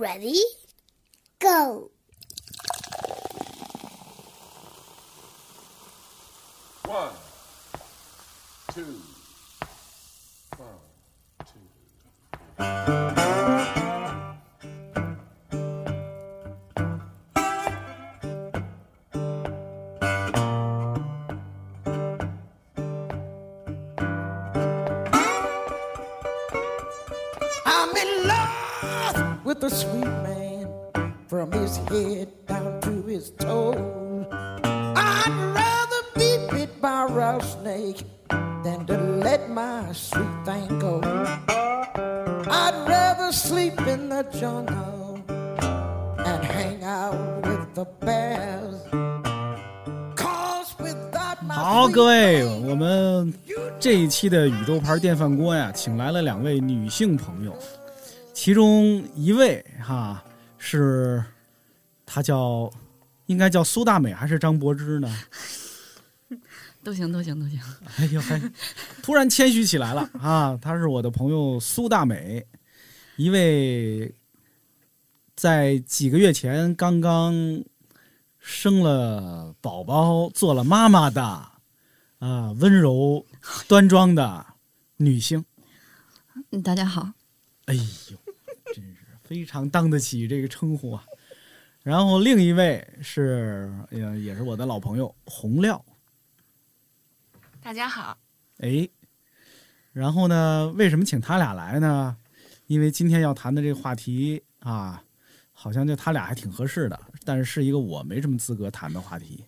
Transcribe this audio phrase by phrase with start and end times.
[0.00, 0.40] Ready?
[1.40, 1.90] Go!
[6.86, 7.10] One,
[8.72, 8.96] two,
[10.56, 10.68] one,
[13.18, 13.29] two.
[53.80, 57.56] 这一期的宇宙牌电饭锅呀，请来了两位女性朋友，
[58.34, 60.22] 其中一位哈
[60.58, 61.24] 是，
[62.04, 62.70] 她叫，
[63.24, 65.08] 应该叫苏大美还是张柏芝呢？
[66.84, 67.58] 都行，都行，都行。
[67.96, 68.38] 哎呦嘿，
[69.02, 70.58] 突然谦虚起来了啊！
[70.60, 72.46] 她是我的朋友苏大美，
[73.16, 74.14] 一位
[75.34, 77.34] 在几个月前刚刚
[78.38, 81.48] 生了宝宝、做了妈妈的
[82.20, 83.24] 啊，温柔
[83.66, 84.44] 端庄的
[84.98, 85.42] 女性。
[86.50, 87.10] 嗯，大家好，
[87.64, 87.82] 哎呦，
[88.74, 91.02] 真是非常当得起这个称呼啊！
[91.82, 95.82] 然后另一位是，也也是我的老朋友洪亮。
[97.62, 98.18] 大家好，
[98.58, 98.86] 哎，
[99.94, 102.14] 然后呢，为什么请他俩来呢？
[102.66, 105.02] 因为今天要谈的这个话题啊，
[105.52, 109.42] 好像就他俩还挺合适的，但是是一个我没什么资格谈的话题，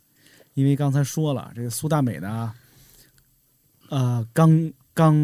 [0.55, 2.55] 因为刚才说了，这个苏大美呢，
[3.93, 5.15] 呃，刚刚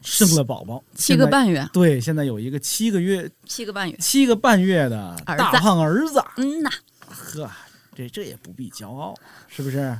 [0.00, 3.96] 生了宝宝，七个，半月，对，现在有一个七个月、七个半月。
[3.98, 6.68] 七个半月的儿子大胖儿子，嗯呐，
[7.06, 7.48] 呵，
[7.94, 9.14] 这这也不必骄傲，
[9.46, 9.96] 是不是？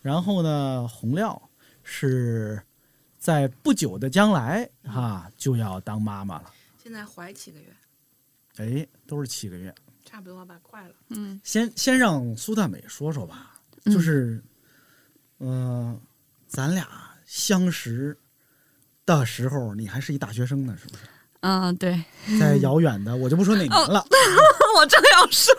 [0.00, 1.38] 然后呢，洪亮
[1.82, 2.58] 是
[3.18, 6.50] 在不久的将来哈、就要当妈妈了，
[6.82, 7.66] 现在怀七个月，
[8.56, 9.74] 哎，都是七个月。
[10.06, 10.94] 差不多吧，快了。
[11.10, 13.92] 嗯，先先让苏大美说说吧，嗯。
[13.92, 14.42] 就是，
[15.40, 16.00] 嗯、
[16.48, 16.88] 咱俩
[17.26, 18.16] 相识
[19.06, 21.02] 的时候，你还是一大学生呢，是不是？
[21.40, 22.02] 嗯，对，
[22.40, 24.04] 在遥远的，我就不说哪年了，
[24.76, 25.54] 我正要说，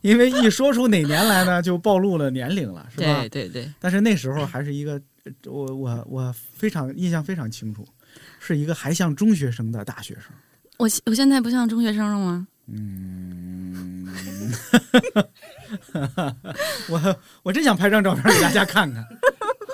[0.00, 3.20] 因为一说出哪年来呢，就暴露了年龄了，是吧？
[3.28, 4.92] 对对对，但是那时候还是一个，
[5.24, 7.86] 呃我我我非常印象非常清楚，
[8.40, 10.32] 是一个还像中学生的大学生。
[10.78, 12.46] 我我现在不像中学生了吗？
[12.70, 14.06] 嗯，
[16.88, 19.04] 我我真想拍张照片给大家看看。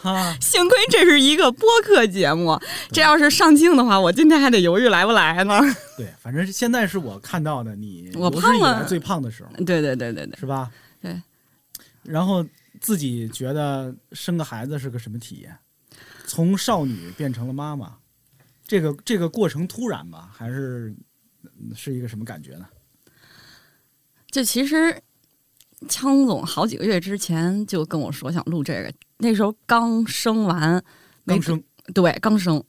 [0.04, 2.60] 啊， 幸亏这是一个播客节目，
[2.92, 5.58] 这要是上镜的话，我今天还得犹豫来不来呢。
[5.96, 10.70] 对，反正现在是我看到的你我胖了最胖的时候，对对对对对，是吧？
[11.00, 11.20] 对。
[12.02, 12.44] 然后
[12.80, 15.56] 自己觉得生个孩子是个什么体验？
[16.26, 17.96] 从少女变成了妈妈，
[18.66, 20.94] 这个这个过程突然吧，还是
[21.42, 22.66] 嗯是一个什么感觉呢？
[24.30, 25.00] 就其实
[25.88, 30.82] 枪总好几个月之前就跟我说想录这个，那时候刚生完，
[31.24, 31.62] 没刚生，
[31.92, 32.62] 对，刚生。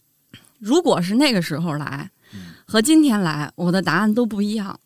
[0.60, 4.80] 如果是那个时候来嗯和今天来，我的答案都不一样。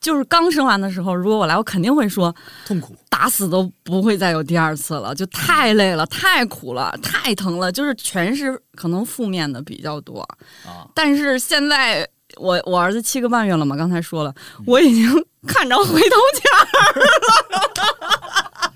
[0.00, 2.34] 就是刚生完的时候，如果我来，我肯定会说
[2.66, 2.94] 痛苦。
[3.08, 10.20] 打死都不会再有第二次了，就太累了、太苦了、太疼了，就是全是可能负面的比较多。
[10.66, 12.06] 啊，但是现在
[12.36, 14.34] 我我儿子七个半月了嘛，刚才说了，
[14.66, 17.06] 我已经看着回头钱儿了。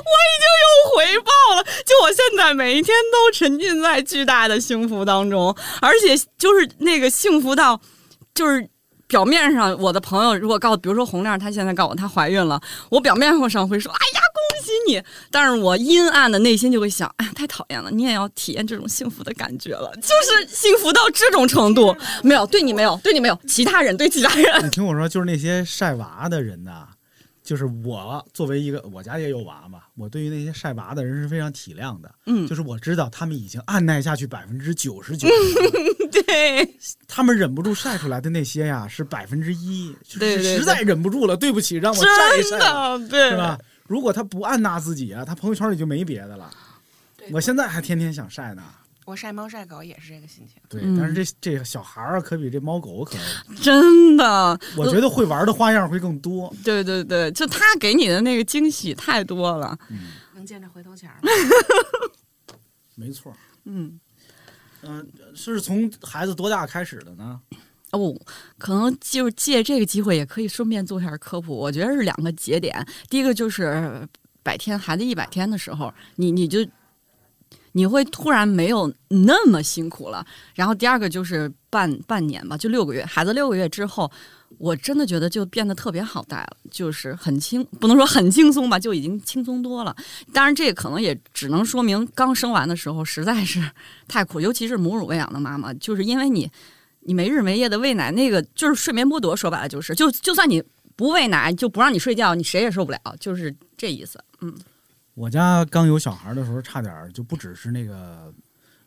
[0.00, 7.80] 我已经有回报了，就我现在每一天都沉浸在巨大的幸福当中，而且就是那个幸福到，
[8.34, 8.68] 就是
[9.10, 15.02] 表面上我的朋友如果告，比如说洪亮，她现在告诉我她怀孕了，我表面上会说，哎呀恭喜你，
[15.32, 26.86] 但是我阴暗的内心就会想，哎呀太讨厌了，你也要体验这种幸福的感觉了，就是幸福到这种程度，没有对你没有对你没有，其他人对其他人，你听我说，就是那些晒娃的人呐，
[27.50, 32.08] 就是我作为一个我家也有娃嘛，我对于那些晒娃的人是非常体谅的。
[32.26, 35.26] 嗯就是我知道他们已经按耐下去百分之九十九，
[36.12, 36.76] 对
[37.08, 42.56] 他们忍不住晒出来的那些呀是百分之一，就是实在忍不住了，对不起，让我晒一晒
[43.30, 43.58] 是吧？
[43.88, 46.48] 如果他不按捺自己啊，他朋友圈里就没别的了。
[47.32, 48.62] 我现在还天天想晒呢，
[49.10, 50.62] 我晒猫晒狗也是这个心情。
[50.68, 53.16] 对，嗯但是这这小孩儿啊可比这猫狗可，
[53.60, 56.54] 真的，我觉得会玩的花样会更多。
[56.64, 59.76] 对对对，就他给你的那个惊喜太多了，
[60.34, 61.28] 能见着回头钱儿吗？
[62.94, 63.34] 没错，
[63.64, 63.98] 嗯。
[64.82, 67.38] 嗯、是从孩子多大开始的呢？
[67.90, 68.18] 哦，
[68.56, 71.54] 可能就是借这个机会，也可以顺便做一下科普。
[71.54, 74.08] 我觉得是两个节点，第一个就是
[74.42, 76.66] 百天孩子一百天的时候，你你就
[77.72, 80.24] 你会突然没有那么辛苦了。
[80.54, 84.10] 然后第二个就是半半年吧，就六个月，孩子六个月之后，
[84.58, 89.94] 我真的觉得就变得特别好带了，就是很轻，不能说很轻松吧，就已经轻松多了。
[90.32, 93.62] 当然，这可能也只能说明刚生完的时候实在是
[94.08, 96.50] 太苦，尤其是母乳喂养的妈妈，就是因为你。
[97.04, 100.62] 你没日没夜的喂奶，那个就是睡眠剥夺，说白了就是，就就算你
[100.96, 104.22] 不喂奶，就不让你睡觉，你谁也受不了，就是这意思。
[104.42, 104.54] 嗯，
[105.20, 108.32] 我家刚有小孩的时候，差点就不只是那个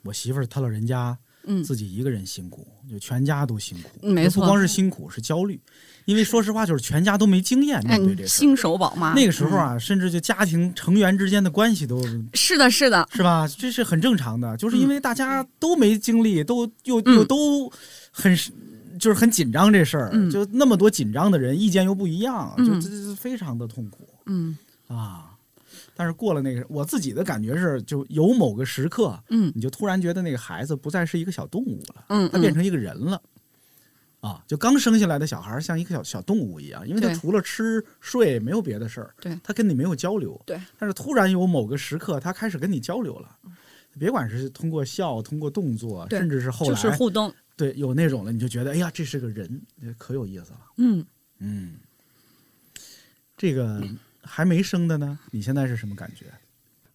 [0.03, 1.15] 我媳妇儿她老人家
[1.45, 4.07] 嗯，自己一个人辛苦，就全家都辛苦。
[4.07, 5.61] 没错不光是辛苦，是焦虑，
[6.05, 8.27] 因为说实话，就是全家都没经验哎面对这，事儿。
[8.27, 13.47] 新手宝妈那个时候啊，甚至就家庭成员之间的关系都嗯是的，是的，是吧？
[13.55, 17.71] 这是很正常的，就是因为大家都没经历，都又又嗯都
[18.11, 18.35] 很
[18.97, 24.57] 就是很紧张这事儿，嗯就那么多紧张的人，意见又不一样，就嗯这这非常的痛苦嗯
[24.87, 25.29] 啊。
[25.95, 29.51] 但是过了那个，我自己的感觉是，就有某个时刻，嗯。
[29.55, 32.29] 你就突然觉得那个孩子不再是一个小动物了，嗯，嗯。
[32.31, 33.21] 他变成一个人了。
[34.21, 39.37] 啊，就刚生下来的小孩儿像一个小小动物一样，因为他除了吃睡没有别的事儿，对。
[39.43, 40.57] 他跟你没有交流，对。
[40.79, 43.37] 但是突然有某个时刻，他开始跟你交流了，
[43.99, 49.61] 别管是通过笑，通过动作，甚至是后就来是互动，对有那种了，你就觉得哎呀，这是个人，
[49.97, 50.59] 可有意思了。
[50.77, 51.05] 嗯，
[51.39, 51.73] 嗯，
[53.35, 53.83] 这个
[54.23, 56.25] 还没生的呢，你现在是什么感觉？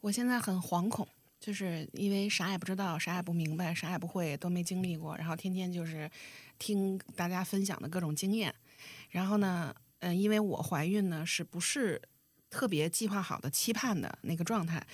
[0.01, 1.07] 我现在很惶恐，
[1.39, 6.11] 就是因为啥也不知道，啥也不明白，啥也不会，都没经历过，然后天天就是
[6.59, 8.55] 听大家分享的各种经验。
[9.11, 12.01] 然后呢，嗯、因为我怀孕呢是不是
[12.49, 14.87] 特别计划好的、期盼的那个状态，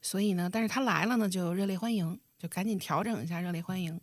[0.00, 4.00] 所以呢，但是他来了呢，就热烈欢迎，就赶紧调整一下热烈欢迎。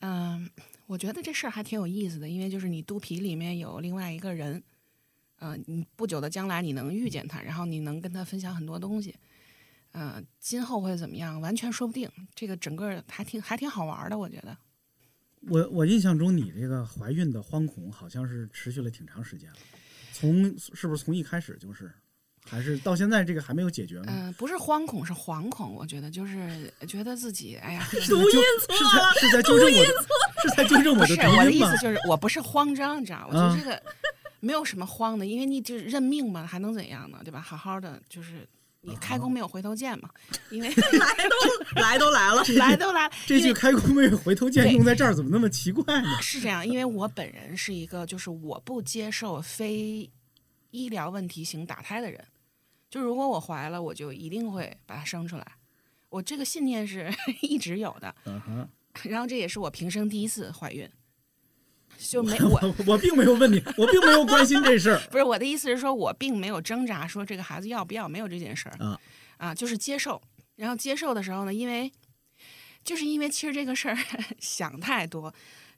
[0.00, 0.48] 嗯、
[0.86, 4.62] 我觉得这事儿还挺有意思的，因为就是你肚皮里面有另外一个人，
[5.40, 9.14] 嗯、你不久的将来你能遇见他，然后你能跟他分享很多东西。
[9.92, 12.08] 呃，今后会怎么样，完全说不定。
[12.34, 14.56] 这个整个还挺还挺好玩的，我觉得。
[15.48, 19.56] 我我印象中你这个怀孕的惶恐好像是持续了挺长时间了，
[20.12, 21.90] 从是不是从一开始就是，
[22.44, 24.04] 还是到现在这个还没有解决吗？
[24.08, 25.74] 嗯、不是惶恐，是惶恐。
[25.74, 28.28] 我觉得就是觉得自己，哎呀，是在纠是
[28.84, 29.92] 在是在纠正我的，
[30.42, 31.76] 是在纠正我的不是我的意思？
[31.78, 33.28] 就是，我不是慌张，你知道吗？
[33.28, 33.82] 我觉啊得这个
[34.40, 37.20] 没有什么慌的，因为你就是认命嘛，还能怎样呢？
[37.22, 37.40] 对吧？
[37.40, 38.48] 好好的，就是
[38.80, 40.08] 你开弓没有回头箭嘛，
[40.50, 40.74] 因为来
[41.28, 46.08] 都来都来了， 来都来了，这句开弓没有回头箭用在这儿怎么那么奇怪呢？
[46.22, 50.10] 是这样，因为我本人是一个就是我不接受非
[50.70, 52.24] 医疗问题型打胎的人，
[52.88, 55.46] 就如果我怀了，我就一定会把它生出来。
[56.08, 57.12] 我这个信念是
[57.42, 58.14] 一直有的，
[59.04, 60.90] 然后这也是我平生第一次怀孕，
[62.08, 68.98] 就没我我我并没有问你，我并没有关心这事儿 不是我的意思是说，我并没有挣扎说这个孩子要不要，没有这件事儿啊
[69.36, 70.20] 啊，就是接受。
[70.56, 71.90] 然后接受的时候呢，因为
[72.82, 73.96] 就是因为其实这个事儿
[74.40, 75.32] 想太多，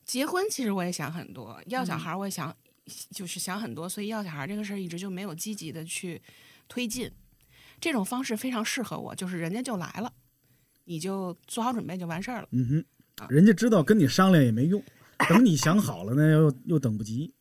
[0.05, 2.57] 结婚其实我也想很多，要小孩儿我也想、
[3.11, 6.21] 就是想很多，所以要小孩儿这个事儿一直就没有积极的去
[6.69, 7.11] 推进。
[7.81, 10.13] 这种方式非常适合我，就是人家就来了，
[10.85, 12.49] 你就做好准备就完事儿了。
[12.53, 12.85] 嗯
[13.17, 14.82] 啊哼，人家知道跟你商量也没用，
[15.29, 17.32] 等你想好了呢，又又等不及，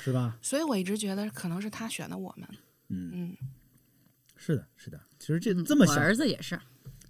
[0.00, 0.38] 是吧？
[0.42, 2.48] 所以我一直觉得可能是他选的我们。
[2.88, 3.36] 嗯，嗯，
[4.36, 5.00] 是的，是的。
[5.18, 6.58] 其实这这么想，儿子也是，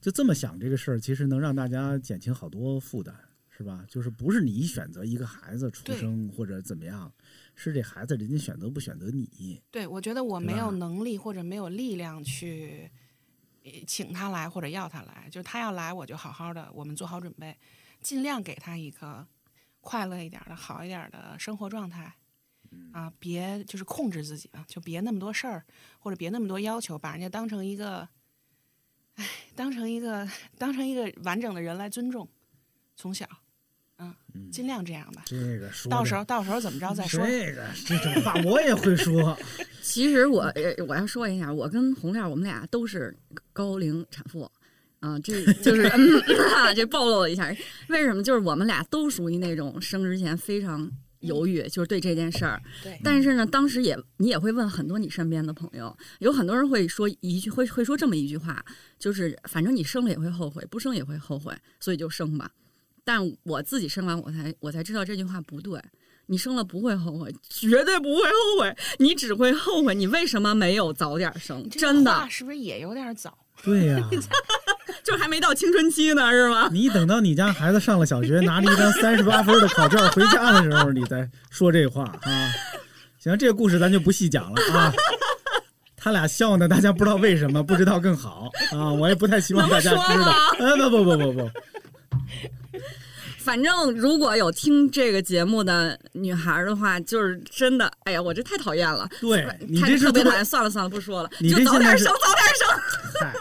[0.00, 3.14] 就这么想这个事儿，其实能让大家减轻好多负担，
[3.50, 3.84] 是吧？
[3.88, 7.12] 就是不是你选择一个孩子出生或者怎么样，
[7.54, 9.60] 是这孩子人家选择不选择你。
[9.70, 12.90] 对，我觉得我没有能力或者没有力量去
[13.64, 17.56] 呃请他来或者要他来，就是他要来，我就好好的，我们做好准备，
[18.00, 19.26] 尽量给他一个
[19.84, 22.12] 快乐一点儿的好一点儿的生活状态。
[22.92, 25.64] 啊，别就是控制自己啊，就别那么多事儿，
[26.00, 28.08] 或者别那么多要求，把人家当成一个，
[29.14, 29.24] 哎，
[29.54, 32.28] 当成一个当成一个完整的人来尊重，
[32.96, 33.28] 从小，
[33.98, 34.12] 嗯，
[34.50, 35.22] 尽量这样吧。
[35.24, 37.24] 这个说到时候到时候怎么着再说。
[37.24, 39.38] 这个这种话我也会说。
[39.80, 43.16] 其实我呃我要说一下，我跟红亮我们俩都是
[43.52, 44.50] 高龄产妇。
[45.04, 46.00] 啊，这就是、嗯、
[46.74, 47.54] 这暴露了一下，
[47.90, 48.22] 为什么？
[48.22, 52.58] 就是我们俩都属于那种生之前非常犹豫，就是对这件事儿。
[52.82, 58.64] 对，但是呢，当时也你也会问很多你身边的朋友，有很多人会说一句会会说这么一句话，
[58.98, 62.50] 就是反正你生了也会后悔，不生也会后悔，所以就生吧。
[63.04, 65.78] 但我自己生完，我才我才知道这句话不对。
[66.26, 71.68] 你生了不会后悔，绝对不会后悔，你只会后悔你为什么没有早点生。
[71.68, 73.43] 真的，是不是也有点早？
[73.62, 74.08] 对呀、
[75.04, 76.68] 就还没到青春期呢，是吗？
[76.72, 82.50] 你等到你家孩子上了小学，拿着一张三十八分的考卷回家的时候，你再说这话啊。
[83.18, 84.92] 行，这个故事咱就不细讲了啊。
[85.96, 88.92] 他俩笑呢，大家不知道为什么，不知道更好啊。
[88.92, 90.34] 我也不太希望大家知道。
[90.58, 91.50] 呃，不不不不不，
[93.44, 99.06] 反正如果有听这个节目的女孩的话，就是真的，哎呀，我这太讨厌了。
[99.20, 102.24] 对你这是特别讨厌，算了算了，不说了，你就这 现在是早点
[102.58, 102.68] 生，
[103.12, 103.40] 早点生。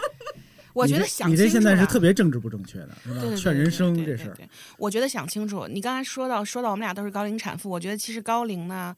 [0.74, 3.36] 我觉得想你这现在是特别政治不正确的，是吧？
[3.36, 4.36] 劝人生这事儿，
[4.76, 5.66] 我觉得想清楚。
[5.68, 8.94] 你刚才说到说到我们俩都是高龄产妇，我觉得其实高龄呢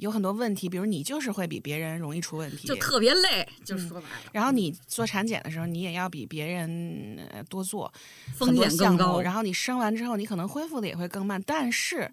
[0.00, 7.92] 有很多问题，比如你就是会比别人容易出问题，就特别累，就是说白了，然后你做产检的时候，你也要比别人呃多做
[8.34, 9.20] 风很多项目险更高。
[9.20, 11.40] 然后你生完之后，你可能恢复的也会更慢。
[11.46, 12.10] 但是，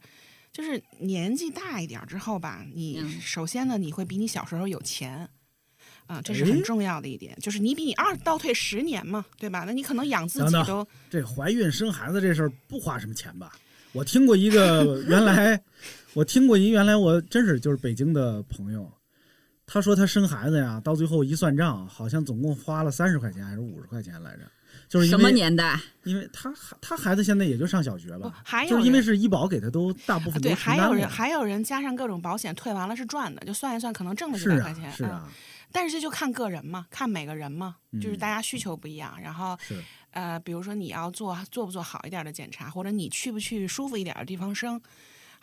[0.52, 5.28] 就是年纪大一点之后吧，你嗯首先呢，你会比你小时候有钱。
[6.08, 9.66] 啊、这是哎很重要的一点，就是你比你二倒退十年嘛，对吧？
[9.68, 13.52] 那你可能养自等等己都这怀孕生孩子这事儿不花什么钱吧？
[13.92, 15.62] 我听过一个原来，
[16.18, 18.92] 我听过一原来我真是就是北京的朋友，
[19.68, 24.40] 他说他生孩子呀，到最后一算账，好像总共花了三十块钱还是五十块钱来着，
[24.90, 25.80] 就是什么年代？
[26.06, 34.90] 因为他他孩子现在也就上小学不吧，还有就是因为是医保给他都大部分都对，还有人还有人加上各种保险退完了是赚的，就算一算可能挣了几百块钱。
[34.90, 35.32] 嗯是啊
[35.70, 39.16] 但是这就看个人嘛，看每个人嘛，就是嗯大家需求不一样。
[39.22, 44.82] 然后是呃，比如说你要做做不做好一点的检查，或者你去不去舒服一点的地方生，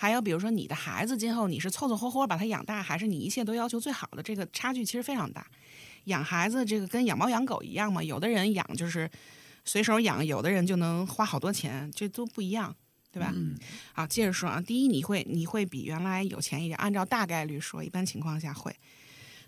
[0.04, 5.46] 还有比如说你的孩子今后你是凑凑合合把他养大，还是你一切都要求最好的，这个差距其实非常大。
[6.04, 9.10] 养孩子这个跟养猫养狗一样嘛，有的人养就是
[9.64, 12.76] 随手养，有的人就能花好多钱，这都不一样。
[13.10, 13.32] 对吧？
[13.32, 13.56] 嗯
[13.92, 18.74] 好，接着说啊，第一，你会你会比原来有钱一点，按照大概率说，一般情况下会。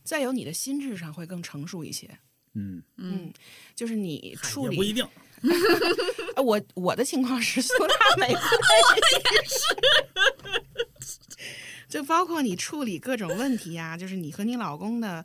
[0.05, 2.09] 再有，你的心智上会更成熟一些。
[2.55, 3.33] 嗯，嗯，
[3.75, 5.11] 就是你处理也不一定，呃，
[6.43, 8.41] 我我的情况是苏大美，我
[9.03, 11.17] 也是，
[11.89, 15.25] 就包括你处理各种问题呀、就是你和你老公的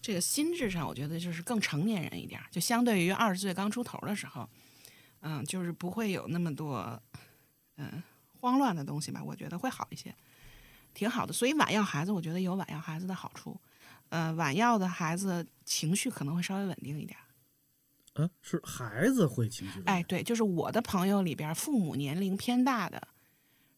[0.00, 4.48] 这个心智上，我觉得就是更成年人一点儿，就相对于二十岁刚出头的时候，
[5.20, 7.00] 嗯，就是不会有那么多
[7.76, 8.02] 嗯
[8.40, 10.14] 慌乱的东西吧，我觉得会好一些，
[10.92, 11.32] 挺好的。
[11.32, 13.58] 所以晚要孩子，我觉得有晚要孩子的好处，
[14.10, 17.18] 呃，晚要的孩子情绪可能会稍微稳定一点
[18.14, 18.22] 儿。
[18.22, 23.08] 呃，是孩子会情绪稳定，哎，对，就是我的朋友里边，父母年龄偏大的，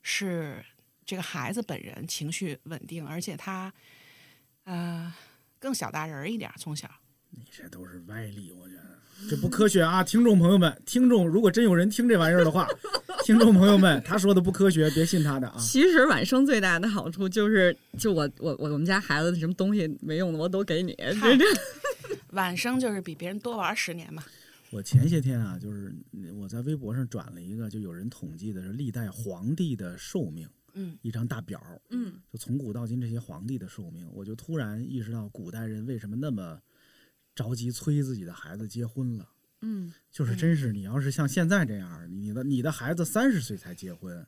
[0.02, 0.64] 是
[1.04, 3.72] 这个孩子本人情绪稳定，而且他，
[4.64, 5.12] 呃，
[5.58, 6.88] 更小大人儿一点儿，从小。
[7.30, 8.82] 你这都是歪理，我觉得
[9.28, 10.02] 这不科学啊！
[10.02, 12.66] 听众朋友们，听众如果真有人听这玩意儿的话，
[13.24, 15.56] 听众朋友们，他说的不科学，别信他的啊！
[15.58, 21.44] 其实晚生最大的好处就是，就我我我我们家孩子什么东西没用的我都给你，这这
[22.36, 24.22] 晚生就是比别人多玩十年嘛。
[24.70, 25.94] 我前些天啊，就是
[26.34, 36.60] 我在微博上转了一个，就有人统计的是历代皇帝的寿命，嗯，一张大表，嗯，就从古到今这些皇帝的寿命，我就突然意识到古代人为什么那么
[37.34, 39.28] 着急催自己的孩子结婚了。
[39.62, 44.26] 嗯，就是真是，你要是像现在这样，你的你的孩子三十岁才结婚，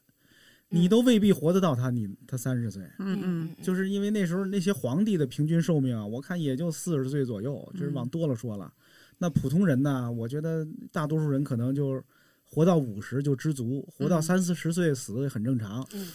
[0.69, 2.83] 你都未必活得到他你他三十岁。
[2.99, 8.73] 嗯嗯，就是因为那时候那些皇帝的平均寿命啊，我看也就四十岁左右，就是往多了说了。
[9.19, 12.03] 那普通人呢，我觉得大多数人可能就
[12.45, 15.87] 活到五十就知足，活到嗯三四十岁死也很正常。
[15.93, 16.07] 嗯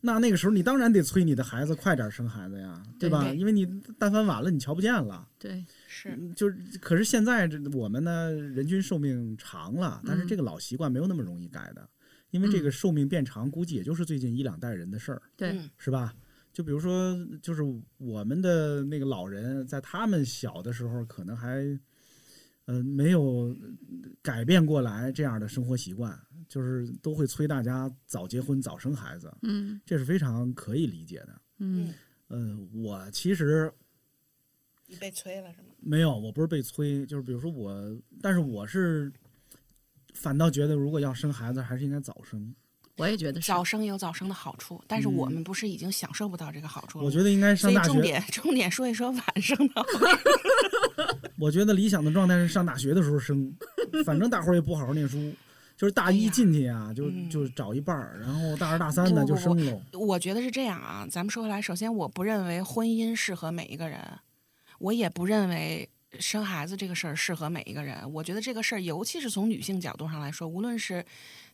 [0.00, 3.24] 那那个时候你当然得催你的孩子快点生孩子呀，对吧？
[3.24, 3.66] 对因为你
[3.98, 5.26] 但凡晚了，你瞧不见了。
[5.40, 11.88] 对，是，就是，可是现在这我们呢，人均寿命长了，但是这个老习惯没有那么容易改的，
[12.30, 16.14] 因为这个寿命变长，估计也就是最近一两代人的事儿，对嗯是吧？
[16.52, 17.62] 就比如说，就是
[17.98, 21.78] 我们的那个老人，在他们小的时候，可能还，
[22.64, 23.56] 呃，没有
[24.20, 26.18] 改变过来这样的生活习惯，
[26.48, 31.40] 就是都会催大家早结婚、早生孩子，嗯这是非常可以理解的。
[31.58, 31.94] 嗯
[32.28, 33.72] 嗯、我其实
[34.86, 35.68] 你被催了是吗？
[35.80, 39.12] 没有，我不是被催，就是比如说我，但是我是
[40.18, 42.54] 反倒觉得，如果要生孩子，还是应该早生。
[42.96, 47.06] 我也觉得是早生有早生的好处，但是我嗯们不是已经享受不到这个好处了吗？
[47.06, 47.92] 我觉得应该上大学。
[47.92, 49.98] 重点 重点说一说晚生的好处。
[51.38, 53.54] 我觉得理想的状态是上大学的时候生，
[54.04, 55.32] 反正大伙儿也不好好念书，
[55.76, 59.80] 就是大一进去啊，就嗯就找一半儿，然后大二大三的就生了。
[59.92, 64.00] 我觉得是这样啊，咱们说回来，首先我不认为婚姻适合每一个人，
[64.80, 68.10] 我也不认为生孩子这个事儿适合每一个人。
[68.12, 71.04] 我觉得这个事儿，尤其是从女性角度上来说，无论是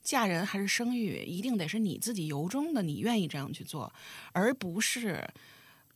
[0.03, 3.93] 嫁人还是生育，一定得是你自己由衷的，你愿意这样去做，
[4.33, 5.29] 而不是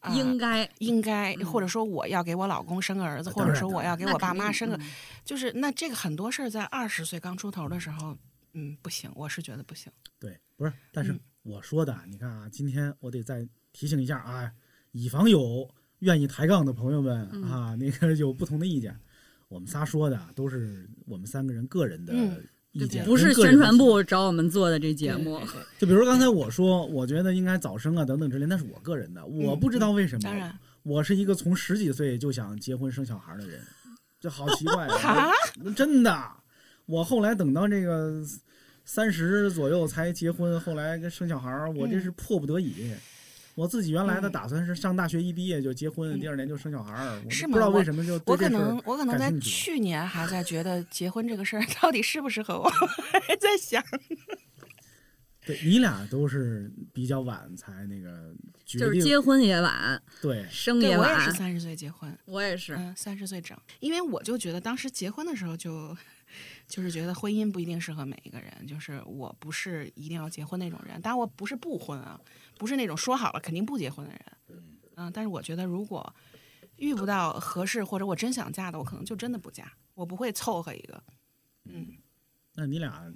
[0.00, 4.90] 啊应该应该，嗯或者说我要给我老公生个儿子，或者说我要给我爸妈生个，嗯
[5.24, 8.16] 就是那这个很多事儿在二十岁刚出头的时候，
[8.54, 9.92] 嗯，不行，我是觉得不行。
[10.18, 14.52] 对，不是，但是嗯我说的，你看啊，今天我得再提醒一下啊，
[14.92, 18.94] 以防有愿意抬杠的朋友们嗯啊， 那个有不同的意见，
[19.48, 22.36] 我们仨说的都是我们三个人个人的嗯
[22.72, 25.40] 意见，不是宣传部找我们做的这节目
[25.78, 30.20] 就比如刚才我说，我觉得应该早生啊等等之类，那是我个人的，我不知道为什么。
[30.22, 33.60] 当然，我是一个从十几岁就想结婚生小孩的人，
[34.20, 35.30] 这好奇怪啊
[35.74, 36.30] 真的，
[36.86, 38.22] 我后来等到这个
[38.84, 42.92] 三十左右才结婚，后来跟生小孩，我这是迫不得已。
[43.58, 47.16] 我自己原来的嗯打算是上大学一毕业就结婚，嗯第二年就生小孩儿。
[47.16, 52.70] 我不知道吗我为什么就对我可能我可能在去年还在觉得结婚这个事儿到底适不适合我，
[53.26, 53.82] 还在想。
[55.44, 58.32] 对你俩都是比较晚才那个
[58.64, 61.10] 决就是定，结婚也晚，对，我生也晚。
[61.10, 65.96] 我也是三十岁结婚，我也是嗯，三十岁整，因为我就觉得当时结婚的时候就，
[66.68, 72.20] 就是觉得婚姻不一定适合每一个人，就是我不是一定要结婚那种人，当然我不是不婚啊，
[72.56, 74.22] 不是那种说好了肯定不结婚的人，
[74.96, 76.14] 嗯，但是我觉得如果
[76.76, 81.02] 遇不到合适或者我真想嫁的，我可能就真的不嫁，我不会凑合一个，
[81.64, 81.96] 嗯，
[82.54, 83.12] 那你俩，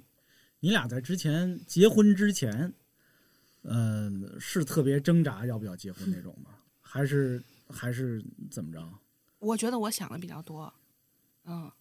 [0.59, 2.73] 你俩在之前结婚之前，
[3.61, 6.51] 嗯、是特别挣扎要不要结婚那种吗？
[6.81, 8.81] 还是还是怎么着？
[9.39, 10.73] 我觉得我想的比较多，
[11.45, 11.71] 嗯，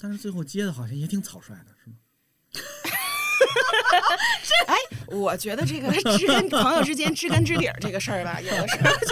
[0.00, 1.96] 但是最后接的好像也挺草率的，是吗？
[4.66, 4.74] 哎
[5.08, 9.06] 我觉得这个知根朋友之间知根知底儿这个事儿吧，有的时候就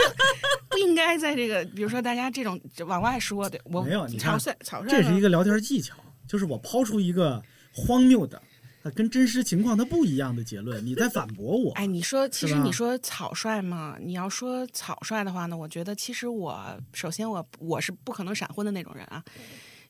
[0.69, 5.95] 不应该在这个，比如说大家这种往外说的，我没有你草率草率这是一个聊天技巧，
[6.27, 8.41] 就是我抛出一个荒谬的、
[8.83, 11.73] 呃跟真实情况它不一样的结论，你在反驳我。
[11.81, 13.97] 哎，你说，其实你说草率嘛？
[14.01, 19.25] 你要说草率的话呢，我觉得其实我首先我我是不可能闪婚的那种人啊，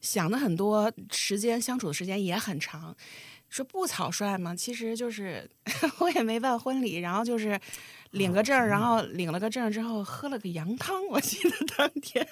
[0.05, 2.95] 想的很多，时间相处的时间也很长。
[3.49, 5.49] 说不草率嘛，其实就是
[6.01, 7.59] 我也没办婚礼，然后就是
[8.11, 12.27] 领个证儿，然后领了个证之后喝了个羊汤，我记得当天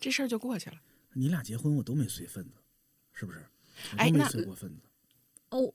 [0.00, 0.76] 这事儿就过去了。
[1.12, 2.52] 你俩结婚我都没随份子，
[3.12, 3.44] 是不是？
[3.96, 4.76] 哎那随过份子。
[5.50, 5.72] 哦，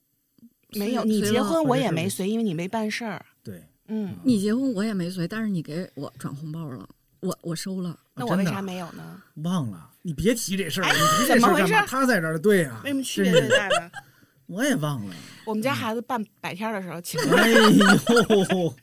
[0.72, 3.24] 没有，你结婚我也没随，因为你没办事儿。
[3.44, 6.90] 对，嗯，你结婚我也没随，但是你给我转红包了，
[7.20, 8.00] 我我收了。
[8.22, 9.22] 那我为啥没有呢？
[9.44, 11.48] 忘了，你别提这事儿了，哎你提这事儿干嘛？
[11.48, 13.92] 怎么回事他在这儿，对呀、为什么区别真是最大呢？
[14.48, 15.14] 我也忘了。
[15.46, 17.70] 我们家孩子办百天的时候，请哎呦，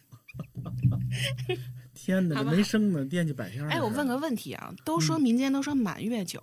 [1.95, 3.71] 天哪，这没生呢，惦记百天儿。
[3.71, 6.43] 哎，我问个问题啊，都嗯说民间都说满月酒，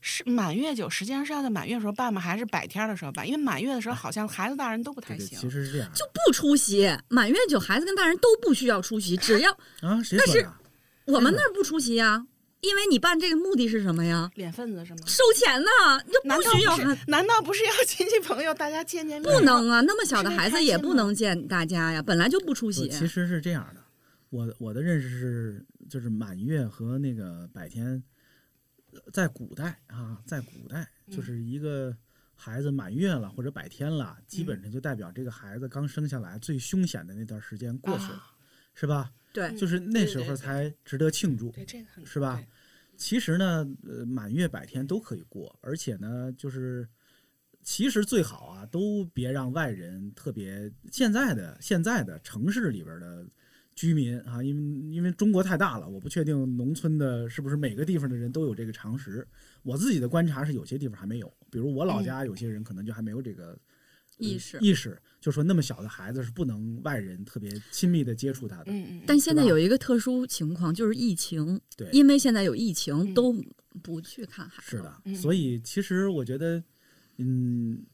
[0.00, 2.20] 是满月酒实际上是要在满月的时候办吗？
[2.20, 3.24] 还是百天的时候办？
[3.26, 5.38] 因为满月的时候好像孩子大人都不太对对，行。
[5.38, 10.52] 其实是这样就不出席，满月酒孩子跟大人都不需要出席，只要啊，谁说的？
[11.06, 12.26] 我们那儿不出席呀，
[12.60, 14.30] 因为你办这个目的是什么呀？
[14.34, 14.98] 脸份子是吗？
[15.06, 15.68] 收钱呢，
[16.06, 16.96] 你就难道不需要？
[17.06, 19.32] 难道不是要亲戚朋友大家见见面？
[19.32, 22.88] 不能啊，那么小的孩子也不能见大家呀，本来就不出席。
[22.88, 23.82] 其实是这样的，
[24.28, 28.02] 我我的认识是，就是满月和那个百天，
[28.92, 31.96] 呃在古代啊，在古代嗯就是一个
[32.34, 38.30] 孩子满月了或者百天了，基本上就代表这个孩子刚生下来最凶险的那段时间过去了，啊
[38.74, 39.10] 是吧？
[39.32, 41.50] 对，就是那时候才值得庆祝。
[41.50, 42.42] 对，这个很是吧
[42.96, 46.86] 其实呢，呃，满月百天都可以过，而且呢，就是
[47.62, 53.26] 其实最好啊，都别让外人特别现在的现在的城市里边的
[53.74, 59.26] 居民啊，因为因为中国太大了，我不确定农村的是不是每个地方的人都有这个常识。
[59.62, 63.48] 我自己的观察是，有些地方还没有，比如我老家有些人可能就还没有这个。
[63.52, 63.58] 呃
[64.18, 68.72] 意识意识，就说那么小的孩子是不能外人特别亲密的接触他的。
[68.72, 73.34] 嗯嗯，但现在有一个特殊情况，就是疫情，对，因为现在有疫情，嗯都
[73.82, 74.70] 不去看孩子。
[74.70, 76.62] 是的，嗯所以其实我觉得，
[77.18, 77.84] 嗯，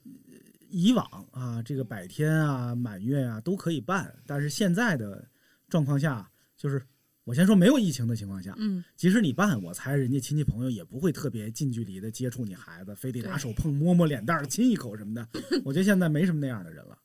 [0.71, 5.29] 以往啊，这个百天啊、满月啊都可以办，但是现在的
[5.69, 6.81] 状况下，就是
[7.25, 15.29] 我先说没有疫情的情况下，嗯，即使你办，我猜人家亲戚朋友也不会特别近距离的接触你孩子，非得拿手碰、摸摸脸蛋儿、亲一口什么的。
[15.65, 16.96] 我觉得现在没什么那样的人了。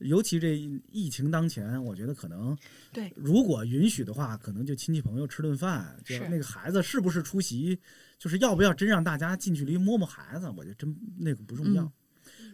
[0.00, 0.56] 尤其这
[0.90, 2.56] 疫情当前，我觉得可能
[2.92, 7.78] 对如果允许的话，可能就亲戚朋友吃顿饭，就是那个孩子是不是出席，
[8.18, 11.82] 就是要不要真让大家近距离摸摸孩子，我觉得真那个不重要。
[11.84, 11.92] 嗯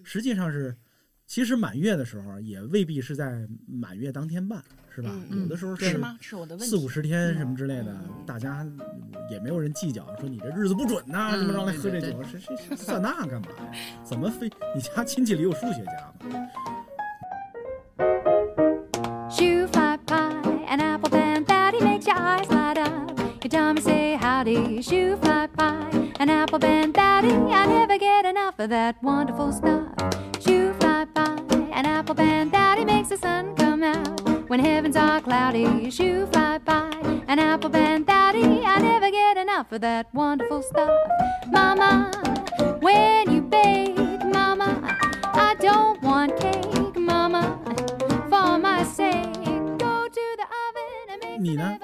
[0.07, 0.77] 实际上是，
[1.27, 4.63] 其实满月的时候也未必是在满月当天办，
[4.95, 5.11] 是吧？
[5.31, 6.19] 嗯有的时候是吗？
[6.21, 6.71] 是我的问题。
[6.71, 8.67] 四五十天什么之类的嗯，大家
[9.31, 14.05] 也没有人计较，说你这日子不准呐、嗯什么让来喝这酒，谁谁谁算那干嘛呀？
[14.05, 16.51] 怎么非你家亲戚里有数学家吗？
[24.45, 25.89] Shoo fly by.
[26.21, 29.89] An apple band daddy, I never get enough of that wonderful stuff.
[30.47, 31.39] Shoo fly by.
[31.73, 34.21] An apple band daddy makes the sun come out.
[34.51, 36.91] When heavens are cloudy, shoo fly by.
[37.27, 41.01] An apple band daddy, I never get enough of that wonderful stuff.
[41.51, 42.11] Mama,
[42.81, 43.74] when you bake,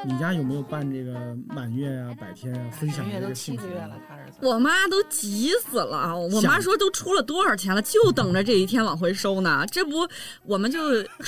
[0.06, 4.38] 你家有没有办这个满月啊、百天啊，分享这满月都个幸福七个月了，他儿子。
[4.40, 9.66] 我妈都急死了，我妈说都出了多少钱了，就等着这一天往回收呢。
[9.70, 10.08] 这不，
[10.44, 10.78] 我们就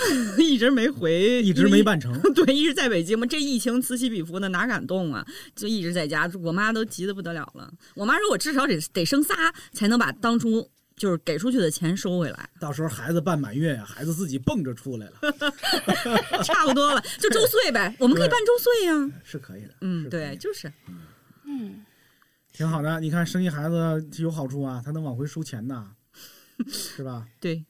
[0.39, 2.19] 一直没回，一直没办成。
[2.33, 3.27] 对，一直在北京嘛。
[3.27, 5.25] 这疫情此起彼伏的，哪敢动啊？
[5.55, 6.31] 就一直在家。
[6.43, 7.71] 我妈都急得不得了了。
[7.95, 9.35] 我妈说我至少得得生仨，
[9.73, 10.67] 才能把当初
[11.03, 15.19] 就是给出去的钱收回来，到时候孩子办满月呀，孩子自己蹦着出来了，
[16.47, 17.93] 差不多了，就周岁呗。
[17.99, 19.75] 我们可以办周岁呀、是可以的。
[19.81, 20.73] 嗯，对，就是，
[21.43, 21.85] 嗯，
[22.53, 23.01] 挺好的。
[23.01, 25.93] 你看生一孩子有好处啊，他能往回收钱呐，
[26.69, 27.27] 是吧？
[27.41, 27.65] 对，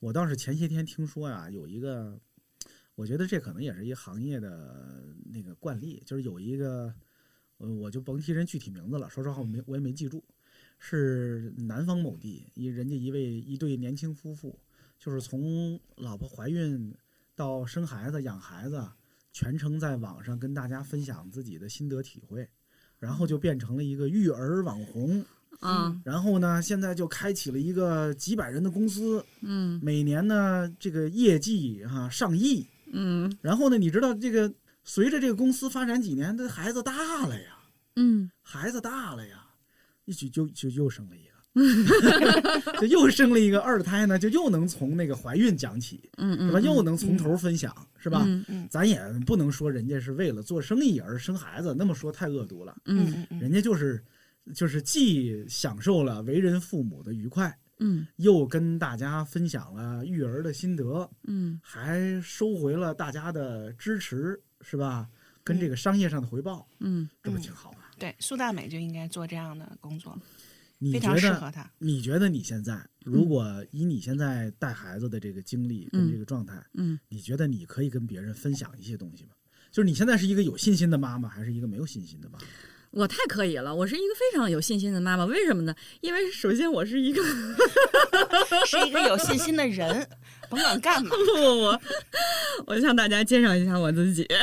[0.00, 2.18] 我倒是前些天听说呀，有一个，
[2.96, 6.92] 我觉得这可能也是一个行业的那个惯例，就是有一个，
[7.58, 10.24] 呃，我就甭提人具体名字了，说实话我没我也没记住，
[10.84, 14.58] 是南方某地一人家一位一对年轻夫妇，
[14.98, 16.92] 就是从老婆怀孕
[17.36, 18.84] 到生孩子养孩子，
[19.32, 22.48] 全程在网上跟大家分享自己的心得体会，
[22.98, 25.24] 然后就变成了一个育儿网红。
[25.60, 32.66] 啊，然后呢，现在就开启了一个几百人的公司，嗯每年呢这个业绩哈、上亿。
[32.90, 37.58] 嗯然后呢，你知道这个随着这个公司发展几年，这孩子大了呀，
[37.94, 39.41] 嗯，孩子大了呀，
[40.04, 46.58] 一举就就又生了一个， 就又生了一个二胎呢，就又能从那个怀孕讲起，嗯嗯，是吧？
[46.60, 48.22] 嗯又能从头分享，是吧？
[48.26, 52.74] 嗯嗯咱也不能说人家是为了做生意而生孩子，那么说太恶毒了。
[52.86, 54.02] 嗯嗯嗯人家就是
[54.54, 65.06] 就是既享受了为人父母的愉快，嗯又跟大家分享了育儿的心得，嗯还收回了大家的支持，是吧？
[65.44, 67.78] 跟这个商业上的回报，嗯这不挺好吗？
[68.02, 70.18] 对，苏大美就应该做这样的工作，
[70.78, 71.70] 你觉非常适得合她。
[71.78, 79.30] 你觉得你现在，如果以你现在带孩子的这个经历跟嗯这个状态，嗯，你觉得你可以跟别人分享一些东西吗？
[79.70, 82.44] 就是你现在是一个有信心的妈妈，还是一个没有信心的妈妈？
[82.90, 85.24] 我太可以了，我是一个非常有信心的妈妈。
[85.24, 85.72] 为什么呢？
[86.00, 87.22] 因为首先我是一个
[88.66, 90.04] 是一个有信心的人，
[90.50, 91.08] 甭管干嘛。
[91.14, 91.80] 不不不，
[92.66, 94.26] 我向大家介绍一下我自己。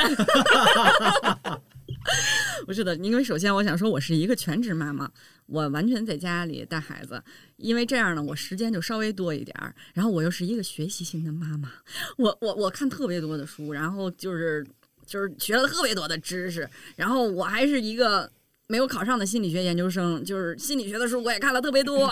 [2.66, 5.10] 不是的，因为首先我想说，我是一个全职妈妈，
[5.46, 7.22] 我完全在家里带孩子，
[7.56, 9.74] 因为这样呢，我时间就稍微多一点儿。
[9.94, 11.70] 然后我又是一个学习型的妈妈，
[12.16, 14.66] 我我我看特别多的书，然后就是
[15.06, 18.30] 就是学了特别多的知识，然后我还是一个。
[18.70, 22.06] 没有考上的心理学研究生，就是心理学的书我也看了特别多。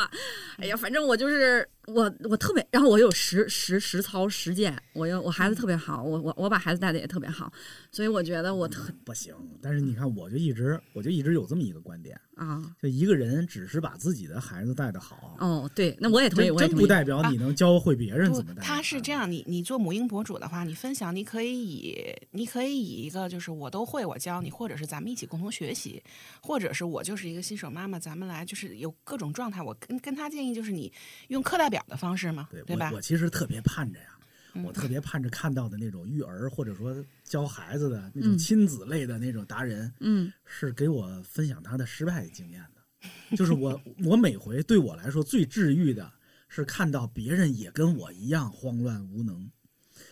[0.57, 7.53] 哎呀，反正我就是我，我特别，然后我有实实实操实践，我有我孩子特别好，我我我把孩子带的也特别好，
[7.91, 9.35] 所以我觉得我特不行。
[9.63, 16.81] 但是你看，我就一直我就一直有这么一个观点，啊就一个人只是把自己的孩子带的好，哦，对，那我也同意，真我也同意。
[16.81, 26.03] 真不代表你能教会别人不怎么带。，他是这，样，你你做母婴博主的话，你分享，你可以以你可以以一个就是我都会，我教你，或者是咱们一起共同学习，
[26.43, 29.63] 或者是我就是一个新手妈妈，咱们来就是有各种状态。
[29.63, 30.93] 我跟跟他建议就是你
[31.29, 32.97] 用课代表的方式嘛，对吧我？
[32.97, 34.07] 我其实特别盼着呀，
[34.55, 43.37] 嗯我特别盼着看到的那种育儿或者说教孩子的那种嗯亲子类的那种达人，嗯是给我分享他的失败经验的。
[43.37, 46.11] 就是我我每回对我来说最治愈的
[46.49, 49.49] 是看到别人也跟我一样慌乱无能，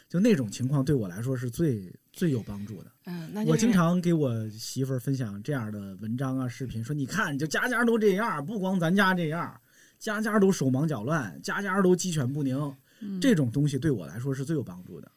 [0.09, 2.92] 就那种情况对我来说是最最有帮助的。
[3.07, 9.61] 嗯，我经常给我媳妇儿分享这样的文章啊、视频，说你看，就家家都这样，不光咱家这样，
[9.98, 12.56] 家家都手忙脚乱，家家都鸡犬不宁。
[13.00, 15.12] 嗯这种东西对我来说是最有帮助的。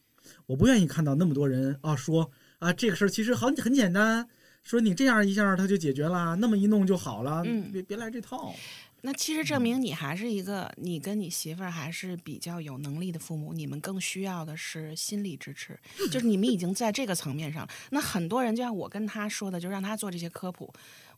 [0.46, 4.28] 我不愿意看到那么多人啊说啊这个事儿其实很很简单，
[4.64, 8.54] 说你这样一下它就解决了，那么一弄就好了，嗯别别来这套。
[9.02, 15.80] 那其实证明你还是一个，你跟你媳妇儿还是比较有能力的父母，你们更需要的是心理支持，
[16.12, 17.70] 就是你们已经在这个层面上了。
[17.92, 20.70] 那很多人就像我跟他说的，就让他做这些科普，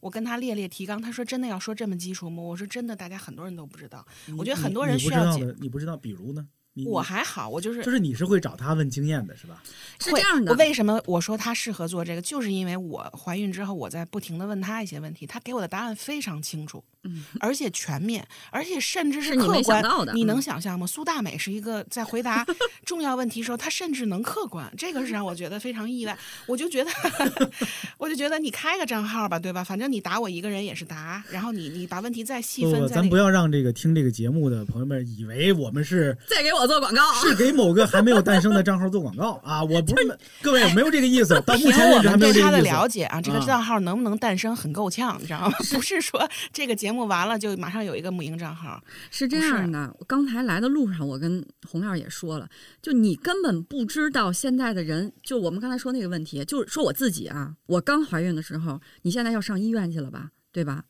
[0.01, 2.43] 我跟他列列提纲，他说真的要说这么基础吗？
[2.43, 4.05] 我说真的，大家很多人都不知道。
[4.37, 6.47] 我觉得很多人需要解你不知道的，你不知道，比如呢？
[6.73, 9.61] 你我还好，我就是就是你是会找他问经验的是吧？
[9.99, 19.57] 会是这样的我为什么我说他适合做这个，就是因为我怀孕之后，我在不停的问他一些问题，他给我的答案非常清楚，嗯，而且全面，而且甚至是你客观。
[19.57, 20.87] 没想到的你能嗯想象吗？
[20.87, 22.45] 苏大美是一个在回答
[22.85, 26.17] 重要问题时候，他甚至能客观，这个是让我觉得非常意外。
[26.45, 26.91] 我就觉得，
[27.97, 29.63] 我就觉得你开个账号吧，对吧？
[29.63, 37.15] 反正你答我一个人也是答，然后你你把问题再细不不，分，再那个咱不要让这个听这个节目的朋友们以为我们是再给我做广告啊。
[37.21, 39.63] 是给某个还没有诞生的账号做广告 啊！
[39.63, 42.61] 我不是各位，我没有这个意思，到目前我为止还没有这个意思。
[42.61, 45.55] 了解啊，这个啊账号能不能诞生很够呛，你知道吗？
[45.71, 52.47] 不是说这个节目完了就马上有一个母婴账号，是这样的，我刚才来的路上，我跟红亮也说了，
[52.81, 60.83] 就你根本不知道现在的人，就我们刚才说那个问题，就是说我自己啊，我刚怀孕的时候，你现在要上医院去了吧，对吧？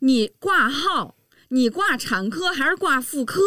[0.00, 1.16] 你挂号，
[1.48, 3.40] 你挂产科还是挂妇科，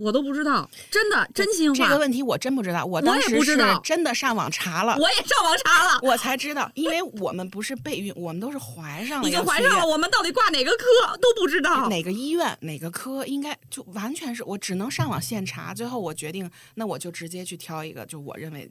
[0.00, 4.96] 我都不知道，真的真心话，这个问题我真不知道，我当时是不知道真的上网查了。
[4.96, 6.00] 我也上网查了。
[6.02, 10.84] 我才知道，因为我们不是备孕，我们都是怀上了，已经怀上了，我们到底挂哪个科
[11.20, 11.88] 都不知道。
[11.88, 15.74] 哪个医院哪个科，应该就完全是我只能上网现查。
[15.74, 18.70] 最后我决定，那我就直接去挑一个，就我认为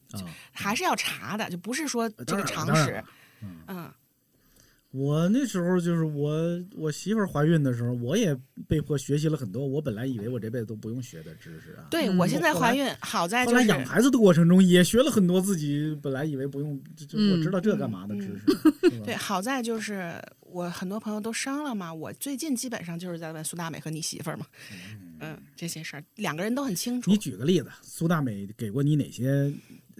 [0.51, 3.03] 还是要查的，就不是说这个常识。
[3.67, 3.91] 嗯，
[4.91, 6.35] 我那时候就是我
[6.75, 8.35] 我媳妇儿怀孕的时候，我也
[8.67, 11.85] 被迫学习了很多我本来以为我这辈子都不用学的知识啊。
[11.91, 18.99] 对嗯我现在怀孕，好在后来就是养孩子的过程中，也学了很多自己本来以为不用，就就我知道这干嘛的知识。
[19.05, 24.45] 对，好在就是我很多朋友都生了嘛，我最近基本上就是在问苏大美和你媳妇儿嘛，
[25.19, 29.53] 嗯，这些事儿两个人都很清楚你举个例子，苏大美给过你哪些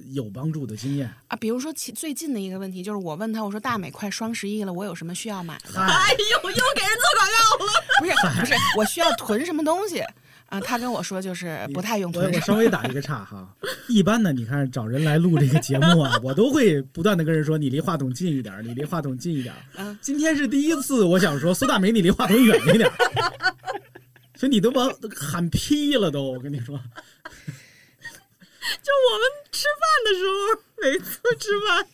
[0.08, 1.10] 有帮助的经验？
[1.28, 1.36] 啊。
[1.38, 5.80] 比如说其最近的一个问题就是我问他，我说大美快双十一了，我有什么需要买的？
[5.80, 7.72] 哎呦，又给人做广告了。
[8.00, 10.00] 不是不是，我需要囤什么东西
[10.48, 10.60] 啊？
[10.62, 12.46] 他跟我说就是不太用我我囤什么。
[12.46, 13.48] 稍微打一个岔哈。
[13.88, 19.54] 一般呢，你看找人来录这个节目啊，我都会不断的跟人说，你离话筒近一点，你离话筒近一点。
[19.78, 22.90] 嗯今天是第一次，我想说苏大美，你离话筒远一点。
[24.36, 26.80] 所以你都把我喊劈了都，我跟你说，
[28.84, 30.34] 就我们吃饭的时候，
[30.82, 31.86] 每次吃饭，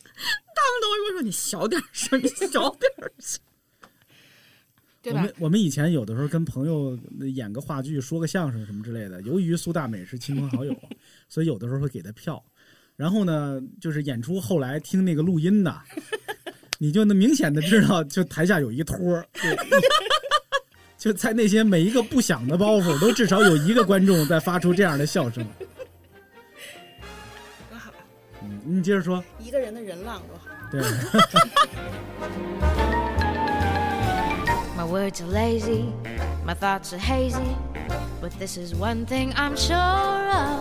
[0.55, 3.39] 他们都会跟我说：“你小点声，你小点声。
[5.01, 5.33] 对吧我们？
[5.39, 6.97] 我们以前有的时候跟朋友
[7.33, 10.75] 演个话剧、说个相声什么之类的，由于苏大美是亲朋好友，
[11.29, 12.43] 所以有的时候会给她票。
[12.95, 15.81] 然后呢，就是演出后来听那个录音的，
[16.79, 19.27] 你就能明显的知道，就台下有一托儿，
[20.97, 25.45] 就 就在那些每一个不响的包袱，都至少有一个观众在发出这样的笑声。
[28.64, 30.46] 多好，嗯，你接着说，一个人的人浪多好。
[30.70, 30.80] 对，
[34.76, 35.92] My words are lazy,
[36.46, 37.56] my thoughts are hazy.
[38.22, 40.60] But this is one thing I'm sure of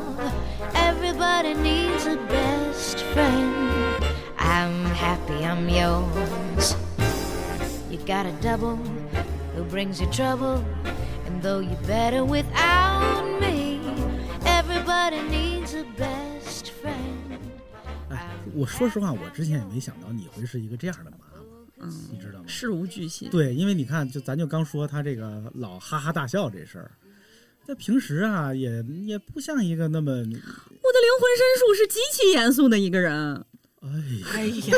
[0.74, 4.02] everybody needs a best friend.
[4.38, 6.76] I'm happy I'm yours.
[7.92, 8.78] You got a double
[9.56, 10.64] who brings you trouble.
[11.28, 13.82] And though you're better without me,
[14.46, 16.08] everybody needs a best friend.
[16.08, 16.23] 哎，
[18.55, 21.25] 我说实话，我之前也没想到你会是一个这样的妈妈，”
[21.81, 22.45] 嗯，你知道吗？
[22.47, 23.29] 事无巨细。
[23.29, 26.91] 对，因为你看，就咱就刚说他这个老哈哈大笑这事儿，
[27.67, 33.45] 在平时啊，也也不像一个那么，我的灵魂深处是极其严肃的一个人。
[33.83, 34.77] 哎呀，哎呀，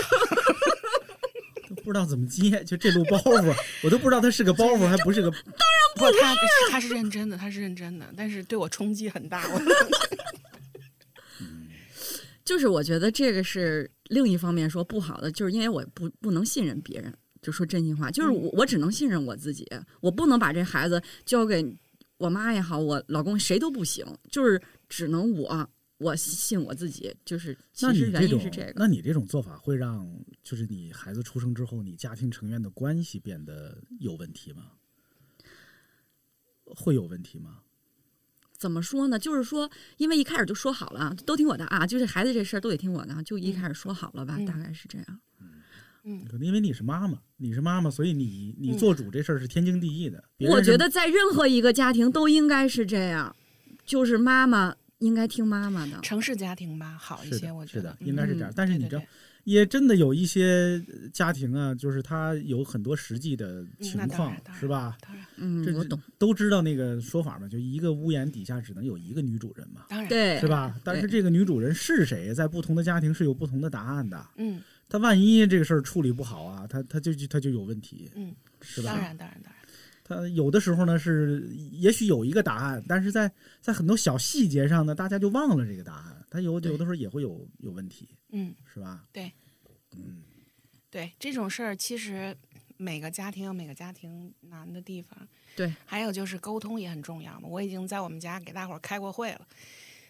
[1.68, 5.30] 都不知道怎么接，就这路包袱，我都不知道他是个包袱还不是个。
[5.30, 6.34] 当然不，他
[6.70, 9.46] 他是认真的，他是认真的，但是对我冲击很大。
[9.48, 9.58] 我
[12.46, 17.12] 就是我觉得这个是另一方面说不好的，就是因为我不不能信任别人。
[17.42, 19.64] 就说真心话，就是我我只能信任我自己，
[20.00, 21.64] 我不能把这孩子交给
[22.16, 27.14] 我妈也好，我老公谁都不行，就是只能我我信我自己。
[27.24, 28.72] 就是其实原因是这个。
[28.74, 34.72] 那你这种做法会让，就是你孩子出生之后，你家庭成员的关系变得有问题吗？
[36.64, 37.60] 会有问题吗？
[38.58, 39.18] 怎么说呢？
[39.18, 45.06] 就是说，因为一开始就说好了，都听我的啊，就是孩子这事儿都得听我的，就一开始说好了吧，嗯大概是这样。
[46.30, 50.22] 可能因为你是妈妈，你是妈妈，所以你你做主这事儿是天经地义的。
[50.48, 53.34] 我觉得在任何一个家庭都应该是这样，
[53.84, 55.98] 就是妈妈应该听妈妈的。
[56.02, 58.50] 城市家庭吧好一些，我觉得是的，应该是这样。
[58.50, 59.08] 嗯但是你知道对对对，
[59.46, 64.98] 也真的有一些家庭啊，就是他有很多实际的情况是吧？
[65.00, 65.96] 当然嗯，我懂。
[66.18, 70.74] 都知道那个说法嘛，就一个屋檐底下只能有一个女主人嘛，当然，对，是吧？
[70.82, 74.26] 但是这个女主人是谁，在不同的家庭是有不同的答案的。
[74.36, 78.90] 嗯他万一这个事儿处理不好啊，他他就他就有问题，嗯，是吧？
[78.90, 79.62] 当然当然当然，
[80.02, 83.30] 他有的时候呢是也许有一个答案，但是在
[83.60, 86.15] 在很多小细节上呢，大家就忘了这个答案。
[86.30, 89.06] 他有有的时候也会有有问题，嗯，是吧？
[89.12, 89.32] 对，
[89.92, 90.22] 嗯，
[90.90, 92.36] 对这种事儿，其实
[92.76, 95.28] 每个家庭有每个家庭难的地方。
[95.54, 97.48] 对，还有就是沟通也很重要嘛。
[97.48, 99.48] 我已经在我们家给大伙儿开过会了，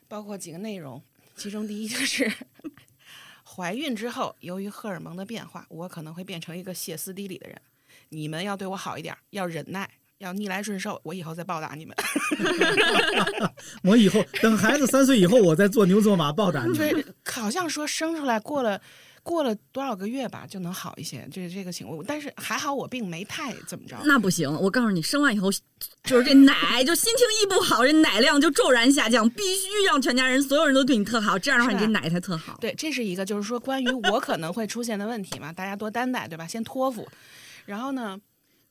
[0.09, 1.01] 包括几个内容，
[1.37, 2.29] 其中第一就是
[3.45, 7.61] 怀孕之后，由于荷尔蒙的变化，我可能会变成一个歇斯底里的人。
[8.09, 11.01] 你们要对我好一点儿，要忍耐，要逆来顺受。
[11.05, 11.97] 我以后再报答你们。
[13.83, 16.75] 我以后等孩子三岁以后，我再做牛做马报答你。
[16.75, 18.81] 就是好像说生出来过了
[19.23, 21.29] 过了多少个月吧，就能好一些。
[21.33, 23.97] 这这个情况，但是还好我并没太怎么着。
[24.05, 25.51] 那不行，我告诉你，生完以后
[26.05, 32.57] 就是这奶，就心情一不好，这奶量就骤然下降，必须让全家人所有人都对你特好，这样的话你这奶才特好。
[32.61, 36.47] 对，这是一个就是说关于我可能会出现的问题嘛，大家多担待，对吧？
[36.47, 37.09] 先托付。
[37.65, 38.17] 然后呢，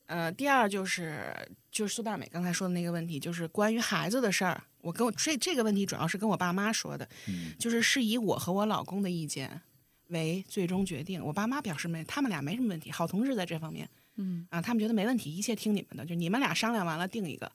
[0.06, 1.34] 呃，第二就是
[1.70, 4.62] 就是苏大美刚才说的那个问题，就是关于孩子的事儿。
[4.80, 9.60] 我跟我这这个问题主要是跟我爸妈说的，嗯就是是以我和我老公的意见
[10.08, 11.24] 为最终决定。
[11.24, 17.50] 我爸妈表示没，他们俩没什么问题，好同志在这方面，嗯啊，他们觉得没问题，一切听你们的，就你们俩商量完了定一个。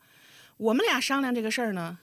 [0.57, 1.97] 我们俩商量这个事儿呢，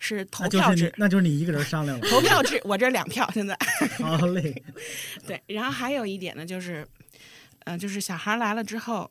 [0.00, 2.08] 是投票制，那就是你一个人商量了。
[2.08, 3.56] 投票制，我这两票现在。
[4.02, 4.60] 好嘞，
[5.24, 6.84] 对，然后还有一点呢，就是，
[7.60, 9.08] 呃，就是小孩来了之后，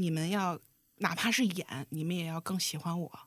[0.00, 0.58] 你们要
[0.96, 3.20] 哪怕是演，你们也要更喜欢我。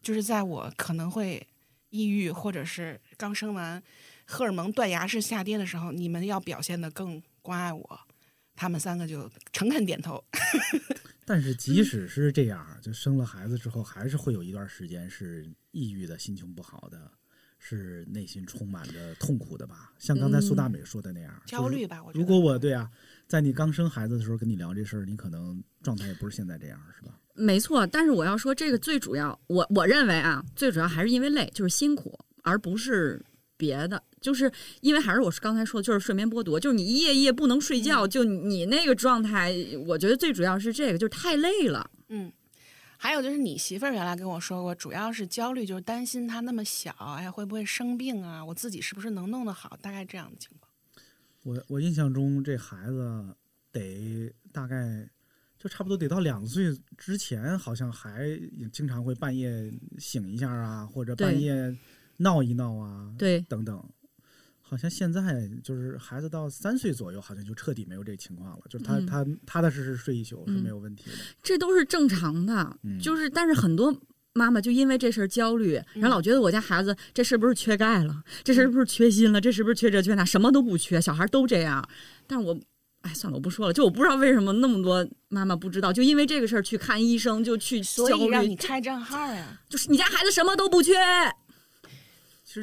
[0.00, 1.46] 就是在我可能会
[1.90, 3.82] 抑郁，或者是刚生完，
[4.26, 8.00] 荷尔蒙断崖式下跌的时候，你们要表现得更关爱我。
[8.54, 10.22] 他们三个就诚恳点头。
[11.26, 17.10] 但是即使是这样，就生了孩子之后，还是会有一段时间是抑郁的、心情不好的，
[17.58, 19.92] 是内心充满着痛苦的吧？
[19.98, 22.90] 像刚才苏大美说的那样，就是焦虑吧我觉得如果我对啊，
[23.26, 27.18] 在你刚生孩子的时候跟你聊这事儿，你可能状态也不是现在这样，是吧？
[27.34, 33.20] 没错，但是我要说这个最主要，我我认为啊，最主要还是因为累，就是辛苦，而不是
[33.56, 34.00] 别的。
[34.20, 39.52] 就是因为还是我刚才说的，就是睡眠剥夺，就是你一夜一夜不能睡觉，就你那个状态，
[39.86, 41.90] 我觉得最主要是这个，就是太累了。
[42.08, 42.32] 嗯，
[42.96, 48.44] 还有就是你媳妇儿原来跟我说过，主要是焦虑，就是担心他那么小，哎会不会生病啊？
[48.44, 49.76] 我自己是不是能弄得好？
[49.82, 50.63] 大概这样的情况。
[51.44, 53.36] 我我印象中这孩子
[53.70, 55.08] 得大概
[55.58, 61.76] 就差不多得到两岁之前，好像还也经常会半夜醒一下啊，或者半夜
[62.16, 63.82] 闹一闹啊，对等等。
[64.66, 71.16] 好像现在就是孩子到三岁左右，好像就彻底没有这情况了，就是他、嗯他踏踏实实睡一宿是嗯没有问题的。
[71.42, 73.94] 这都是正常的，嗯就是但是很多
[74.34, 81.88] 妈妈就因为这事儿焦虑，然后老觉得我家孩子这是不是缺钙了，这是不是缺锌了，这是不是缺这缺那，什么都不缺，小孩都这样。
[82.26, 82.58] 但是我。
[83.06, 83.72] 哎，算了，我不说了。
[83.74, 89.60] 就我不知道为什么那么多妈妈不知道，就因为这个事儿去看医生，就去所焦虑以让你开账号呀。
[89.68, 90.94] 就是你家孩子什么都不缺，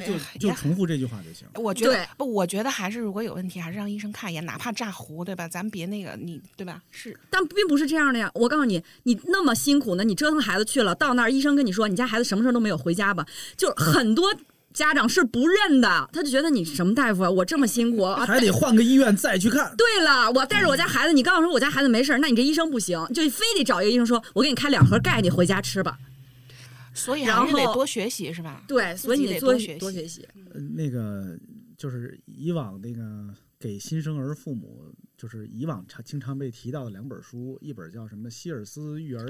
[0.00, 1.46] 实就哎就重复这句话就行。
[1.54, 5.46] 我觉得不，我觉得还是如果有问题，还是让医生看一眼，哪怕炸糊，对吧？
[5.46, 6.80] 咱别那个你，对吧？
[6.90, 8.30] 是但并不是这样的呀。
[8.34, 13.26] 我告诉你，你那么辛苦呢，你折腾孩子去了，到那儿医生跟你说你家孩子什么事儿都没有，回家吧。
[13.56, 14.34] 就很多
[14.72, 19.74] 家长是不认的，他就觉得你什么大夫啊，我这么辛苦啊，还得换个医院再去看。
[19.76, 25.98] 对了，我带着我家孩子，你告诉我我家孩子没事儿，那你这医生不行，就非得找一个医生说，我给你开两盒钙，你回家吃吧。
[26.94, 28.64] 所以然后还是得多学习，是吧？
[28.68, 30.28] 对，所以你多得多学习多学习。
[30.52, 31.38] 呃那个
[31.76, 39.26] 就是以往那个给新生儿父母，就是以往常经常被提到的两本书，一本叫什么希尔斯育儿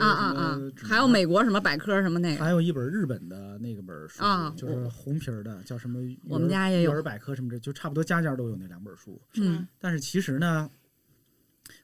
[0.82, 6.20] 还有美国什么百科什么那个，还有一本日本的那个本书，啊就是红皮儿的，叫什么育儿？
[6.28, 9.20] 我们家也有育儿百科什么的，就差不多家家都有那两本书。
[9.34, 10.68] 嗯但是其实呢，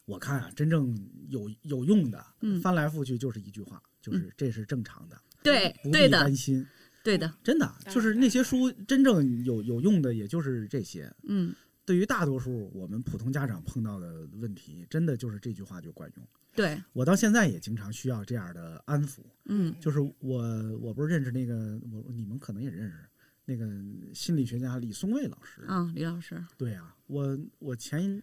[0.04, 0.94] 我看啊，真正
[1.28, 6.66] 有有用的，嗯翻来覆去就是一句话，就是这是正常的，对不必对的担心。
[7.02, 11.10] 对的，真的就是那些书真正有有用的，也就是这些。
[11.22, 11.54] 嗯，
[11.86, 16.28] 对于大多数我们普通家长碰到的问题，真的就是这句话就管用。
[16.54, 19.20] 对，我到现在也经常需要这样的安抚。
[19.44, 20.42] 嗯就是我
[20.80, 22.96] 我不是认识那个我你们可能也认识
[23.46, 23.66] 那个
[24.12, 25.62] 心理学家李松蔚老师。
[25.66, 28.20] 啊，李老师，对啊，我我前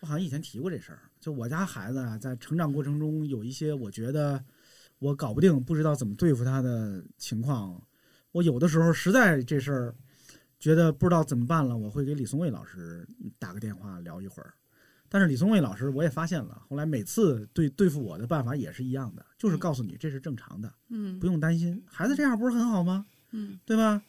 [0.00, 4.44] 我好像以前提过这事儿，就我家孩子啊，在成长过程中有一些我觉得
[5.00, 7.82] 我搞不定，不知道怎么对付他的情况，
[8.30, 9.94] 我有的时候实在这事儿
[10.58, 13.04] 觉得不知道怎么办了，我会给李松蔚老师
[13.38, 14.54] 打个电话聊一会儿。
[15.08, 23.06] 但是李松蔚老师我也发现了，后来每次对对付我的办法也是一样的，就是告诉你这是正常的，嗯不用担心，孩子这样不是很好吗？
[23.32, 24.00] 嗯，对吧？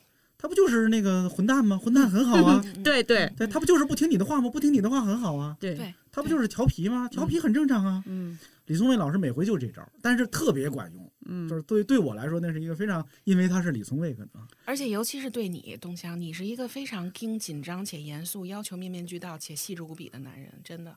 [0.42, 1.78] 他不就是那个混蛋吗？
[1.78, 4.50] 混蛋很好啊，对对对他不就是不听你的话吗？
[4.50, 7.08] 不听你的话很好啊，对对，他不就是调皮吗？
[7.10, 8.04] 调皮很正常啊。
[8.08, 14.48] 嗯李松蔚老师每回就这招，但是特别管用，嗯，就是对对我来说那是一个非常，因为他是李松蔚可能。
[14.64, 20.96] 而且尤其是对你，东强，你是一个非常盯紧张且严肃，要求面面俱到且细致无比的男人，真的。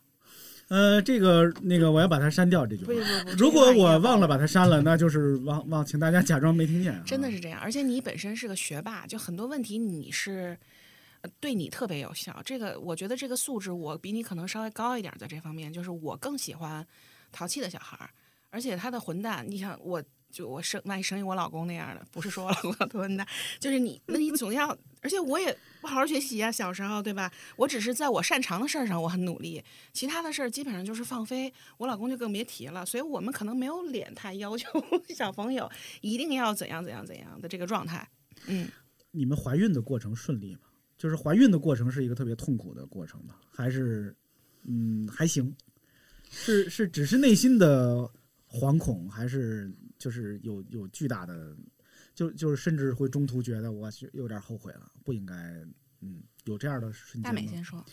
[0.68, 2.98] 呃，这个那个我要把它删掉这句话不。
[2.98, 4.28] 不不，如果我忘了了。
[4.28, 7.02] 把它删了，那就是忘忘，请大家假装没听见、啊。
[7.06, 10.58] 真的是这样，而且你本身是个学霸，就很多问题你是，
[11.20, 12.40] 呃对你特别有效。
[12.44, 16.86] 这个我觉得这个素质我比你可能稍微高一点，在这方面，就是我更喜欢
[17.30, 18.10] 淘气的小孩儿，
[18.50, 20.02] 而且他的混蛋，你想我。
[20.32, 23.24] 就我生万一生一我老公那样的，不是说我老公多混蛋，
[23.60, 27.30] 就是你，那你总要，而且我也不好好学习啊，小时候对吧？
[27.56, 31.52] 我只是在我擅长的事儿上我很努力，其他的事儿基本上就是放飞。
[31.76, 34.68] 我老公就更别提了，所以我们可能没有脸太要求
[35.14, 38.08] 小朋友一定要怎样怎样怎样的这个状态。
[38.46, 38.66] 嗯，
[39.10, 40.60] 你们怀孕的过程顺利吗？
[40.96, 43.34] 就是怀孕的过程是一个特别痛苦的过程吗？
[43.50, 44.16] 还是
[44.62, 45.54] 嗯还行？
[46.30, 48.10] 是是只是内心的
[48.48, 51.54] 惶恐，还是就是有有巨大的，
[52.14, 55.34] 就就是甚至会中途觉得我去有点后悔了，不应该
[56.00, 57.42] 嗯有这样的瞬大间大？
[57.42, 57.84] 美先说，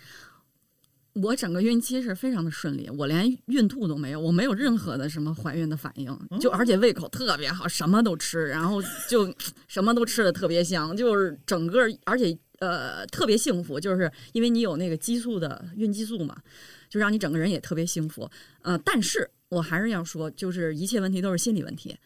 [1.14, 9.34] 我整个孕期是非常的顺利，我连孕吐都没有，我没有任何的什么怀孕的反应，就而且胃口特别好，什么都吃，然后就
[9.68, 16.42] 什么都吃的特别香，就是整个而且呃特别幸福，就是因为你有那个激素的孕激素嘛，
[16.88, 18.30] 就让你整个人也特别幸福。
[18.62, 21.98] 呃，但是我还是要说，就是一切问题都是心理问题，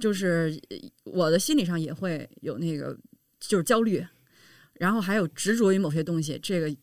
[0.00, 0.58] 就是
[1.04, 2.96] 我的心理上也会有那个
[3.38, 4.04] 就是焦虑。
[4.74, 6.74] 然后还有执着于某些东西，这个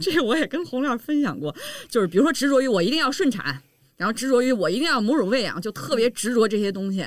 [0.00, 1.54] 这我也跟洪亮分享过，
[1.90, 3.62] 就是比如说执着于我一定要顺产，
[3.98, 7.06] 然后执着于我一定要母乳喂养，就特别执着这些东西，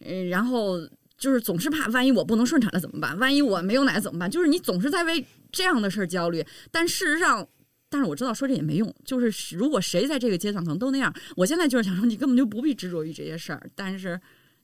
[0.00, 0.78] 嗯，然后
[1.16, 3.18] 就是总是怕万一我不能顺产了怎么办？
[3.18, 4.30] 万一我没有奶怎么办？
[4.30, 7.48] 就是你总是在为这样的事儿焦虑，但事实上。
[7.88, 14.18] 但是我知道说这也没用，就是如果谁在这个阶段可能都那样，我现在就是想说你根本就不必执着于这些事儿，但是，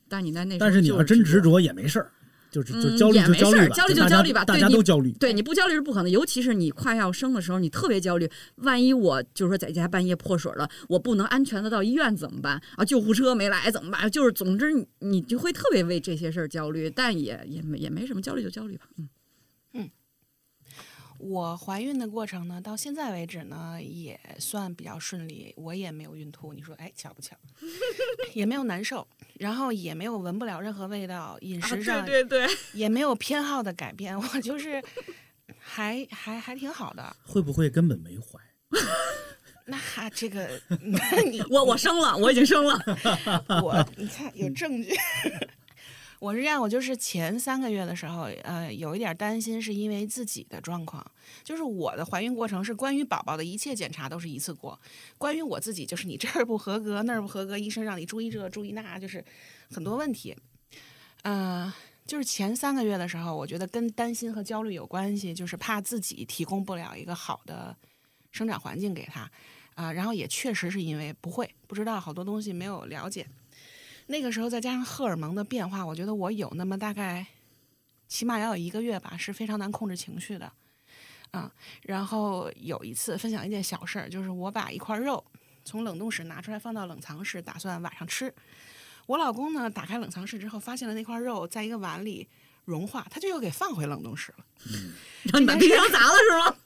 [0.08, 2.10] 但是你在那时候但是你要真执执着也没事儿，
[2.50, 5.12] 就是就嗯焦虑就焦虑吧，焦虑就焦虑吧大家都焦虑。
[5.12, 8.28] 对，你不焦虑是不可能，尤其是你快要生的时候，你特别焦虑。
[8.56, 12.84] 万一我就是说在家半夜破水了，我不能安全的到医院怎么办啊？
[12.84, 14.10] 救护车没来怎么办？
[14.10, 18.84] 就是总之你你就会特别为这些事儿焦虑，但也也没也没什么，焦虑就焦虑吧。
[18.96, 19.08] 嗯，
[21.18, 26.52] 我怀孕的过程呢，到现在为止呢，也算比较顺利，我也没有孕吐。
[26.52, 27.36] 你说，哎，巧不巧？
[28.34, 34.82] 也没有难受，然后也没有闻不了任何味道，饮食上、啊对对对，也没有偏好的改变，我就是
[35.58, 37.16] 还还还挺好的。
[37.24, 38.38] 会不会根本没怀？
[39.66, 40.48] 那这个，
[40.80, 42.80] 那你我我生了，我已经生了。
[43.62, 44.96] 我你看有证据。
[46.20, 51.04] 我是这样，我就是前三个月的时候，呃，有一点担心，是因为自己的状况。
[51.44, 54.78] 就是我的怀孕过程是关于宝宝的一切检查都是一次过，
[55.16, 59.24] 关于我自己就是你这儿不合格那儿不合格，医生让你注意这注意那，就是
[59.70, 60.36] 很多问题。
[61.22, 61.72] 嗯、
[62.04, 67.76] 就是前三个月的时候，我觉得跟担心和焦虑有关系，就是怕自己提供不了一个好的
[68.32, 69.30] 生长环境给他，
[69.74, 73.24] 啊、然后也确实是因为不会不知道好多东西没有了解。
[74.08, 77.26] 那个时候再加上荷尔蒙的变化，我觉得我有那么大概，
[78.08, 80.50] 起码要有一个月吧，是非常难控制情绪的，
[81.30, 81.52] 啊。
[81.82, 85.22] 然后有一次分享一件小事儿，就是我把一块肉
[85.62, 88.34] 从冷冻室拿出来放到冷藏室，打算晚上吃。
[89.06, 92.26] 我老公呢，打开冷藏室之后，发现了那块肉在一个碗里
[92.64, 94.44] 融化，他就又给放回冷冻室了。
[95.24, 96.56] 然后你把冰箱砸了是吗？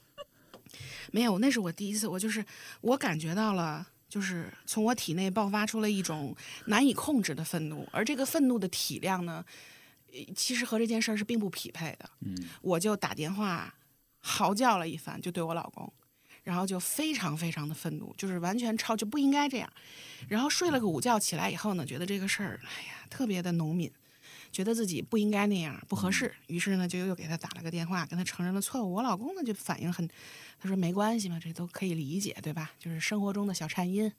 [1.11, 2.45] 没有，那是我第一次，我就是
[2.81, 6.37] 我感觉到了，就是从我体内爆发出了一种
[6.67, 9.43] 难以控制的愤怒，而这个愤怒的体量呢，
[10.13, 12.11] 呃其实和这件事儿是并不匹配的。
[12.21, 13.75] 嗯，我就打电话
[14.21, 15.91] 嚎叫了一番，就对我老公，
[16.43, 19.73] 然后就非常非常的愤怒，就是完全超就不应该这样。
[20.29, 23.91] 然后睡了个午觉，起来以后呢，觉得这个事儿，哎呀，特别的农民。
[24.53, 28.93] 觉得自己不应该那样，不合适，于是呢，就又给他打了个电话，跟他承认了错误。
[28.93, 30.07] 我老公呢就反应很，
[30.63, 32.71] 他说没关系嘛，这都可以理解，对吧？
[32.79, 34.11] 就是生活中的小颤音，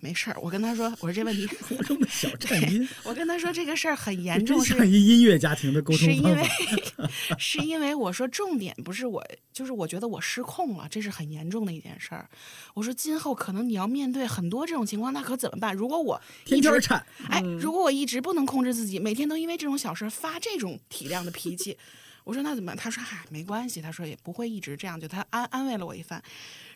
[0.00, 0.36] 没事儿。
[0.40, 6.42] 我跟他说，我说这问题，活中的小颤音， 我跟他说这个事儿很严重，是像一音乐家庭的沟通是因为。
[7.38, 9.22] 是因为我说重点不是我，
[9.52, 12.26] 就是我觉得我失控了，这是很严重的一件事儿。
[12.72, 15.74] 我说今后可能你要面对很多这种情况，那可怎么办？
[15.74, 21.76] 如果我一直天天颤，哎，如果我一直不能控制自己，每天都因为这种小事发这种体量的脾气，
[22.24, 22.74] 我说那怎么？
[22.74, 26.22] 他说嗨，没关系，他说也不会一直这样，就他安安慰了我一番。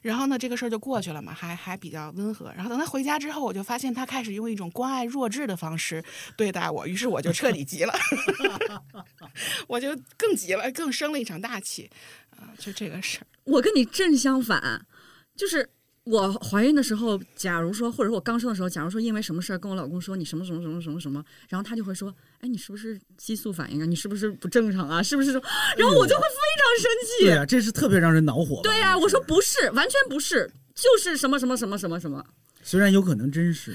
[0.03, 2.53] 然后呢，这个事儿就过去了嘛，还还比较温和。
[2.55, 6.05] 然后等他回家之后，我就发现他开始用一种关爱弱智的方式
[6.37, 7.95] 对待我，于是我就彻底急了，
[9.67, 11.91] 我就更急了，更生了一场大气。
[12.31, 14.87] 啊、就这个事儿，我跟你正相反，
[15.35, 15.69] 就是
[16.09, 23.85] 我怀孕的时候，假如说，或者我刚生的时候，假如说因为什么事儿跟我老公说你什么什么什么什么什么，然后他就会说，哎，你是不是激素反应啊？
[23.85, 25.03] 你是不是不正常啊？
[25.03, 25.33] 是不是？
[25.33, 27.25] 然后我就会非常生气。
[27.27, 28.61] 对啊，这是特别让人恼火。
[28.63, 32.25] 对呀、我说不是，完全不是，就是什么什么什么什么什么。
[32.63, 33.75] 虽然有可能真是，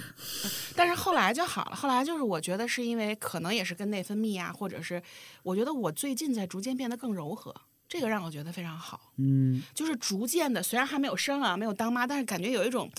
[0.75, 1.75] 但是后来就好了。
[1.75, 5.01] 后来就是我觉得是因为可能也是跟内分泌啊，或者是
[5.41, 7.55] 我觉得我最近在逐渐变得更柔和，
[7.93, 9.13] 这个让我觉得非常好。
[9.17, 12.91] 嗯，就是逐渐的，虽然还没有生啊，没有当妈，但是感觉有一种，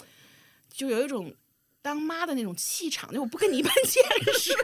[0.70, 1.34] 就有一种
[1.82, 4.05] 当妈的那种气场，就我不跟你一般见
[4.38, 4.55] 识，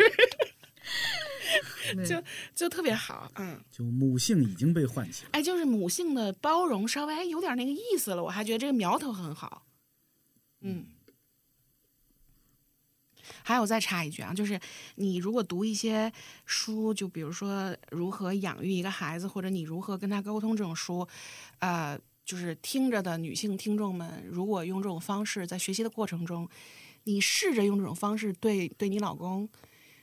[2.06, 2.22] 就
[2.54, 5.30] 就特别好，嗯，就母性已经被唤起了。
[5.32, 9.66] 哎，就是母性的包容稍微还有点那个意思了，我还觉得这个苗头很好，
[10.60, 10.86] 嗯。
[13.43, 14.59] 还有再插一句啊，就是
[14.97, 16.12] 你如果读一些
[16.47, 21.07] 书，就比如说如何养育一个孩子，或者你如何跟他沟通这种书，
[21.59, 26.49] 呃，就是听着的女性听众们，如果用这种方式在学习的过程中，
[27.05, 29.49] 你试着用这种方式对对你老公，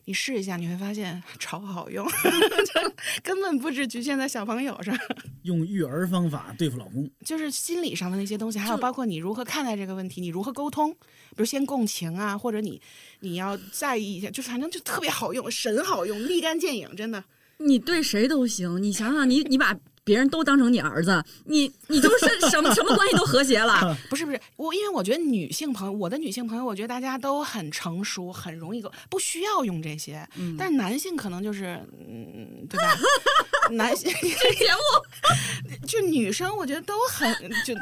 [0.08, 2.08] 你试一下，你会发现 超好用，
[2.66, 4.97] 就根本不只局限在小朋友上，
[5.43, 12.82] 用育儿方法对付老公，就是心理上的那些东西，还有包括你如何看待这个问题，你如何沟通，比如先共情啊，或者你
[13.20, 17.22] 你要在意一下，就是反正就特别好用，神好用，立竿见影，真的。
[17.58, 19.78] 你对谁都行，你想想，你你把
[20.08, 23.95] 别人都当成你儿子，你你就是 什么什么关系都和谐了。
[24.10, 30.26] 不 是不是，我因为我觉得女性朋友，我的女性朋友，我觉得大家都很成熟，很容易沟，不需要用这些。
[30.58, 32.95] 但是男性可能就是，嗯，对吧？
[33.72, 37.30] 男性这节目就女生，我觉得都很
[37.66, 37.76] 就，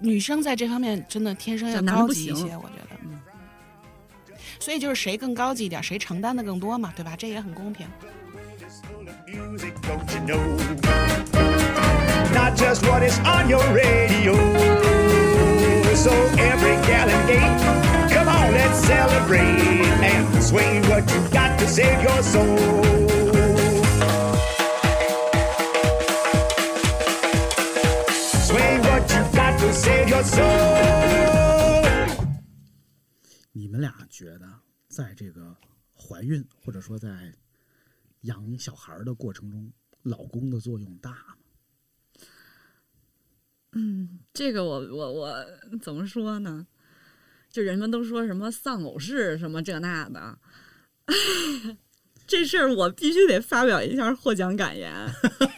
[0.00, 2.96] 女生在这方面真的天生要高级一些，我觉得。
[3.04, 3.20] 嗯
[4.60, 7.14] 所以就是谁更高级一点，谁承担的更多嘛，对吧？
[7.16, 7.86] 这也很公平。
[9.34, 10.56] Music, don't you know?
[12.32, 14.34] Not just what is on your radio.
[15.94, 16.12] So
[16.50, 22.02] every gal and gay, come on, let's celebrate and swing what you got to save
[22.02, 22.58] your soul.
[28.48, 31.04] Swing what you got to save your soul.
[33.52, 34.46] 你们俩觉得
[34.88, 35.56] 在这个
[35.96, 37.08] 怀孕或者说在
[38.24, 39.72] 养小孩儿的过程中，
[40.02, 41.36] 老公的作用大吗？
[44.32, 45.44] 这个我我我
[45.80, 46.66] 怎么说呢？
[47.50, 50.38] 就人们都说什么丧偶式什么这那的，
[52.26, 54.92] 这事儿我必须得发表一下获奖感言。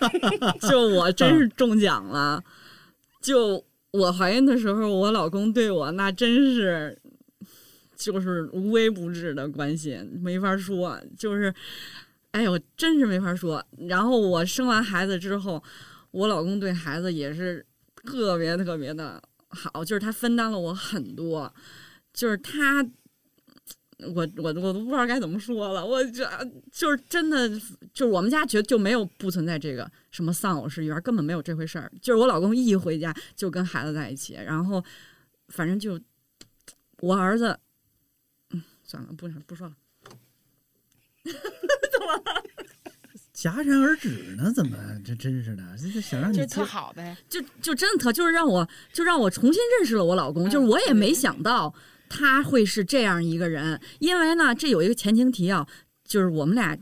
[0.68, 2.44] 就我真是中奖了，
[3.22, 7.00] 就我怀孕的时候，我老公对我那真是
[7.96, 11.54] 就是无微不至的关心，没法说，就是
[12.36, 13.64] 哎呦，真是没法说。
[13.88, 15.62] 然后我生完孩子之后，
[16.10, 17.64] 我老公对孩子也是
[18.04, 21.50] 特别特别的好，就是他分担了我很多，
[22.12, 22.86] 就是他，
[24.00, 26.28] 我我我都不知道该怎么说了，我这
[26.70, 27.48] 就是真的，
[27.94, 31.90] 就是我们家绝就没有不存在这个什么丧偶式育儿，根本没有这回事儿。
[32.02, 34.84] 就是我老公一回家就跟孩子在一起，然后
[35.48, 35.98] 反正就
[36.98, 37.58] 我儿子，
[38.50, 39.74] 嗯，算了，不不说了。
[43.34, 44.50] 戛然而止呢？
[44.50, 45.62] 怎么这真是的？
[45.78, 47.14] 这这想让你就接特好呗。
[47.28, 51.72] 就就真的特就是让我就让我重新认识了我老公，就是我也没想到
[52.08, 55.68] 他会是这样一个人，因为呢，这有一个前情提要，
[56.02, 56.78] 就是我们俩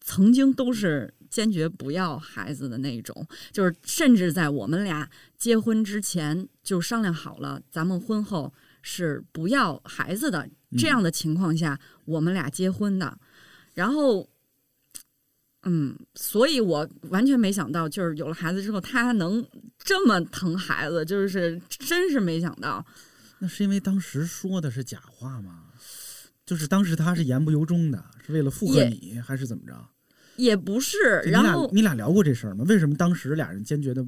[0.00, 5.08] 曾经都是坚决不要孩子的那种，就是甚至在我们俩
[5.38, 8.52] 结婚之前就商量好了，咱们婚后
[8.82, 13.16] 是不要孩子的这样的情况下，我们俩结婚的，
[13.74, 14.28] 然后。
[15.64, 19.46] 嗯，所以我完全没想到，就是有了孩子之后，他能
[19.78, 22.84] 这么疼孩子，就是真是没想到。
[23.38, 25.66] 那是因为当时说的是假话吗？
[26.44, 29.74] 就是当时他是言不由衷的，是为了附和你，还是怎么着？
[30.36, 32.64] 也不是，就你俩然后你俩聊过这事儿吗？
[32.66, 34.04] 为什么当时俩人坚决的？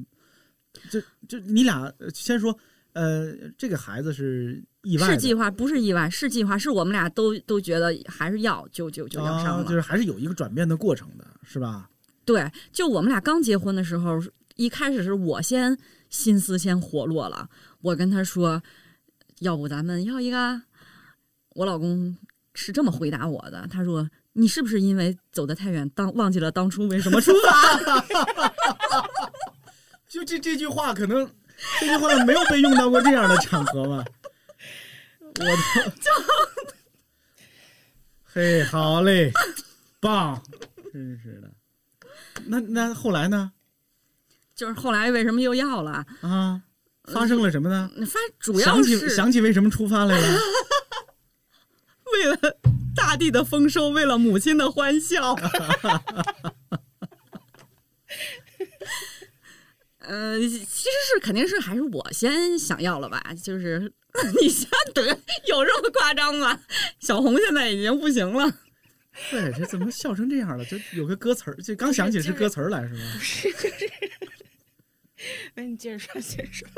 [0.89, 0.99] 就
[1.29, 2.57] 就你俩呃先说，
[2.95, 9.63] 呃，这个孩子是意外是计划，不是意外，是计划，是我们俩都都觉得还是要，就就就要上了。
[9.63, 11.89] 啊就是还是有一个转变的过程的，是吧？
[12.23, 14.17] 对，就我们俩刚结婚的时候，
[14.55, 15.77] 一开始是我先
[16.09, 17.49] 心思先活络了，
[17.81, 18.63] 我跟他说，
[19.39, 20.61] 要不咱们要一个？
[21.49, 22.17] 我老公
[22.53, 28.01] 是这么回答我的，他说：“你是不是因为走得太远，当忘记了当初为什么出发？”
[30.07, 31.29] 就这这句话，可能
[31.79, 34.05] 这句话没有被用到过这样的场合吧？
[35.21, 35.55] 我的，
[38.23, 39.31] 嘿，好嘞，
[39.99, 40.41] 棒，
[40.93, 41.51] 真是的。
[42.45, 43.51] 那那后来呢？
[44.55, 46.05] 就是后来为什么又要了？
[46.21, 46.61] 啊，
[47.11, 47.89] 发生了什么呢？
[48.05, 50.39] 发主要想起是想起为什么出发来了？
[52.13, 52.37] 为了
[52.95, 55.35] 大地的丰收，为了母亲的欢笑。
[60.07, 63.91] 呃，其实是肯定是还是我先想要了吧，就是
[64.41, 65.03] 你先得
[65.45, 66.59] 有这么夸张吗？
[66.99, 68.51] 小红现在已经不行了。
[69.31, 70.65] 对，这怎么笑成这样了？
[70.65, 72.99] 就有个歌词儿，就刚想起是歌词儿来是吗？
[73.19, 73.89] 是就是，
[75.53, 76.67] 那你接着说，接着说。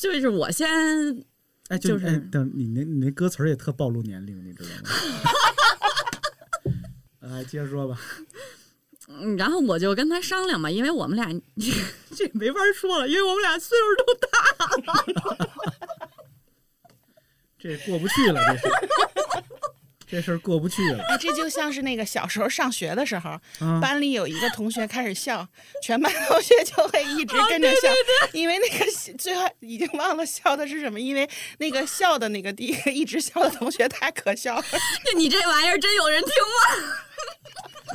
[0.00, 0.68] 就是我先，
[1.68, 4.90] 哎，就就是哎，等你那你那歌词儿也特暴露年龄，你知道吗？
[7.38, 8.00] 哎，接着说吧。
[9.38, 11.28] 然后我就跟他商量嘛，因为我们俩
[12.14, 14.28] 这没法说了，因为我们俩岁数都大
[14.94, 15.36] 了。
[17.58, 18.68] 这过不去了，这是，
[20.12, 21.02] 这事儿过不去了。
[21.08, 25.48] 哎，这就像是那个小时候上学的时候，啊班里有一个同学开始笑，
[25.82, 27.88] 全班同学就会一直跟着笑，
[28.34, 34.64] 因为那个笑最后已经忘了笑的是什么，因为那个笑的那个第一个一直笑的同学太可笑了。
[35.16, 36.94] 你这玩意儿真有人听吗？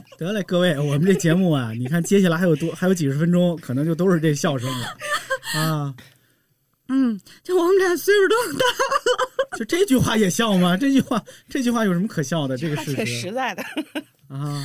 [0.17, 4.97] 得嘞，各位，我们这节目啊，你看接下来还有多还有几十分钟，可能就都是这笑声了
[5.53, 5.93] 啊。
[6.89, 9.57] 嗯，就我们俩岁数都大了。
[9.59, 10.77] 就这句话也笑吗？
[10.77, 12.57] 这句话这句话有什么可笑的？
[12.57, 13.63] 这个他挺事实实在的。
[14.29, 14.63] 啊，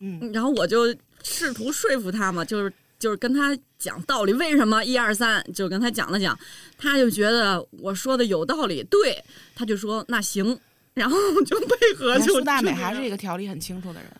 [0.00, 6.38] 嗯，然后我就试图说服他嘛，就是就是跟他讲道理，为什么一二三，就跟他讲了讲，
[6.76, 9.22] 他就觉得我说的有道理，对，
[9.54, 10.58] 他就说那行，
[10.94, 14.10] 然后就配合就苏大美还是一个条理很清楚的人，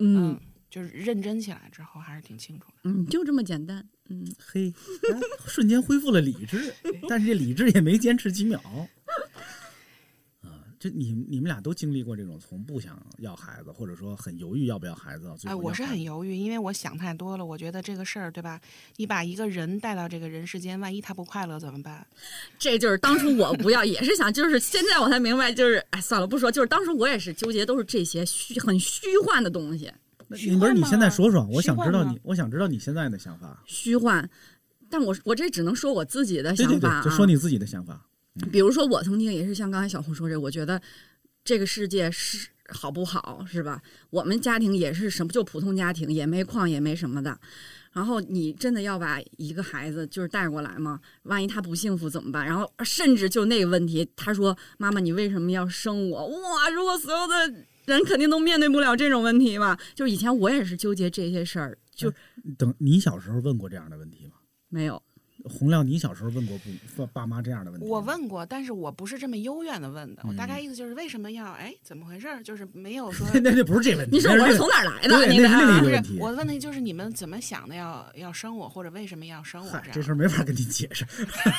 [0.00, 0.38] 嗯
[0.70, 2.74] 就是认真起来之后还是挺清楚的。
[2.84, 4.72] 嗯，就这么简单，嗯，嘿，
[5.12, 6.74] 哎瞬间恢复了理智，
[7.08, 8.60] 但是这理智也没坚持几秒。
[10.42, 10.48] 啊，
[10.78, 17.46] 就你你们俩都经历过这种从不想要孩子，或者说很犹豫要不要孩子，哎，我是很犹豫，因为我想太多了。
[17.46, 18.60] 我觉得这个事儿，对吧？
[18.96, 22.04] 你把一个人带到这个人世间，万一他不快乐怎么办？
[22.58, 29.92] 这就是当初我不要，也是想，就是现在我才明白，就是哎，算了，不说，就是当时我也是纠结，都是这些虚很虚幻的东西，
[30.58, 33.62] 不是你现在说说，我想知道你，我想知道你现在的想法。
[33.66, 34.28] 虚幻。
[34.90, 38.06] 但我我这只能说我自己的对对想法、啊，对，就说你自己的想法。
[38.50, 40.80] 比如说，我曾经也是像刚才小红说这，我觉得
[41.44, 43.80] 这个世界是好不好，是吧？
[44.10, 47.38] 我们家庭也是什么，就普通家庭，也没矿，也没什么的。
[47.92, 50.98] 然后你真的要把一个孩子就是带过来吗？
[51.24, 52.44] 万一他不幸福怎么办？
[52.44, 56.70] 然后甚至就那个问题，他说：“妈妈，你为什么要生我？”哇！
[56.70, 57.34] 如果所有的
[57.84, 59.78] 人肯定都面对不了这种问题嘛。
[59.94, 62.12] 就是以前我也是纠结这些事儿，就
[62.56, 64.34] 等你小时候问过这样的问题吗？
[64.68, 65.02] 没有。
[65.44, 67.86] 洪亮，你小时候问过不爸爸妈这样的问题？
[67.86, 70.22] 我问过，但是我不是这么幽怨的问的。
[70.26, 72.42] 我大概嗯意思就是为什么要哎怎么回事儿？
[72.42, 75.16] 就是没有说 那那不是这问题，你说我是从哪儿来的？
[75.16, 76.18] 对，那那是另一不是个问题。
[76.20, 79.88] 我问题就是你们怎么想的要要生我，或者为什么要生我这样？
[79.92, 81.06] 这事儿没法跟你解释。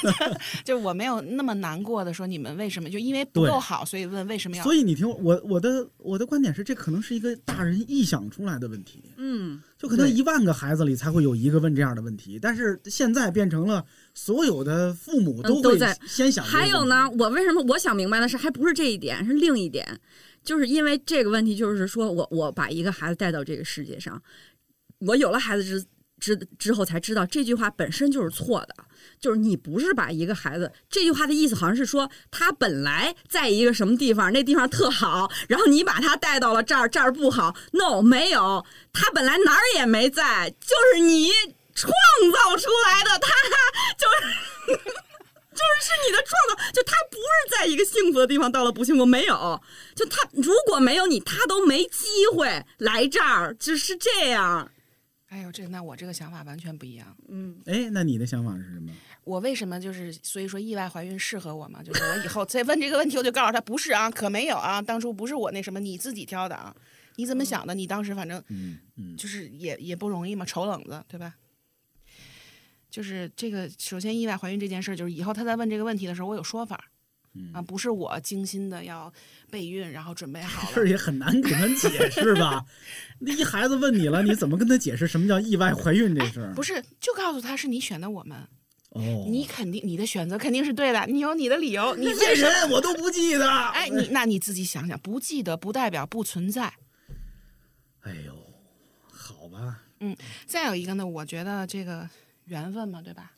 [0.64, 4.64] 就我没有那么难过的说你们为什么就因为不够好，所以问为什么要？
[4.64, 9.02] 所以你听我我我的我的观点是，这可能是一个大人臆想出来的问题。
[9.18, 16.42] 嗯，就可能一万个孩子里才会有一个问这样的问题，但是现在变成了所有的父母嗯都会都在先想。
[16.46, 19.86] 还有呢，我为什么我想明白的是，还不是这一点，是另一点，
[20.42, 24.24] 就是因为这个问题，就是说我我把一个孩子带到这个世界上，
[25.00, 25.84] 我有了孩子之
[26.24, 28.74] 之之后才知道这句话本身就是错的，
[29.19, 37.53] 就是你不是把一个孩子，这句话的意思好像是说他本来在一个什么地方，那地方特好，然后你把他带到了这儿，这儿不好。
[37.74, 41.30] No，没有，他本来哪儿也没在，就是你
[41.76, 41.91] 创
[42.32, 43.34] 造出来的，他
[43.97, 44.07] 就
[44.78, 44.80] 是。
[45.53, 49.61] 就是是你的创造，就他不是在一个幸福的地方到了不幸福，没有，
[49.93, 54.67] 就他如果没有你，他都没机会来这儿，就是这样。
[55.34, 57.18] 哎呦，这那我这个想法完全不一样。
[57.28, 58.92] 嗯，哎，那你的想法是什么？
[59.24, 61.82] 我为什么就是所以说意外怀孕适合我吗？
[61.82, 66.76] 就是我以后再问这个问题，我就告诉他不是啊，可没有啊，当初不是我那什么，你自己挑的啊，
[67.16, 67.74] 你怎么想的？
[67.74, 71.36] 你当时反正嗯嗯，就是也也不容易嘛，丑冷子对吧？
[72.92, 76.92] 就是这个，首先意外怀孕这件事儿，就是以后他在问这个问题的时候，我有说法
[77.36, 79.12] 嗯啊，不是我精心的要
[79.50, 80.88] 备孕，然后准备好这了。
[80.88, 82.64] 也很难给他解释吧？
[83.20, 86.54] 那一孩子问你了，你怎么跟他解释什么叫意外怀孕这事儿？
[86.54, 88.38] 不是，就告诉他是你选的我们，
[88.90, 92.50] 哦，你肯定你的选择肯定是对的，你有你的理由，你为这什么？
[92.50, 93.50] 人我都不记得。
[93.70, 96.72] 哎，你那你自己想想，不记得不代表不存在。
[98.02, 98.36] 哎呦，
[99.10, 100.16] 好吧，嗯
[100.46, 102.08] 再有一个呢，我觉得这个
[102.46, 103.32] 缘分嘛，对吧？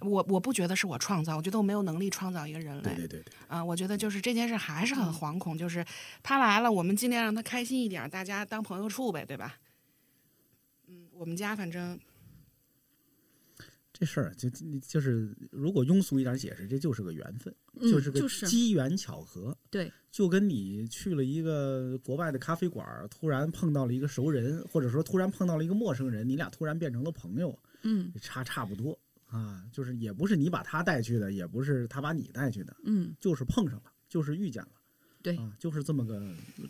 [0.00, 2.82] 我我不觉得是我创造，我觉得我没有能力创造一个人类。
[2.82, 5.84] 对对对对，啊、我觉得就是这件事还是很惶恐，就是
[6.22, 9.58] 他来了，我们尽量让他开心一点，大家当朋友处呗，对吧？
[10.88, 11.98] 嗯，我们家反正
[13.92, 19.56] 这事儿就就就是，如果庸俗一点解释，这就是个缘分，嗯就是个机缘巧合。
[19.70, 29.64] 对，就跟你去了一个国外的咖啡馆，突然碰到了一个熟人，或者说突然碰到了一个陌生人，你俩突然变成了朋友，嗯差差不多啊。
[29.72, 34.70] 就是也不是你把他带去的，也不是他把你带去的，嗯，就是碰上了，就是遇见了。
[35.22, 36.20] 对啊，就是这么个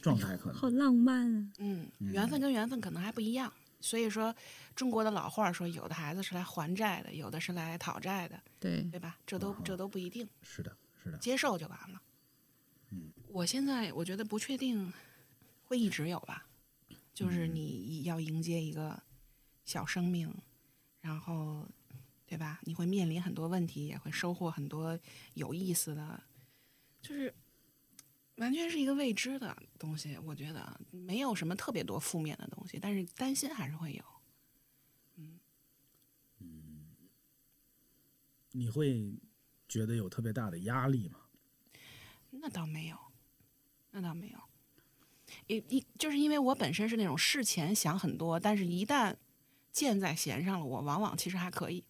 [0.00, 0.54] 状态，可能。
[0.54, 1.52] 好浪漫啊！
[1.59, 3.52] 嗯，缘分跟缘分可能还不一样。
[3.78, 4.34] 所以说，
[4.74, 9.18] 中国的老话说，有的孩子是来还债的，有的是来讨债的，对，对吧？
[9.26, 11.18] 这都这都不一定，是的，是的。
[11.18, 12.00] 接受就完了。
[12.90, 14.90] 嗯，我现在我觉得不确定
[15.64, 16.46] 会一直有吧，
[17.12, 18.98] 就是你要迎接一个
[19.66, 20.34] 小生命，
[21.02, 21.68] 然后
[22.27, 22.61] 对吧？
[22.64, 24.99] 你会面临很多问题，也会收获很多
[25.35, 26.22] 有意思的，
[27.01, 27.33] 就是
[28.37, 30.18] 完全是一个未知的东西。
[30.24, 34.05] 我觉得没有什么特别多负面的东西，但是担心还是会有。
[35.16, 35.39] 嗯
[38.53, 39.14] 你会
[39.68, 41.20] 觉得有特别大的压力吗？
[42.31, 42.99] 那倒没有，
[43.91, 44.39] 那倒没有。
[45.47, 49.14] 一一就是因为我本身是那种事前想很多，但是一旦
[49.72, 51.85] 箭在弦上了，我往往其实还可以。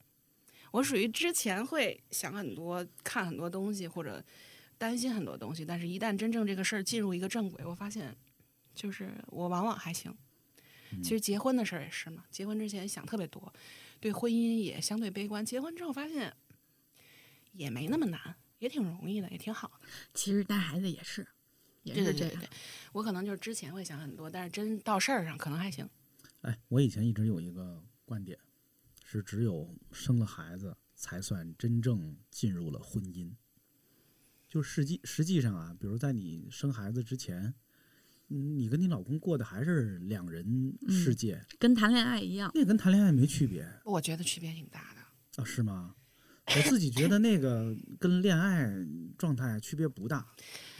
[0.76, 4.22] 我属于之前会想很多、看很多东西或者
[4.76, 8.14] 担心很多东西，但是一旦真正这个事儿进入一个正轨，我发现
[8.74, 10.14] 就是我往往还行。
[11.02, 13.50] 其实结婚的事儿也是嘛，结婚之前想特别多，
[14.00, 16.30] 对婚姻也相对悲观，结婚之后发现
[17.52, 19.86] 也没那么难，也挺容易的，也挺好的。
[20.12, 21.26] 其实带孩子也是，
[21.84, 22.48] 也是这样对对对对。，
[22.92, 25.88] 我可能就是之前会想很多，但是真到事儿上可能还行。
[26.42, 28.38] 哎，我以前一直有一个观点，
[29.08, 33.30] 是只有生了孩子才算真正进入了婚姻。
[34.48, 37.54] 就实际实际上啊，比如在你生孩子之前，
[38.30, 42.50] 嗯你跟你老公过的还是两人世界，跟谈恋爱一样。
[42.52, 45.40] 那跟谈恋爱没区别我觉得区别挺大的。
[45.40, 45.94] 啊，是吗？
[46.48, 48.68] 我自己觉得那个跟恋爱
[49.16, 50.26] 状态区别不大，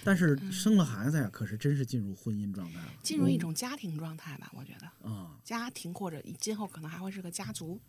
[0.03, 5.39] 但是生了孩子呀，可是真是进入婚姻状态了进入一种家庭状态吧，我觉得啊。
[5.45, 7.81] 家庭或者今后可能还会是个家族。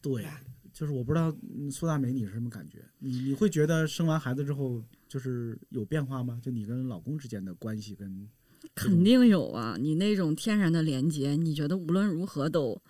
[0.00, 0.40] 对吧，
[0.72, 2.84] 就是我不知道嗯苏大美你是什么感觉？
[2.98, 6.40] 你你会觉得生完孩子之后就是有变化吗？
[6.42, 8.28] 就你跟老公之间的关系跟
[8.74, 12.80] 肯定有啊，你那种天然的连接，你觉得无论如何都，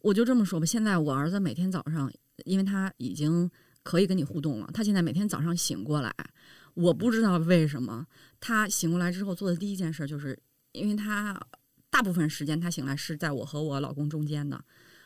[0.00, 0.66] 我就这么说吧。
[0.66, 2.12] 现在我儿子每天早上，
[2.44, 3.50] 因为他已经
[3.82, 6.12] 可以跟你互动了，他现在每天早上醒过来，
[6.74, 8.06] 我不知道为什么，
[8.40, 10.38] 他醒过来之后做的第一件事就是，
[10.72, 11.38] 因为他
[11.90, 14.62] 大部分时间他醒来是在我和我老公中间的，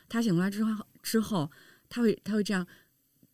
[0.09, 1.49] 他醒过来之后之后，
[1.89, 2.65] 他会他会这样。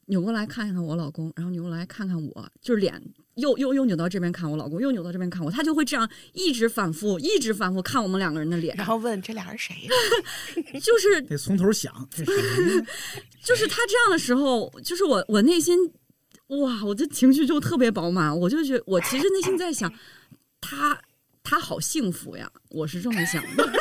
[0.07, 3.01] 扭过来看看我老公，然后扭过来看看我，就是脸
[3.35, 9.89] 又又又扭到这边看我老公，又扭到这边看我，他就会这样一直反复，一直反复看我们两个人的脸，然后问这俩人谁呀？
[10.83, 11.93] 就是 得从头想，
[13.41, 15.77] 就是他这样的时候，就是我我内心
[16.47, 19.93] 哇，我的情绪就特别饱满，我就觉我其实内心在想，
[20.59, 20.99] 他
[21.41, 23.71] 他好幸福呀，我是这么想的，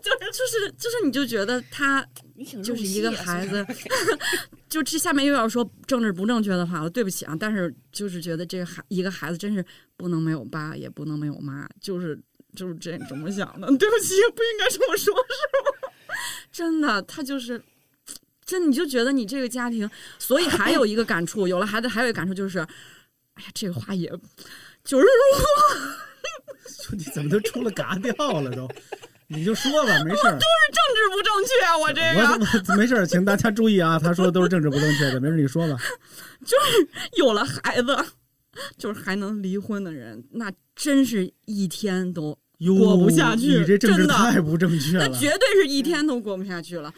[0.02, 2.06] 就是就是就是你就觉得他
[2.62, 3.66] 就是一个孩子，
[4.68, 9.64] 就这下面又要说政治不正确的话了，对不起啊，但是就是觉得这个孩一个孩子真是
[9.96, 12.18] 不能没有爸，也不能没有妈，就是
[12.56, 13.66] 就是这怎么想的。
[13.78, 15.90] 对不起，不应该这么说，是吗？
[16.50, 17.62] 真的，他就是。
[18.42, 19.88] 真你就觉得你这个家庭，
[20.18, 24.08] 所以还有一个感触，有了孩子还有一个感触就是，哎呀，这个话也
[24.82, 28.68] 就是说，就你怎么都出了嘎掉了都？
[29.32, 30.32] 你就说吧，没事儿。
[30.38, 32.00] 都是政治不正确啊，我这
[32.66, 35.76] 个 没事儿，请大家注意啊，他说的都是政治不正确的，没事儿你说吧。
[36.44, 37.96] 就是有了孩子，
[38.76, 42.38] 就是还能离婚的人，那真是一天都哟
[42.68, 45.08] 过不下去你这政治真的太不正确了。
[45.08, 46.92] 那绝对是一天都过不下去了。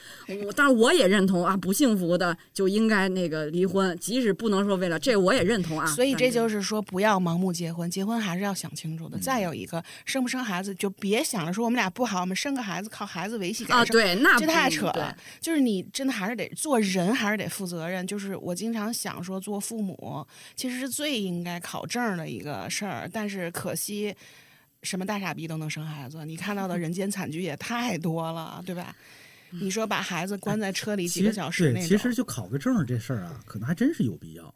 [0.45, 5.87] 我但是我也认同啊，不幸福的就应该那个离婚，即使不能说为了这，我也认同啊。
[5.87, 9.17] 所以这就是说，不要盲目结婚，结婚还是要想清楚的。
[9.19, 13.93] 再嗯有一个，生不生孩子就别想着说我们俩不好，我们生个孩子靠孩子维系啊，感受。
[13.93, 15.17] 对，那这太扯了。
[15.41, 18.05] 就是你真的还是得做人，还是得负责任。
[18.07, 24.15] 就是我经常想说，做父母其实是最应该考证的一个事儿，但是可惜。
[24.83, 28.95] 什么大傻逼都能生孩子，你看到的 人间惨剧也太多了，对吧？
[29.51, 34.55] 你说把孩子关在车里几个小时那其实就考个证这事儿啊，可能还真是有必要。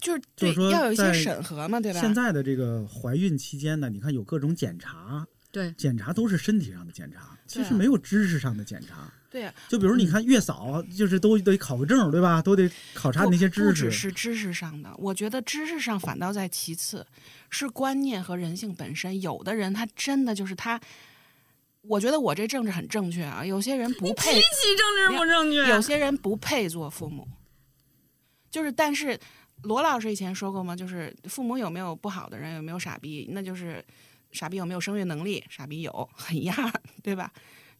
[0.00, 2.00] 就是对就是说要有一些审核嘛，对吧？
[2.00, 9.08] 现在的这个怀孕期间呢，你看有各种检查，对，检查都是身体上的检查，其实没有知识上的检查。
[9.32, 12.42] 对啊，就比如你看月嫂，就是都得考个证，对吧？
[12.42, 13.84] 都得考察你那些知识。
[13.84, 17.06] 只是知识上的，我觉得知识上反倒在其次，
[17.48, 19.18] 是观念和人性本身。
[19.22, 20.78] 有的人他真的就是他，
[21.80, 25.66] 我觉得我这政治很正确啊，有些人不配，极其政治不正确。
[25.70, 27.26] 有些人不配做父母，
[28.50, 29.18] 就是但是
[29.62, 33.82] 罗老师以前说过嘛，就是父母有没有不好的人，有没有傻逼，那就是
[34.30, 36.54] 傻逼有没有生育能力，傻逼有，一样，
[37.02, 37.32] 对吧？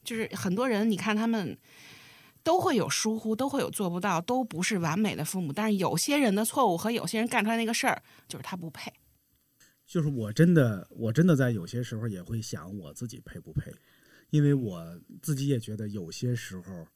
[0.04, 1.56] 就是很多人，你看他们
[2.42, 5.52] 都会有疏忽，都会有做不到，都不是完美的父母。
[5.52, 8.92] 但是有些人的错误和有些人干出来那个事儿，就是他不配。
[9.86, 13.72] 就是我真的，我真的在有些时候也会想我自己配不配，
[14.30, 16.86] 因为我自己也觉得有些时候，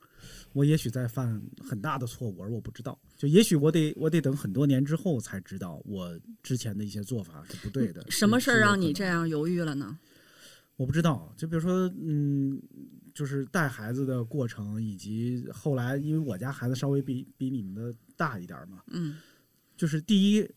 [0.52, 2.98] 我也许在犯很大的错误，而我不知道。
[3.16, 8.04] 就也许我得我得等很多年之后才知道，我之前的一些做法是不对的。
[8.10, 9.98] 什么事儿让你这样犹豫了呢？
[10.76, 12.60] 我不知道，就比如说，嗯，
[13.14, 19.16] 就是带孩子的过程，以及后来，因为我家孩子稍微比比你们的大一点嘛，嗯，
[19.76, 20.48] 就是第一，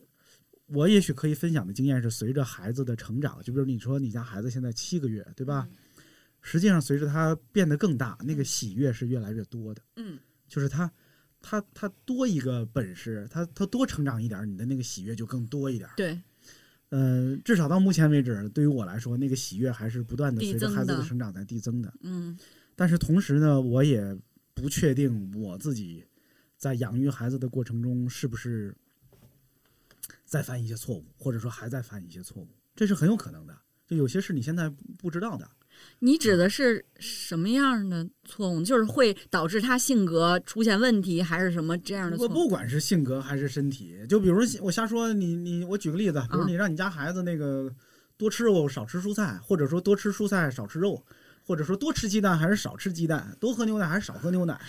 [0.68, 5.68] 我也许可以分享的经验是，随着孩子的成长，就比如你说你家孩子现在七个月，对吧？
[6.42, 9.82] 实际上，随着他变得更大，那个喜悦是越来越多的。
[9.98, 10.18] 嗯，
[10.48, 10.90] 就是他，
[11.42, 15.90] 他，他多一个本事，他他多成长一点，你的那个喜悦就更多一点。
[15.98, 16.18] 对，
[16.90, 21.94] 嗯，至少到目前为止，对于我来说，那个喜悦还是不断的随着孩子的的成长在递增的。
[22.02, 22.38] 嗯
[22.76, 24.18] 但是同时呢，我也
[24.54, 26.06] 不确定我自己
[26.58, 28.76] 在养育孩子的过程中是不是
[30.26, 33.58] 在犯一些错误，或者说还在犯一些错误，这是很有可能的。
[33.86, 35.50] 就有些是你现在不知道的。
[36.00, 38.62] 你指的是什么样的错误？
[38.62, 42.30] 就是会导致他性格出现问题，还是什么这样的错误？
[42.30, 47.70] 我不管是性格还是身体，就比如我瞎说，你你我举个例子，比如嗯你让你家孩子那个
[48.18, 51.04] 多吃肉少吃蔬菜，或者说多吃蔬菜少吃肉，
[51.46, 54.60] 或者说多吃鸡蛋还是少吃鸡蛋，多喝牛奶还是少喝牛奶，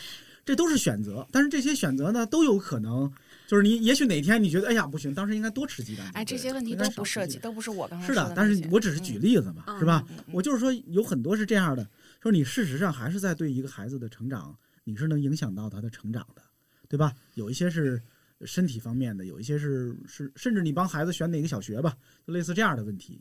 [0.45, 1.27] 这都是选择。
[1.31, 3.13] 但是这些选择呢，都有可能，
[3.51, 6.09] 就是你也许哪天你觉得哎呀不行，当时应该多吃鸡蛋。
[6.15, 10.07] 哎，这些问题都不涉及，都不是我刚才是的，但是我只是举例子嘛，嗯是吧？
[10.33, 11.83] 我就是说有很多是这样的，
[12.23, 16.41] 就是你事实上还是在对一个孩子的成长，你是能影响到他的成长的，
[16.89, 17.13] 对吧？
[17.35, 18.01] 有一些是
[18.43, 23.21] 身体方面的，有一些是是甚至你帮孩子选哪个小学吧，就类似这样的问题，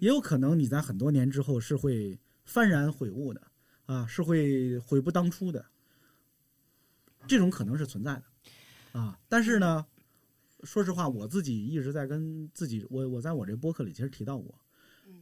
[0.00, 3.40] 也有可能你在很多年之后是会幡然悔悟的
[3.86, 5.64] 啊，是会悔不当初的，
[7.28, 8.24] 这种可能是存在的
[8.92, 9.18] 啊。
[9.28, 9.84] 但是呢，
[10.62, 14.54] 说实话，我自己一直在跟自己，我我在我这播客里其实提到过，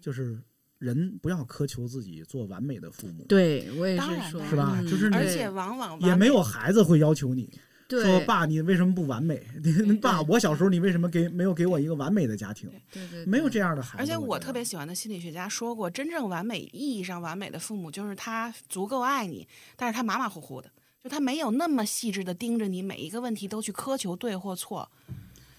[0.00, 0.38] 就是
[0.78, 4.76] 人不要苛求自己做完美的父母，对我也是说，当然是吧？
[4.80, 7.50] 嗯就是你而且往往也没有孩子会要求你
[7.88, 9.44] 对说爸，你为什么不完美？
[10.00, 12.70] 爸，我小时候你为什么给没有给我一个完美的家庭？
[12.92, 14.02] 对对，没有这样的孩子。
[14.02, 19.46] 而且我特别喜欢的心理学家说过，真正完美意义上完美的父母，就是他足够爱你，
[19.76, 20.70] 但是他马马虎虎的，
[21.02, 24.90] 就他没有那么细致的盯着你每一个问题都去苛求对或错，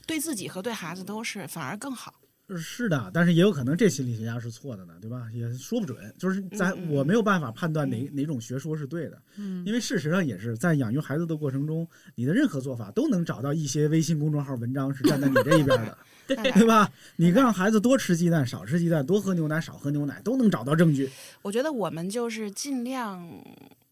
[0.05, 2.13] 对自己和对孩子都是，反而更好。
[2.57, 5.27] 是的，但是也有可能这心理学家是错的呢，对吧？
[5.33, 16.91] 也说不准，就是咱嗯嗯我没有办法判断哪哪种学说是对的，嗯因为事实上也是在养育孩子的过程中，你的任何做法都能找到一些微信公众号文章是站在你这一边的， 对对吧？
[17.15, 21.09] 你让孩子多吃鸡蛋，少吃鸡蛋，多喝牛奶，少喝牛奶，都能找到证据。
[21.41, 23.27] 我觉得我们就是尽量。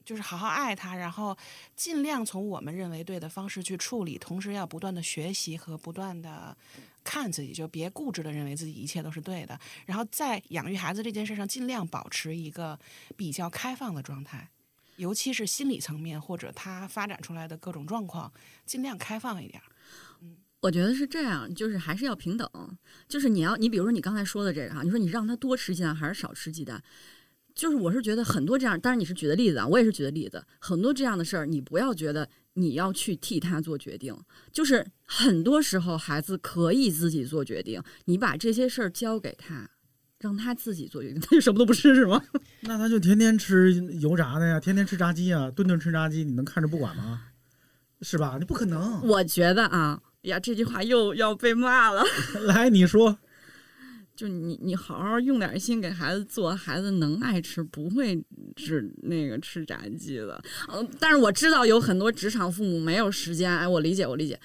[0.09, 1.37] 就是好好爱他，然后
[1.75, 6.57] 尽量从我们认为对的方式去处理，同时要不断的学习和不断的
[7.03, 9.59] 看自己，就别固执的认为自己一切都是对的。
[9.85, 12.79] 然后在养育孩子这件事上，尽量保持一个
[13.15, 14.49] 比较开放的状态，
[14.95, 18.33] 尤其是心理层面或者他发展出来的各种状况，
[18.65, 19.69] 尽量开放一点儿。
[20.61, 22.49] 我觉得是这样，就是还是要平等。
[23.07, 26.83] 就是你要，你比如说你刚才说的这个哈，你说你让他多吃鸡蛋还是少吃鸡蛋，
[27.59, 34.15] 就是我是觉得很多这样，当然你是举的例子啊，我也是举的例子，很多这样的事儿，你不要觉得你要去替他做决定，
[34.53, 39.69] 就是很多时候孩子可以自己做决定，你把这些事儿交给他。
[40.19, 42.21] 让他自己做决定，他就什么都不吃是吗？
[42.61, 47.21] 那他就天天吃油炸的呀，天天吃炸鸡啊，顿顿吃炸鸡，你能看着不管吗？
[48.01, 48.35] 是吧？
[48.37, 49.01] 你不可能。
[49.07, 52.03] 我觉得啊，呀，这句话又要被骂了。
[52.47, 53.17] 来，你说，
[54.19, 58.21] 就你你好好用点心给孩子做，孩子能爱吃，不会
[58.53, 60.43] 只那个吃炸鸡的。
[60.73, 64.37] 嗯，但是我知道有很多职场父母没有时间，哎，我理解，我理解。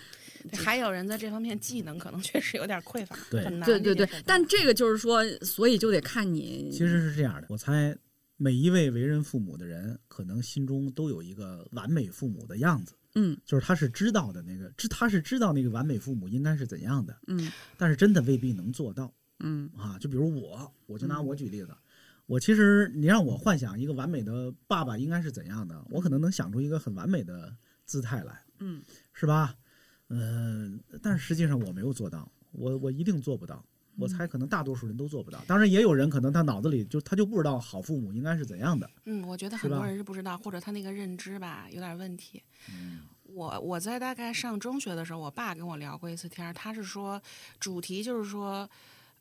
[0.53, 3.66] 还有人在这方面技能可能确实有点匮乏，对很难。
[3.66, 6.70] 对对对但这个就是说，所以就得看你。
[6.70, 7.97] 其实是这样的，我猜
[8.37, 19.99] 每一位为人父母的人，可能心中都有一个完美父母的样子，嗯就是他是知道的那个，知他是知道那个完美父母应该是怎样的，嗯但是真的未必能做到嗯啊。
[19.99, 21.74] 就比如我，我就拿嗯我举例子，
[22.26, 27.55] 我其实你让我幻想一个完美的爸爸应该是怎样的，我可能能想出一个很完美的
[27.85, 28.82] 姿态来，嗯
[29.12, 29.55] 是吧？
[30.09, 33.64] 嗯、但是实际上我没有做到，我我一定做不到。
[33.97, 38.91] 我嗯猜可能大多数人都做不到，当然也有人可能他脑子里就他就不知道好父母应该是怎样的。
[39.05, 42.43] 嗯，我觉得很多人是不知道，或者他那个认知吧有点问题。
[43.22, 47.22] 我我在大概上中学的时候，我爸跟我聊过一次天儿，他是说
[47.61, 48.68] 主题就是说，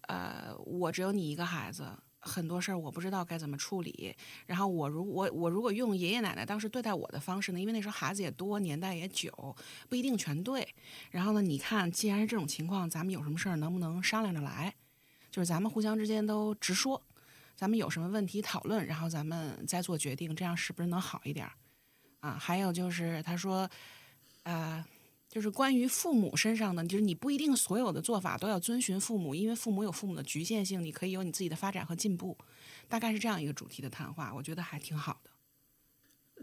[0.07, 1.87] 呃，我只有你一个孩子，
[2.19, 4.15] 很多事儿我不知道该怎么处理。
[4.45, 9.55] 然后我如我我如果用爷爷奶奶当时对待我的方式呢，因为那时候孩子也多，年代也久，
[9.89, 10.67] 不一定全对。
[11.11, 14.73] 然后呢，你看，既然是这种情况，咱们有什么事儿能不能商量着来？
[15.31, 17.01] 就是咱们互相之间都直说，
[17.55, 21.53] 咱们有什么问题讨论，然后咱们再做决定，这样是不是能好一点儿？
[22.19, 23.69] 啊，还有就是他说，
[24.43, 24.85] 呃，
[25.33, 32.37] 就是关于父母身上的，就是你不一定所有的做法都要遵循父母，因为父母有父母的局限性，你可以有你自己的发展和进步。
[32.87, 35.31] 大概是这样一个主题的谈话，我觉得还挺好的。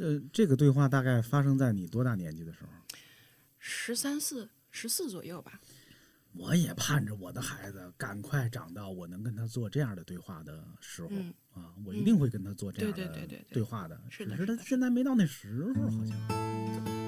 [0.03, 2.71] 呃，这个对话大概发生在你多大年纪的时候？
[3.61, 5.61] 十三四、十四左右吧。
[6.33, 14.03] 我也盼着我的孩子赶快长到我能跟他做这样的对话的时候、嗯啊，我一定会跟他做这样对的对对对对对话的。
[14.11, 17.00] 是的是他是的现在没到那时候，好像。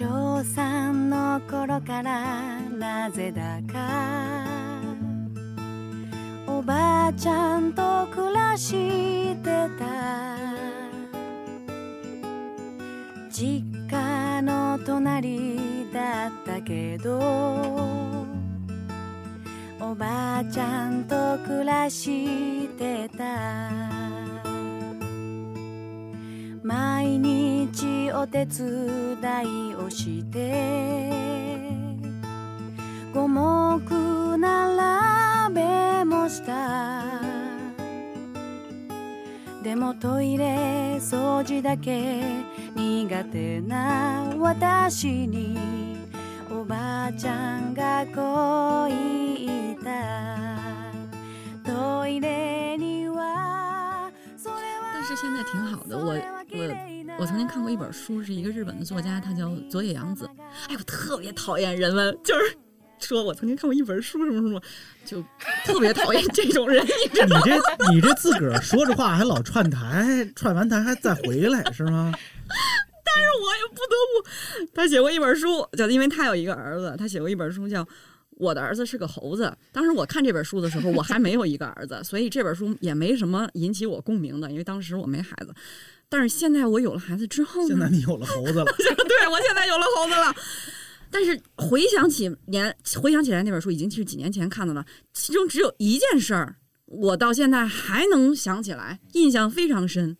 [0.00, 4.46] 小三の頃からなぜだか。
[6.46, 9.84] おばあちゃんと暮らしてた。
[13.30, 17.18] 実家の隣だったけど。
[19.82, 23.99] おばあちゃんと暮らしてた。
[28.22, 29.16] お手伝
[29.70, 31.10] いをして。
[33.14, 33.80] 五目
[34.36, 37.02] 並べもした。
[39.62, 42.20] でもトイレ掃除だけ
[42.76, 45.56] 苦手な私に。
[46.50, 49.88] おばあちゃんがこう言った。
[51.64, 54.60] トイレにはそれは。
[54.92, 56.89] 但是现在挺好的，我我
[57.20, 60.26] 我曾经看过一本书，是一个日本的作家，他叫佐野洋子。
[60.68, 62.56] 哎，我特别讨厌人们就是
[62.98, 64.58] 说我曾经看过一本书什么什么，
[65.04, 65.22] 就
[65.66, 67.44] 特别讨厌这种人，你知你道吗？
[67.78, 72.10] 这你这自个儿说着话还老串台，串完台还再回来是吗？
[73.04, 77.86] 但是我也不得不，他写过一本书，叫因为他有一个儿子，他写过一本书叫。
[78.36, 79.54] 我的儿子是个猴子。
[79.70, 85.54] 当时我看这本书的时候，我还没有一个儿子，所以这本书也没什么引起我共鸣的，因为当时我没孩子。
[86.10, 90.34] 但是现在我有了孩子之后呢，现在你有了猴子了， 对我现在有了猴子了。
[91.10, 94.84] 但是回想起年，回想起来那本书已经是几年前看的了，
[95.14, 96.56] 其中只有一件事儿，
[96.86, 100.16] 我到现在还能想起来，印象非常深。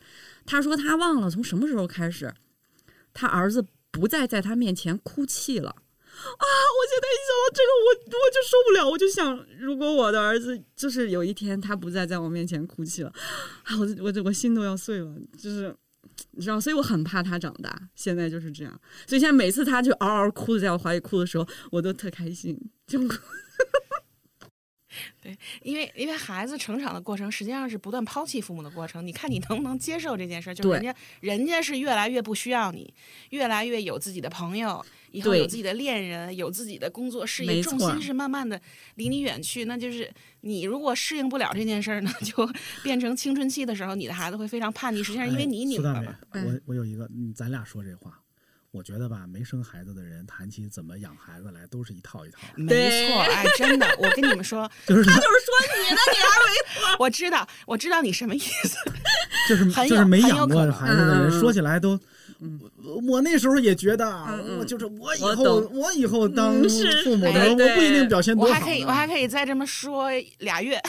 [0.47, 2.33] 他说他忘了从什么时候开始，
[3.13, 5.77] 他儿子不再在他面前哭泣了。
[6.21, 6.47] 啊！
[6.77, 7.89] 我现在一想到这个，我
[8.21, 13.13] 我就受不了，我就想，如果我的儿子就是有一天他不再在我面前哭泣了，
[13.65, 15.75] 啊，我我我心都要碎了，就是
[16.33, 17.89] 你知道，所以我很怕他长大。
[17.95, 22.99] 现在就是这样，所以现在每次他就嗷嗷哭的在我怀里哭的时候，我都特开心，就
[25.21, 29.07] 对，因为因为孩子成长的过程实际上是不断抛弃父母的过程。
[29.07, 30.55] 你看你能不能接受这件事儿？
[30.55, 32.93] 就是人家人家是越来越不需要你，
[33.31, 38.61] 越来越有自己的朋友，以后有自己的恋人，有自己的工作事业，重心是慢慢的
[38.95, 39.67] 离你远去。
[39.67, 40.11] 那就是
[40.41, 42.49] 你如果适应不了这件事儿呢，就
[42.83, 45.03] 变成青春期的时候，你的孩子会非常叛逆。
[45.03, 48.20] 实际上因为你拧巴了。，嗯我我有一个，嗯咱俩说这话，
[48.73, 58.77] 我觉得吧，没生孩子的人谈起怎么养孩子来，都是一套一套，没错，哎，真的，我跟你们说， 就是他就是说你呢，你还没 我知道，我知道你什么意思。
[59.49, 61.99] 就是就是没养过孩子的人，嗯说起来都。
[62.83, 66.55] 我我那时候也觉得，嗯嗯我就是我以后我以后当
[67.05, 68.51] 父母的，哎我不一定表现多好。
[68.51, 70.09] 我还可以，我还可以再这么说
[70.39, 70.81] 俩月，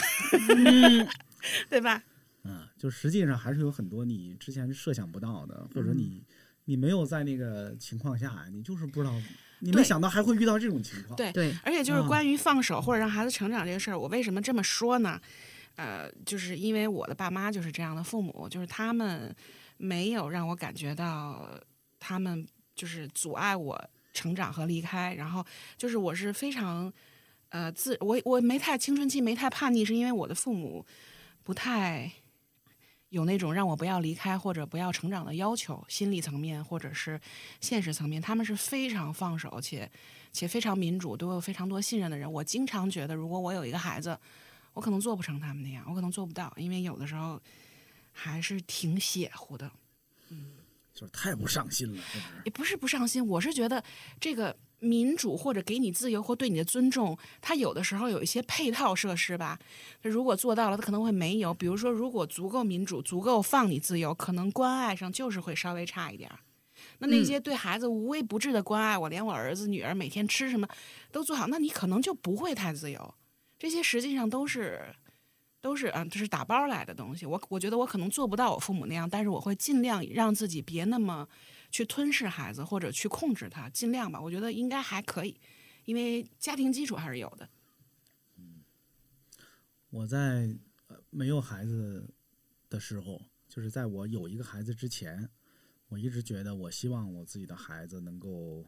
[1.68, 2.02] 对吧？
[2.44, 6.22] 嗯，就实际上还是有很多你之前设想不到的，或嗯者你
[6.64, 9.12] 你没有在那个情况下，你就是不知道，
[9.60, 11.16] 你没想到还会遇到这种情况。
[11.16, 15.20] 对对而且就是啊关于放手或者让孩子成长这个事儿，我为什么这么说呢？
[15.76, 19.34] 呃，就是因为我的爸妈就是这样的父母，就是他们
[19.78, 21.48] 没有让我感觉到
[21.98, 23.82] 他们就是阻碍我
[24.12, 25.44] 成长和离开，然后
[25.78, 26.92] 就是我是非常
[27.48, 30.84] 呃，自我我没太青春期没太叛逆，是因为我的父母
[31.42, 32.12] 不太
[33.12, 37.20] 有那种让我不要离开或者不要成长的要求，心理层面或者是
[37.60, 39.90] 现实层面，他们是非常放手且
[40.32, 42.30] 且非常民主，对我有非常多信任的人。
[42.32, 44.18] 我经常觉得，如果我有一个孩子，
[44.72, 47.38] 我可能做不成他们那样，我可能做不到，因为有的时候
[48.12, 49.70] 还是挺血乎的。
[51.02, 52.42] 就是太不上心了，是不是？
[52.44, 53.82] 也不是不上心，我是觉得
[54.20, 59.58] 这个民主或者给你自由或对你的尊重，它有的时候有一些配套设施吧。
[60.02, 61.52] 如果做到了，它可能会没有。
[61.52, 66.38] 比如说，如果足够民主、足够放你自由，可能关爱上就是会稍微差一点儿。
[66.98, 70.68] 那那些对孩子无微不至的关爱，我连我儿子女儿每天吃什么
[71.10, 73.14] 都做好，那你可能就不会太自由。
[73.58, 74.80] 这些实际上都是。
[75.62, 77.24] 都是嗯，这是打包来的东西。
[77.24, 81.26] 我我觉得我可能做不到我父母那样，但是我会尽量让自己别那么
[81.70, 84.20] 去吞噬孩子或者去控制他，尽量吧。
[84.20, 85.40] 我觉得应该还可以，
[85.84, 87.48] 因为家庭基础还是有的。
[89.88, 90.52] 我在
[90.88, 92.12] 呃没有孩子
[92.68, 95.30] 的时候，就是在我有一个孩子之前，
[95.86, 98.66] 我一直觉得我希望我自己的孩子能够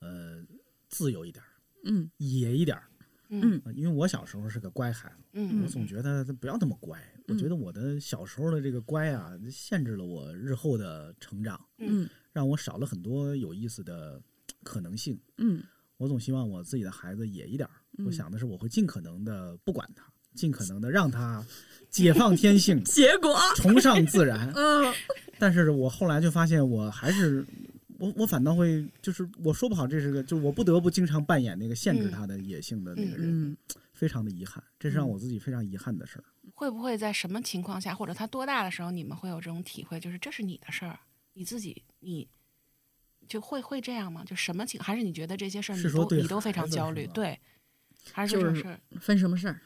[0.00, 0.44] 呃
[0.88, 1.42] 自由一点，
[1.84, 2.89] 嗯，野一点儿。
[3.30, 6.98] 嗯呃因为我小时候是个乖孩子，嗯我总觉得他不要那么乖。
[7.28, 14.20] 我觉得我的小时候的这个乖啊，限制了我日后的成长，嗯让我少了很多有意思的
[14.62, 15.18] 可能性。
[15.38, 15.62] 嗯
[15.96, 17.68] 我总希望我自己的孩子野一点
[18.04, 20.04] 我想的是，我会尽可能的不管他，
[20.34, 21.44] 尽可能的让他
[21.90, 24.50] 解放天性，结果崇尚自然。
[24.54, 24.92] 嗯
[25.38, 27.46] 但是我后来就发现，我还是
[28.00, 33.56] 我我反倒会就是我说不好，这是个就是我不得不经常扮演那个限制他的野性的那个人，嗯
[33.92, 36.24] 非常的遗憾，这是让我自己非常遗憾的事儿。
[36.54, 40.00] 会不会在什么情况下，或者他多大的时候，你们会有这种体会？
[40.00, 40.98] 就是这是你的事儿，
[41.34, 42.26] 你自己你
[43.28, 44.24] 就会会这样吗？
[44.24, 44.80] 就什么情？
[44.80, 47.06] 还是你觉得这些事儿你都你都非常焦虑？
[47.08, 47.38] 对，
[48.12, 48.80] 还是就是这事儿？
[48.98, 49.60] 分什么事儿，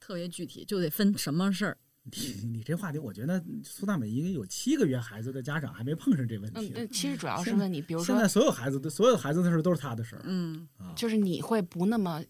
[0.00, 1.78] 特别具体，就得分什么事儿。
[2.12, 6.68] 你你这话题，我觉得苏大美应该有七个月孩子的家长还没碰上这问题，。
[6.68, 10.22] 嗯对，其实主要是问你，比如说现在所有孩子的所有孩子的事都是他的事儿。
[10.24, 12.22] 嗯就是你会不那么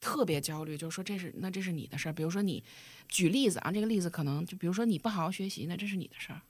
[0.00, 2.12] 特别焦虑，就是说这是那这是你的事儿。
[2.12, 2.64] 比如说你
[3.06, 6.40] 举例子啊，这个例子可能就比如说你不好好学习，那这是你的事儿。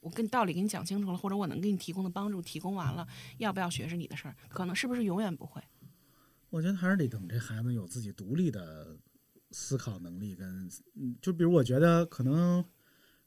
[0.00, 3.06] 我跟道理给你讲清楚了，或者我能给你提供的帮助提供完了，
[3.38, 5.60] 要不要学是你的事儿，可能是不是永远不会？
[6.48, 8.96] 我觉得还是得等这孩子有自己独立的
[9.50, 10.68] 思考能力跟，
[11.20, 12.64] 就比如我觉得可能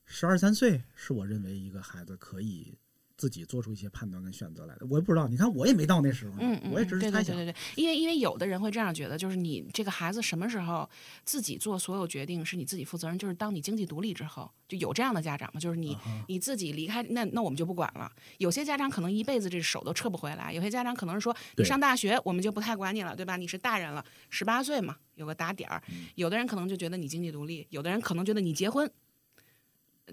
[0.05, 2.77] 十二三岁是我认为一个孩子可以
[3.15, 4.85] 自己做出一些判断跟选择来的。
[4.89, 6.37] 我也不知道，你看我也没到那时候，
[6.71, 7.35] 我也只是猜想。
[7.35, 10.89] 对对对对对，因为因为有的人会这样觉得，就是你这个孩子什么时候
[11.23, 15.95] 自己做所有决定是你自己负责任，就是当你经济独立之后，就有这样的家长嘛，就是你、
[16.27, 18.11] 你自己离开，那那我们就不管了。
[18.39, 23.37] 有些家长可能一辈子这手都撤不回来，有些家长可能是说你上大学我们就不太管你了，对吧？
[23.37, 25.81] 你是大人了，十八岁嘛，有个打点儿。
[26.15, 28.89] 有的人可能就觉得你经济独立，有的人可能觉得你结婚，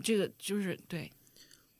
[0.02, 1.10] 这个就是对，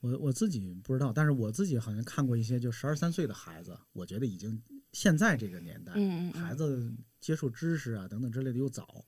[0.01, 9.05] 我我自己不知道，但是我自己好像看过一些就十二三岁的孩子，我觉得已经现在这个年代，嗯嗯嗯孩子接触知识啊等等之类的又早。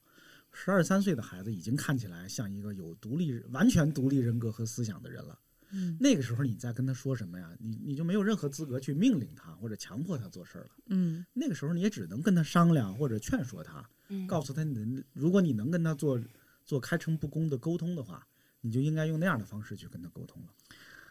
[0.51, 5.39] 十二三岁的孩子已经看起来像一个有独立、完全独立人格和思想的人了。
[5.71, 7.49] 嗯那个时候你再跟他说什么呀？
[7.59, 10.69] 你你就没有任何资格去命令他或者强迫他做事儿了。
[10.89, 16.21] 嗯那个时候你也只能跟他商量或者劝说他，嗯告诉他你的，如果你能跟他做
[16.63, 18.23] 做开诚布公的沟通的话，
[18.61, 20.49] 你就应该用那样的方式去跟他沟通了。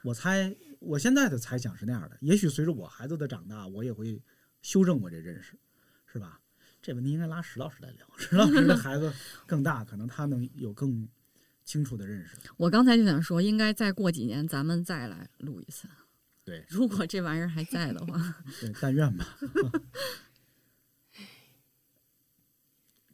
[0.03, 4.21] 我猜我现在的猜想是那样的，也许随着我孩子的长大，我也会
[4.61, 5.59] 修正我这认识，
[6.07, 6.41] 是吧？
[6.81, 9.13] 这问题应该拉石老师来聊，石老师的孩子
[9.47, 11.09] 更大，可能他能有更
[11.65, 12.37] 清楚的认识。
[12.57, 15.87] 我刚才就想说，应该再过几年咱们再来录一次。
[16.45, 19.39] 对如果这玩意儿还在的话， 对，但愿吧。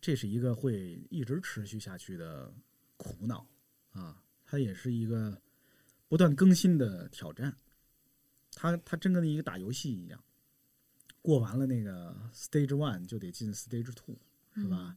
[0.01, 2.51] 这是一个会一直持续下去的
[2.97, 3.47] 苦恼
[3.91, 5.39] 啊，它也是一个
[6.09, 7.55] 不断更新的挑战。
[8.55, 10.21] 它它真跟一个打游戏一样，
[11.23, 14.17] 过完了那个 stage one 就得进 stage two，
[14.55, 14.97] 是吧？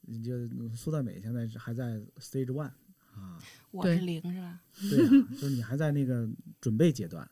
[0.00, 2.72] 你就苏大美现在是还在 stage one
[3.14, 4.60] 啊，我是零是吧？
[4.90, 6.28] 对啊，就是你还在那个
[6.60, 7.30] 准备阶段，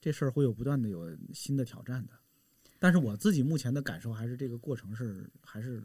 [0.00, 2.12] 这事儿会有不断的有新的挑战的。
[2.78, 5.82] 但是我自己目前的感受还是这个过程是还是，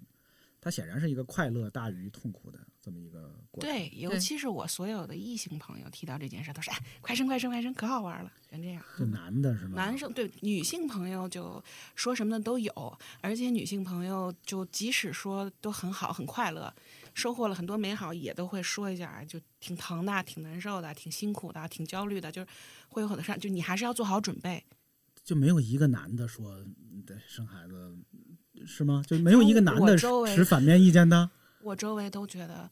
[0.62, 3.70] 它显然是一个快乐大于痛苦的这么一个过程。
[3.70, 8.84] 对，尤其是我所有的异性朋友提到这件事，都是哎，快生快生快生，可好玩了，全这样。
[8.98, 9.72] 就男的是吗？
[9.76, 11.62] 男生对女性朋友就
[11.96, 16.72] 说什么的都有，而且女性朋友就即使说都很好很快乐，
[17.16, 22.48] 收获了很多美好，也都会说一下，哎就挺疼的、挺难受的、挺辛苦的、挺焦虑的，就是
[22.88, 24.64] 会有很多事儿，就你还是要做好准备。
[25.24, 26.64] 就没有一个男的说
[27.28, 27.96] 生孩子
[28.66, 29.04] 是吗？
[29.08, 31.30] 就没有一个男的持反面意见的？
[31.64, 32.70] 我周围都觉得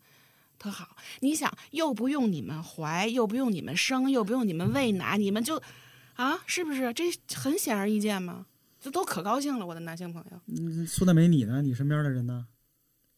[0.58, 0.96] 特好。
[1.20, 5.62] 你想，又不用你们怀，又不用你们生，又不用你们喂奶，你们就
[6.16, 6.92] 啊，是不是？
[6.94, 7.04] 这
[7.36, 8.46] 很显而易见嘛，
[8.82, 9.66] 这都可高兴了。
[9.66, 11.62] 我的男性朋友，嗯，苏大梅你呢？
[11.62, 12.48] 你身边的人呢？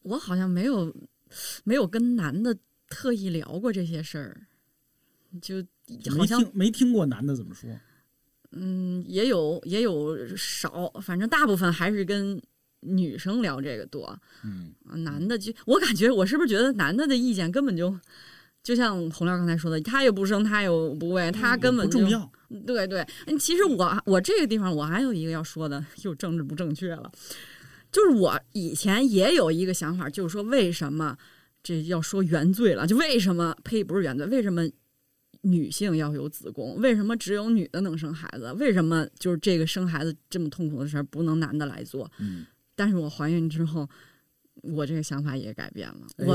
[0.04, 0.94] 我好像没有
[1.64, 2.58] 没有跟男的
[2.90, 4.48] 特意聊过这些事儿，
[5.42, 5.62] 就
[6.10, 7.70] 好没像听没听过男的怎么说？
[8.52, 12.42] 嗯，也有也有少，反正大部分还是跟
[12.82, 14.18] 女生聊这个多。
[14.44, 17.98] 嗯，啊男的就我感觉我是不是觉得男的的意见根本就
[18.64, 22.32] 就像洪亮刚才说的，他也不生，他也不喂，他根本就嗯不重要。
[22.66, 27.12] 对对，嗯其实我我这个地方我还有一个要说的，又政治不正确了，
[27.92, 31.18] 就是我以前也有一个想法，就是说为什么
[31.64, 32.86] 这要说原罪了？
[32.86, 34.28] 就为什么呸不是原罪？
[34.28, 34.64] 为什么
[35.44, 36.76] 女性要有子宫？
[36.80, 38.52] 为什么只有女的能生孩子？
[38.60, 42.12] 为什么就是这个生孩子这么痛苦的事儿不能男的来做？
[42.20, 42.46] 嗯，
[42.82, 43.88] 但是我怀孕之后，
[44.64, 46.08] 我这个想法也改变了。
[46.18, 46.34] 我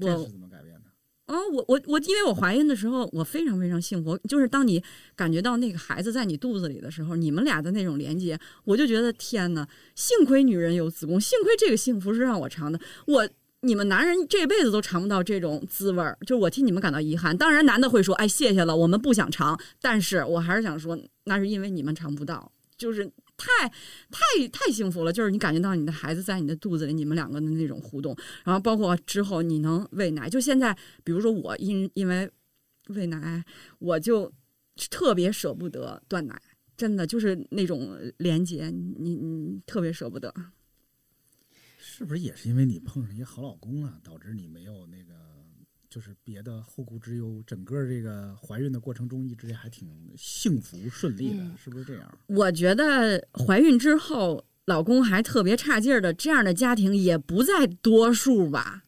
[0.00, 0.90] 我是怎么改变的？
[1.26, 4.18] 哦，我我我，因为我怀孕的时候，我非常非常幸福。
[4.28, 4.82] 就是当你
[5.14, 9.68] 感觉到那个孩子在你肚子里的时候，你们俩的那种连接，我就觉得天哪！
[9.94, 12.80] 幸亏女人有子宫，幸亏这个幸福是让我尝的。
[13.06, 13.28] 我
[13.60, 17.36] 你们男人这辈子都尝不到这种滋味儿，就是我替你们感到遗憾。
[17.36, 23.68] 当然，男的会说：“哎，谢谢了，我们不想尝。”但是我还是想说，那是因为你们尝不到，就是太
[24.10, 25.12] 太太幸福了。
[25.12, 30.28] 就是你感觉到你的孩子在你的肚子里，你们两个的那种互动，然后包括之后你能喂奶。
[30.28, 32.30] 就现在，比如说我因因为
[32.88, 33.44] 喂奶，
[33.78, 34.32] 我就
[34.90, 36.40] 特别舍不得断奶，
[36.76, 40.34] 真的就是那种连接，你你特别舍不得。
[41.78, 45.14] 是不是也是因为你碰上一个好老公啊，导致你没有那个
[45.94, 47.40] 就是别的后顾之忧？
[47.46, 52.18] 整个这个怀孕的过程中一直还挺幸福顺利的，嗯是不是这样？
[52.26, 58.82] 我觉得怀孕之后，老公还特别差劲儿的这样的家庭也不在多数吧。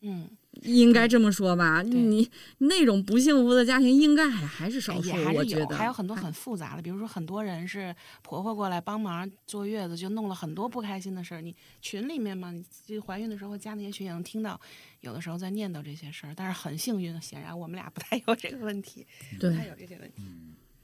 [0.00, 0.30] 嗯，
[0.62, 11.40] 应该这么说吧，你那种不幸福的家庭应该还还是少数也，还是有，我觉得还有很多很复杂的，比如说很多人是婆婆过来帮忙坐月子，就弄了很多不开心的事儿。
[11.40, 14.60] 你群里面嘛，你就怀孕的时候加那些群也能听到，
[15.00, 16.34] 有的时候在念叨这些事儿。
[16.34, 19.06] 但是很幸运，显然我们俩不太有这个问题，
[19.38, 20.22] 不太有这些问题，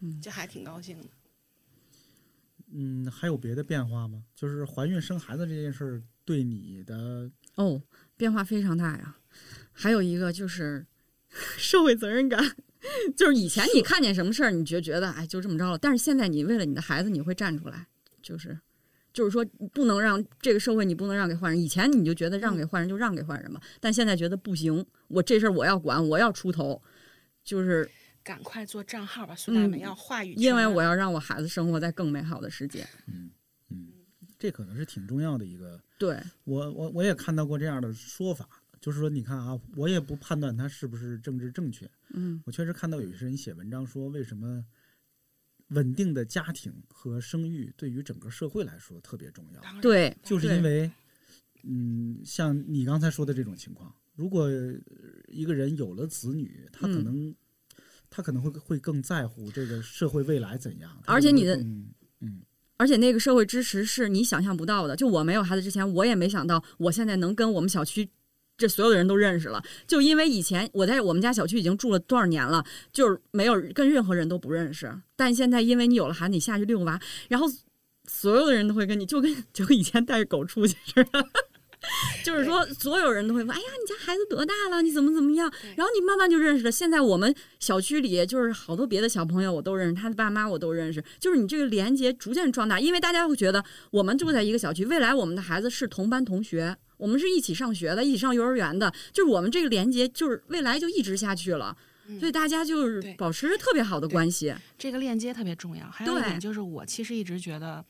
[0.00, 1.08] 嗯就还挺高兴的。
[2.74, 4.22] 嗯，还有别的变化吗？
[4.34, 7.82] 就是怀孕生孩子这件事儿对你的哦，
[8.16, 9.16] 变化非常大呀。
[9.72, 10.86] 还有一个就是
[11.56, 12.40] 社会责任感，
[13.16, 17.86] 就是以前你看见什么事儿，你就觉得哎就这么着了，但是现在你为了你的孩子，你会站出来，
[18.22, 18.58] 就是
[19.12, 21.60] 就是说不能让这个社会你不能让给坏人。
[21.60, 26.80] 以前你就觉得让给坏人就让给坏人吧，但现在觉得不行，我这事儿我要管，我要出头，
[27.42, 27.90] 就是
[28.22, 32.86] 赶快做账号吧，苏大美嗯要话语权，因为我要让我孩子生活在更美好的世界。
[33.06, 33.30] 嗯嗯，
[34.42, 35.80] 这可能是挺重要的一个。
[35.96, 38.48] 对，我我我也看到过这样的说法，
[38.80, 44.66] 就是说你看啊，我也不判断他是不是政治正确，嗯我确实看到有些人写文章说，为什么
[45.68, 50.90] 稳定的家庭和生育对于整个社会来说特别重要，对，就是因为，
[51.62, 54.74] 嗯，像你刚才说的这种情况，如果呃
[55.28, 57.34] 一个人有了子女，他可嗯能、
[58.10, 61.94] 他可能会会更在乎这个社会未来怎样，而且你的嗯
[62.82, 64.96] 而且那个社会支持是你想象不到的。
[64.96, 68.08] 就我没有孩子之前，我也没想到我现在能跟我们小区
[68.58, 69.62] 这所有的人都认识了。
[69.86, 74.92] 就因为以前我在我们家小区已经住了多少年了，就是没有跟任何人都不认识。
[75.14, 77.46] 但现在因为你有了孩子，你下去遛娃，然后
[78.08, 81.28] 所有的人都会跟你，就跟就跟以前带着狗出去似的。
[82.24, 84.82] 就是说，所有人都会问：“哎呀，你家孩子多大了？
[84.82, 86.70] 你怎么怎么样？”然后你慢慢就认识了。
[86.70, 91.02] 现在我们小区里就是好多别的小朋友我都认识，他的爸妈我都认识。
[91.18, 101.76] 就是你这个连接逐渐壮大，因为大家会觉得我们住在一个小区，未来我们的孩子是同班同学，我们是一起上学的，一起上幼儿园的，就是我们这个连接就是未来就一直下去了。
[102.18, 104.52] 所以大家就是保持着特别好的关系。
[104.76, 105.86] 这个链接特别重要。
[105.86, 107.82] 还有一点就是，我其实一直觉得，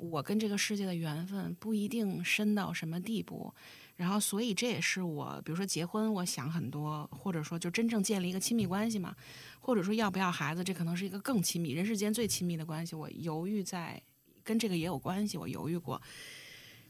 [0.00, 3.52] 我跟这个世界的缘分不一定深到什么地步。
[3.96, 9.14] 然后，所以这也是我，比如说结婚，我想很多，或者说就真正建立一个亲密关系嘛，
[9.60, 12.96] 或者说要不要孩子，这可能是一个更亲密、人世间最亲密的关系。
[12.96, 14.02] 我犹豫在，
[14.42, 16.00] 跟这个也有关系，我犹豫过。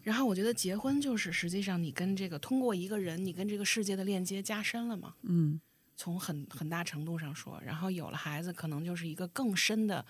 [0.03, 5.15] 然后我觉得结婚就是实际上你跟这个通过一个人，你跟这个世界的链接加深了嘛。
[5.23, 5.61] 嗯，
[5.97, 10.07] 从很很大程度上说，然后有了孩子，可能就是一个更深的，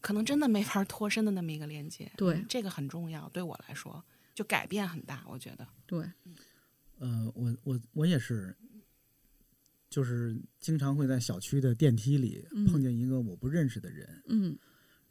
[0.00, 2.10] 可能真的没法脱身的那么一个连接。
[2.16, 4.04] 对嗯这个很重要，对我来说
[4.34, 5.66] 就改变很大，我觉得。
[5.86, 6.10] 对，
[6.98, 8.56] 呃，我我我也是，
[9.88, 14.56] 就是经常会在小区的电梯里嗯碰见一个我不认识的人，嗯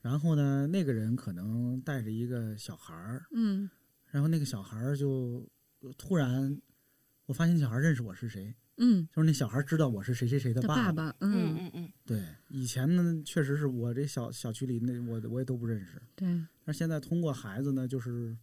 [0.01, 3.69] 然后呢，那个人可能带着一个小孩儿，嗯
[4.07, 5.47] 然后那个小孩儿就
[5.97, 6.59] 突然，
[7.25, 11.33] 我发现那小孩儿认识我是谁，嗯，就是那小孩知道我是谁谁谁的他爸爸爸，嗯。
[11.33, 16.27] 嗯，嗯嗯，对，以前呢，确实是我这小小区里那我我也都不认识，对，
[16.63, 18.35] 但是现在通过孩子呢，就是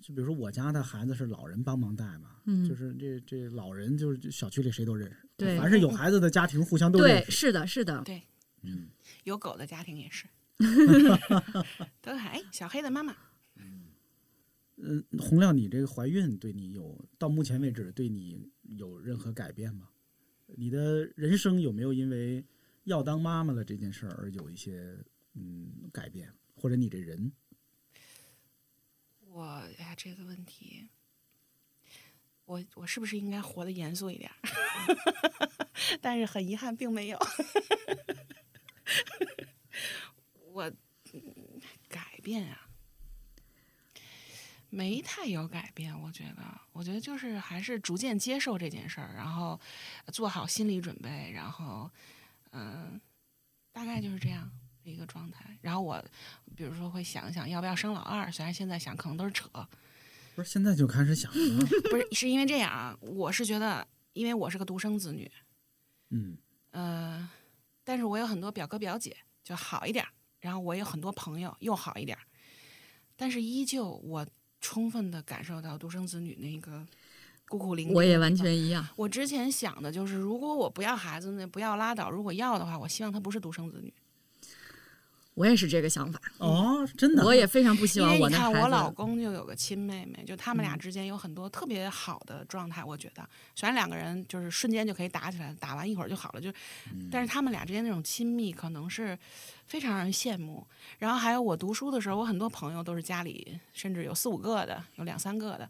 [0.00, 2.66] 就比如说我家的孩子是老人帮忙带嘛，嗯。
[2.68, 8.22] 就是这这老人就是小区里谁都认识，对凡是有孩子的家庭互相都认对，识，是的，是的，对，
[8.62, 8.88] 嗯，
[9.24, 10.26] 有狗的家庭也是，
[12.00, 13.16] 都喊哎小黑的妈妈。
[14.78, 19.88] 嗯，洪亮，你这个怀孕对你有到目前为止对你有任何改变吗？
[20.46, 22.44] 你的人生有没有因为
[22.84, 24.96] 要当妈妈了这件事儿而有一些
[25.34, 27.32] 嗯改变，或者你这人？
[29.28, 29.44] 我
[29.78, 30.88] 呀，这个问题，
[32.44, 34.30] 我我是不是应该活得严肃一点？
[36.00, 37.18] 但是很遗憾，并没有。
[40.52, 40.72] 我
[41.88, 42.65] 改变啊，
[44.76, 45.98] 没太有改变。
[46.02, 46.42] 我觉得，
[46.72, 49.58] 我觉得就是还是逐渐接受这件事儿，然后
[50.12, 51.90] 做好心理准备，然后
[52.52, 53.00] 嗯、
[53.72, 54.50] 大概就是这样
[54.84, 55.56] 的一个状态。
[55.62, 56.04] 然后我
[56.54, 59.48] 比如说会想一想要不要生老二，虽然现在想可能都是扯，
[60.34, 61.66] 不是现在就开始想了？
[61.90, 65.32] 不是是因为这样啊，我是觉得，因为我是个独生子女，
[66.10, 66.36] 嗯
[66.72, 67.26] 呃，
[67.82, 72.22] 但是我有很多表哥表姐就好一点儿，然后我有很多朋友又好一点儿，
[73.16, 74.26] 但是依旧我
[74.60, 76.84] 充分的感受到独生子女那个
[77.48, 77.92] 孤苦伶仃。
[77.92, 78.34] 我也完。
[78.34, 78.86] 全一样。
[78.96, 83.92] 我之前想的就是，如果我不要孩子呢，不要拉倒；如果要的话，我希望他不是独生子女。
[85.36, 88.90] 我也是这个想法，哦，真的，我也非常不希因望为你看，我的孩我老。
[88.90, 92.82] 公就有个亲妹妹，就他们俩嗯之间有很多特别好的状态。
[92.82, 93.22] 我觉得，
[93.54, 96.50] 虽然两个人就是瞬间就可以打起来，打完一会儿就好了，就，
[96.90, 99.16] 嗯但是他们俩之间那种亲密，可能是
[99.66, 100.66] 非常让人羡慕。
[100.98, 105.68] 然后还有我读书的时候，我很多朋友都是家里甚至有四五个的，有两三个的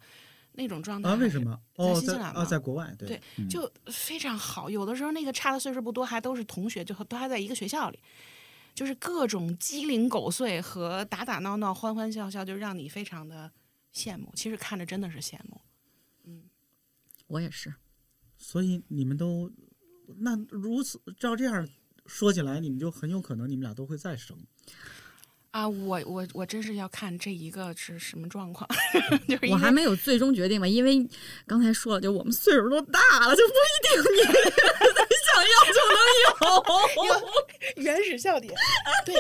[0.53, 1.11] 那种状态。
[1.11, 1.15] 啊？
[1.17, 1.41] 为什？
[1.41, 1.59] 么？
[1.75, 4.71] 哦，在新西兰嘛啊，在国外，对对嗯就非常好。
[4.71, 7.99] 有的时候那个差的岁数不多，还都是同学，就都还在一个学校里，
[8.77, 13.51] 就是各种鸡零狗碎和打打闹闹、欢欢笑笑，就让你非常的
[13.93, 14.31] 羡慕。
[14.37, 15.59] 其实看着真的是羡慕。
[16.25, 16.45] 嗯
[17.27, 17.75] 我也是，
[18.37, 19.51] 所以你们都
[20.19, 21.67] 那如此照这样
[22.05, 24.39] 说起来，你们就很有可能你们俩都会再生。
[25.51, 28.69] 啊，我我我真是要看这一个是什么状况，
[29.27, 31.07] 就是我还没有最终决定吧，因为
[31.47, 36.27] 刚才说了，就我们岁数都大了，就不一定你 想要就能有。
[37.83, 38.55] 原始笑点，
[39.05, 39.15] 对，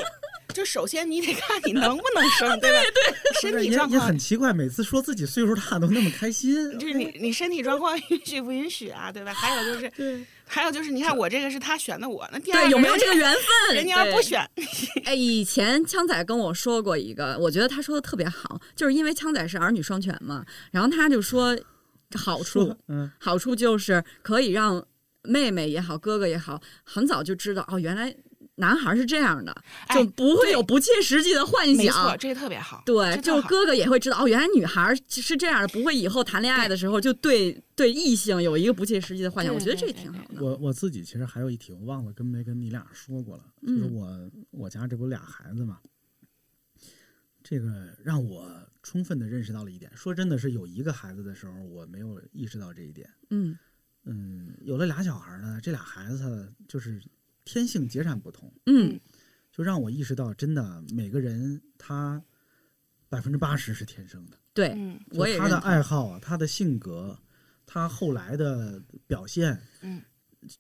[0.56, 2.78] 就首先你得看你能不能生， 对吧？
[2.80, 6.56] 对身体状况很奇怪，每次说自己岁数大都那么开心。
[6.80, 9.34] 就是你你身体状况 允许不允许啊，对吧？
[9.34, 13.76] 还有就是，还有就是，你看我这个是他选的我，那第二对，有没有这个缘分？
[13.76, 14.48] 人家要不选，
[15.04, 20.42] 哎，以前枪仔跟我说过一个，我觉得他说的特别好，就是因为枪仔是儿女双全嘛，
[20.72, 21.54] 然后他就说
[22.14, 24.82] 好处，嗯，好处就是可以让
[25.22, 28.14] 妹妹也好，哥哥也好，很早就知道哦，原来
[28.56, 29.54] 男孩是这样的，
[29.86, 32.18] 哎就不会有不切实际的幻没错，想。
[32.18, 32.82] 这个特别好。
[32.84, 39.54] 对，就哥哥也会知道哦，原来女孩是这样的，不会以后谈恋爱的时候就对对异性有一个不切实际的幻想。
[39.54, 40.42] 我觉得这挺好的。
[40.42, 45.78] 我我自己其实还有一题，我忘了跟没跟你俩说过了，就是嗯我我家这不俩孩子嘛，
[47.42, 48.50] 这个让我
[48.82, 49.90] 充分的认识到了一点。
[49.94, 53.08] 说真的是有一个孩子的时候，我没有意识到这一点。
[53.30, 53.56] 嗯
[54.04, 57.02] 嗯，有了俩小孩呢，这俩孩子就是
[57.46, 59.00] 天性截然不同，嗯，
[59.50, 62.22] 就让我意识到，真的每个人他
[63.08, 64.36] 百分之八十是天生的。
[64.52, 65.00] 对，嗯。
[65.10, 67.18] 就他的爱好啊，他的性格，
[67.64, 70.02] 他后来的表现，嗯，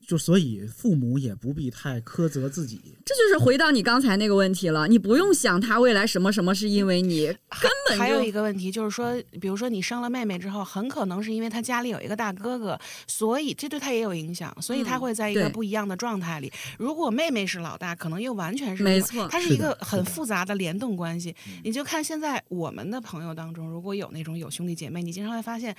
[0.06, 2.80] 就所以父母也不必太苛责自己。
[3.04, 16.52] 这就是回到你刚才那个问题了，你不用想他未来什么什么是因为你，根本还有一个问题就是说，比如说你生了妹妹之后，很可能是因为他家里有一个大哥哥，所以这对他也有影响，所以她嗯会在一个不一样的状态里。
[16.78, 21.34] 如果妹妹是老大，可能又完全是没错是它是一个很复杂的联动关系。
[21.62, 25.74] 你就看现在我们的朋友当中，如果有那种有兄弟姐妹，你经常会发现。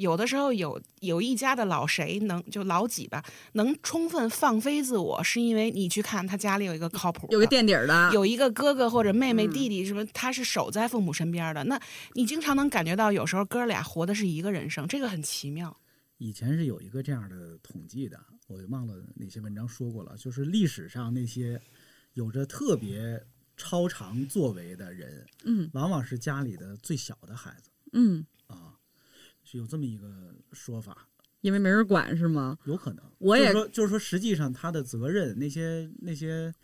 [0.00, 3.22] 有的时候有有一家的老谁能就老几吧，
[3.52, 11.62] 能充分放飞自我，是因为你去看他家里有一个靠谱，有个垫底的，有一个哥哥或者妹妹、嗯弟弟什么，他是守在父母身边的。
[11.64, 11.80] 那
[12.14, 15.76] 你经常能感觉到，有时候哥俩活的是一个人生，这个很奇妙。
[16.18, 21.60] 以前是有一个这样的统计的，我忘了哪些文章说过了，就是历史上那些
[22.14, 23.22] 有着特别
[23.56, 28.39] 超常作为的人，嗯往往是家里的最小的孩子嗯，啊，
[29.50, 30.06] 是有这么一个
[30.52, 31.08] 说法。
[31.40, 32.58] 因为没人管是吗？
[32.66, 36.54] 有可能，我也就是说，就是说，实际上他的责任，那些那些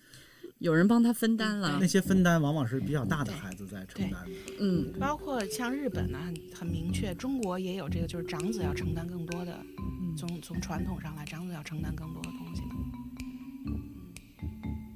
[0.59, 1.87] 有人帮他分担了那。
[1.87, 4.31] 些分担往往是比较大的孩子在承担的。
[4.61, 12.63] 嗯，包括像日本呢，很很明确，中国也有这个，就是长子要承担更多的，嗯从从传统上来，长子要承担更多的东西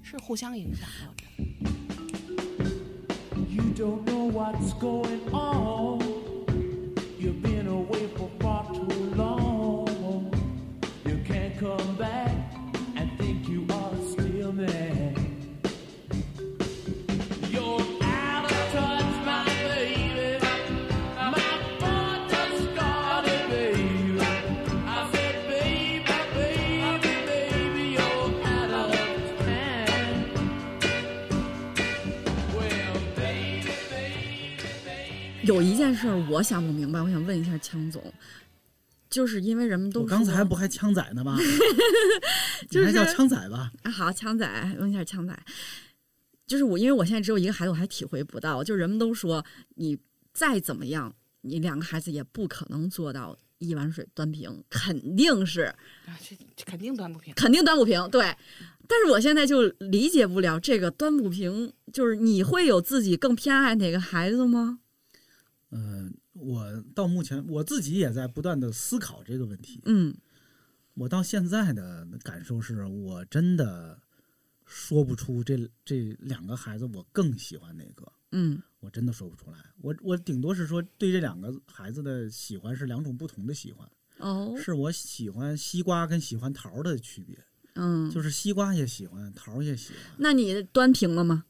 [0.03, 1.07] 是互相影响的。
[1.09, 1.41] 我觉得
[3.49, 6.30] You don't know what's going on.
[7.21, 10.33] You've been away for far too long.
[11.05, 12.50] You can't come back
[35.51, 38.01] 有一件事儿我想不明白，我想问一下枪总，
[39.09, 41.37] 就是因为人们都我刚才不还枪仔呢吗？
[42.71, 43.73] 就是叫枪仔吧？
[43.83, 45.37] 啊，好，枪仔，问一下枪仔，
[46.47, 48.63] 就是我，因为我现在只有一个孩子，我还体会不到。
[48.63, 49.45] 就人们都说，
[49.75, 49.99] 你
[50.33, 55.63] 再怎么样，你两个孩子也不可能做到一碗水端平，肯定是，
[56.07, 57.35] 啊，这这肯定端不平。
[57.35, 58.09] 肯定端不平。
[58.11, 58.23] 对，
[58.87, 64.79] 但是我现在就理解不了这个端不平，就是你会有自己更偏爱哪个孩子吗？
[65.71, 69.81] 嗯、我到目前我自己也在不断的思考这个问题。
[69.85, 70.15] 嗯
[70.95, 73.99] 我到现在的感受是我真的
[74.67, 79.59] 说不出这这两个孩子我更喜欢哪个，嗯我真的说不出来。
[79.81, 83.89] 我我顶多是说对这两个孩子的喜欢是两种不同的喜欢，
[84.19, 87.39] 哦是我喜欢西瓜跟喜欢桃儿的区别，
[87.75, 90.03] 嗯，就是西瓜也喜欢，桃儿也喜欢。
[90.19, 91.45] 那你端平了吗？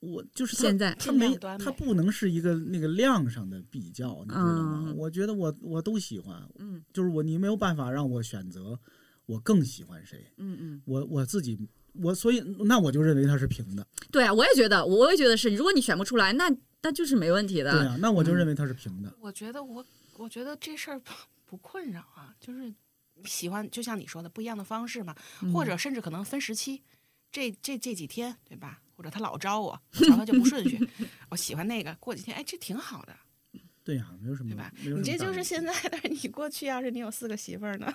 [0.00, 4.84] 我就是现在它没尽量端呗它不能是一个那个量上的比较，你知道吗？
[4.86, 8.78] 嗯我觉得我我都喜欢，嗯就是我你没有办法让我选择
[9.26, 11.58] 我更喜欢谁，嗯嗯，我我自己
[11.94, 16.48] 我所以那我就认为它是平的，对啊，我也觉得，我也觉得是，如果你选不出来，那
[16.82, 17.72] 那就是没问题的。
[17.72, 19.12] 对啊，那我就认为它是平的。
[19.20, 19.84] 我觉得我
[20.16, 21.12] 我觉得这事儿不
[21.44, 22.72] 不困扰啊，就是
[23.24, 25.14] 喜欢，就像你说的不一样的方式嘛，
[25.52, 26.82] 或者甚至可能分时期，
[27.32, 28.80] 这这这几天对吧？
[28.98, 30.76] 或者他老招我，瞧他就不顺序，
[31.30, 33.14] 我喜欢那个，过几天哎，这挺好的，
[33.84, 34.72] 对呀、没有什么对吧？
[34.82, 37.86] 你这就是现在的，你过去要是你有四个媳妇儿呢，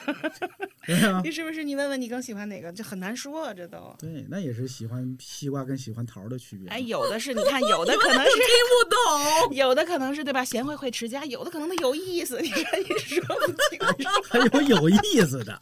[1.26, 2.72] 你是不是你问问你更喜欢哪个？
[2.72, 3.94] 这很难说啊，这都。
[4.00, 6.70] 对，那也是喜欢西瓜跟喜欢桃儿的区别。
[6.70, 9.56] 哎，有的是，你看， 有的可能是听不懂。
[9.58, 10.46] 有的可能是对吧？
[10.46, 12.86] 贤惠会持家，有的可能他有意思，你说你
[13.20, 13.86] 说不清楚。
[14.30, 15.54] 还有有意思的，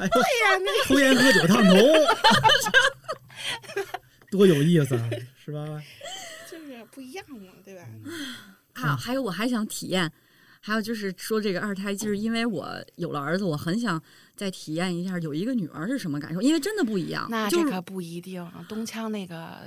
[0.00, 1.74] 哎，对呀，那抽烟喝酒烫头，
[4.30, 5.10] 多有意思啊，
[5.44, 5.82] 是吧？
[6.50, 7.86] 就是不一样嘛，对吧？
[8.74, 10.10] 还有还有，我还想体验，
[10.60, 14.00] 还有就是说这个二胎，就是因为我有了儿子，我很想
[14.34, 17.26] 再体验一下有一个女儿是什么感受，因为真的不一样。
[17.30, 18.46] 那这可不一定。
[18.68, 19.62] 东枪那个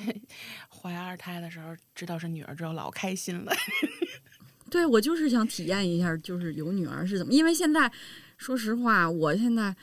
[0.70, 3.52] 怀二胎的时候，知道是女儿之后，老开心了。
[4.70, 7.90] 对我就是想体验一下，就是有女儿是怎么，因为现在
[8.36, 9.74] 说实话，我现在。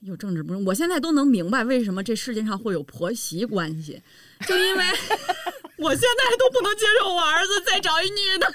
[0.00, 4.00] 有政治不正，我现在都能明白为什么这世界上会有婆媳关系，
[4.46, 4.84] 就因为
[5.76, 8.46] 我现在都不能接受我儿子再找一女的。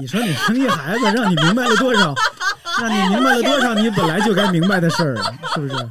[0.00, 2.14] 你说你生一孩子，让你明白了多少？
[2.80, 5.16] 让你明白了多少你本来就该明白的事儿，
[5.54, 5.74] 是不是？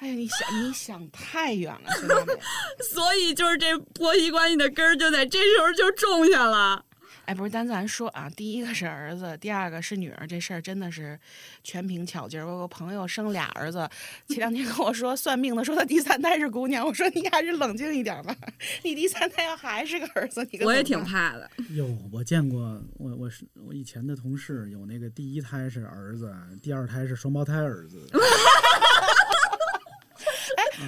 [0.00, 2.38] 哎呀，你想你想太远了，兄弟们。
[2.80, 6.84] 所以就是这婆媳关系的根儿就在这时候就种下了。
[7.28, 11.20] 哎，不是，单咱说啊，第一个是儿子，第二个是女儿，这事儿真的是
[11.62, 12.46] 全凭巧劲儿。
[12.46, 13.86] 我有个朋友生俩儿子，
[14.28, 16.86] 前两天跟我说算命的，说他第三胎是姑娘。
[16.86, 18.34] 我说你还是冷静一点吧，
[18.82, 21.50] 你第三胎要还是个儿子，你可我也挺怕的。
[21.74, 28.08] 哟，我见过，我我是我以前的同事有那个第一胎是儿子，第二胎是双胞胎儿子。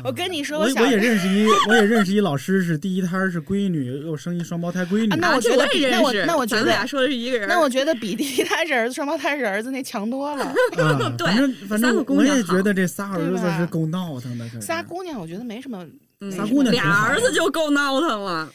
[0.05, 5.11] 我跟你说，我我也认识一， 我也认识一老师是第一胎是闺女，又生一双胞胎闺女。
[5.11, 7.49] 啊那我觉得，那我那我觉得俩说的是一个人。
[7.49, 10.45] 那我觉得比第一胎是儿子，双胞胎是儿子那强多了。
[10.79, 15.85] 啊，对反正反正我也觉得这仨儿子是够闹腾的，仨姑娘，我觉得没什么。
[16.23, 18.47] 嗯仨姑娘俩儿子就够闹腾了。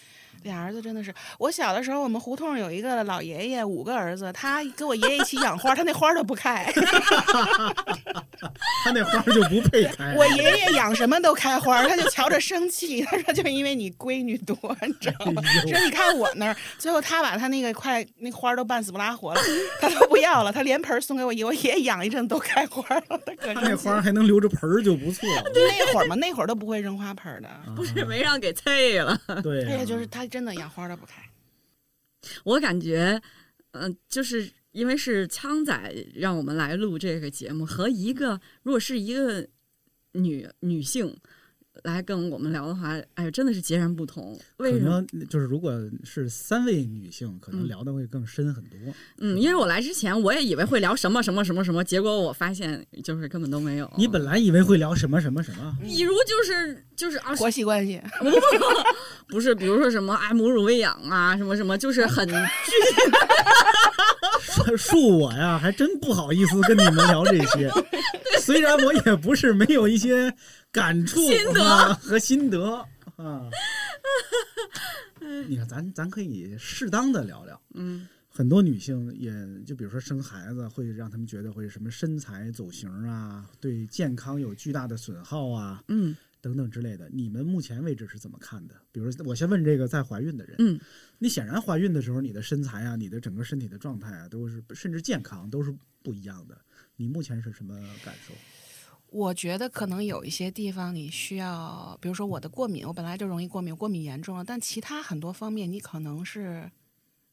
[0.45, 6.71] 俩儿子真的是，我小的时候，我们胡同有一个老爷爷，五个儿子，他跟我爷爷一起养花，他那花都不开。
[8.83, 10.13] 他那花就不配开。
[10.15, 13.01] 我爷爷养什么都开花，他就瞧着生气。
[13.03, 15.41] 他说就因为你闺女多，你知道吗？
[15.45, 19.41] 哎说你看我那儿，最后他把他那个快那花都半死不拉活了，
[19.81, 25.43] 他都不要了，他连盆送给我爷，我爷爷养一阵都开花了，他可那花还能留着盆儿就不错了。
[25.53, 27.49] 那会儿嘛，那会儿都不会扔花盆的。
[27.75, 29.19] 不是没让给退了。
[29.41, 31.23] 对呀、哎呀，就是他真的养花都不开。
[32.43, 33.21] 我感觉，
[33.71, 35.73] 嗯、就是因为是枪仔
[36.13, 39.47] 让我们来录这个节目，和一个如果是一个
[40.11, 41.17] 女女性
[41.83, 44.37] 来跟我们聊的话，哎，真的是截然不同。
[44.57, 45.05] 可为什么？
[45.11, 45.71] 能就是如果
[46.03, 48.79] 是三位女性，可能嗯聊的会更深很多。
[49.19, 53.91] 嗯，因为我来之前我也以为会聊什么什么什么什么，结果我发现就是根本都没有。
[53.97, 58.39] 你本来以为会聊什么什么什么，比如就是就是啊，婆媳关系，不不不，
[59.35, 62.27] 不是，比如说什么啊，母乳喂养啊，什么什么，就是很
[64.77, 67.69] 恕我呀，还真不好意思跟你们聊这些。
[68.41, 70.31] 虽然我也不是没有一些
[70.75, 72.85] 感触心得啊和心得
[73.15, 73.49] 啊。
[75.47, 77.59] 你看，咱咱可以适当的聊聊。
[77.73, 79.31] 嗯很多女性也
[79.63, 87.09] 就比如说生孩子，会让他们觉得会什么身材走形啊，对健康有巨大的损耗啊，嗯等等之类的。
[87.13, 88.75] 你们目前为止是怎么看的？
[88.91, 90.77] 比如我先问这个在怀孕的人，嗯，
[91.17, 95.73] 你显然怀孕的时候，你的身材啊，你的整个身体的状态啊，都是甚至健康都是
[96.03, 96.59] 不一样的。
[96.97, 97.73] 你目前是什么
[98.03, 98.33] 感受？
[99.15, 106.69] 我觉得可能有一些地方你需要，比如说我的过敏，我本来就容易过敏，过敏严重了，但其他很多方面你可能是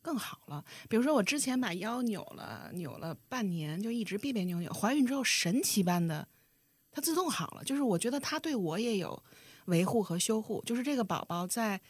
[0.01, 0.65] 更好了。
[0.89, 6.29] 比如说我之前把腰扭了，扭了半年，就一直别别扭扭，怀孕之后神奇般的，
[6.93, 7.65] 它自动好了。
[7.65, 9.21] 就是我觉得它对我也有
[9.65, 11.81] 维护和修护，就是这个宝宝在。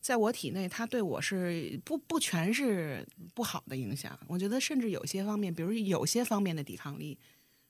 [0.00, 4.18] 在我体内，它对我是不不全是不好的影响。
[4.26, 7.18] 我觉得甚至有些方面，比如有些方面的抵抗力，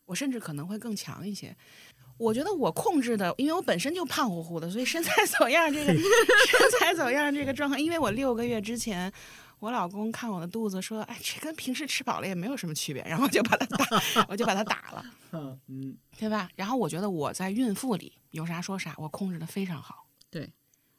[0.06, 1.56] 我甚至可能会更强一些。
[2.16, 6.00] 我觉得我控制的，因为我本身就胖乎乎的，所以身材走样这个身
[6.78, 9.12] 材走样这个状况，因为我六个月之前，
[9.58, 15.04] 我老公看我的肚子说，哎，这跟平时吃饱了也没有什么区别，然后我就把他打，我就把他打了，
[15.66, 16.48] 嗯，对吧？
[16.54, 20.06] 然后我觉得我在孕妇里有啥说啥，我控制的非常好。
[20.30, 20.48] 对，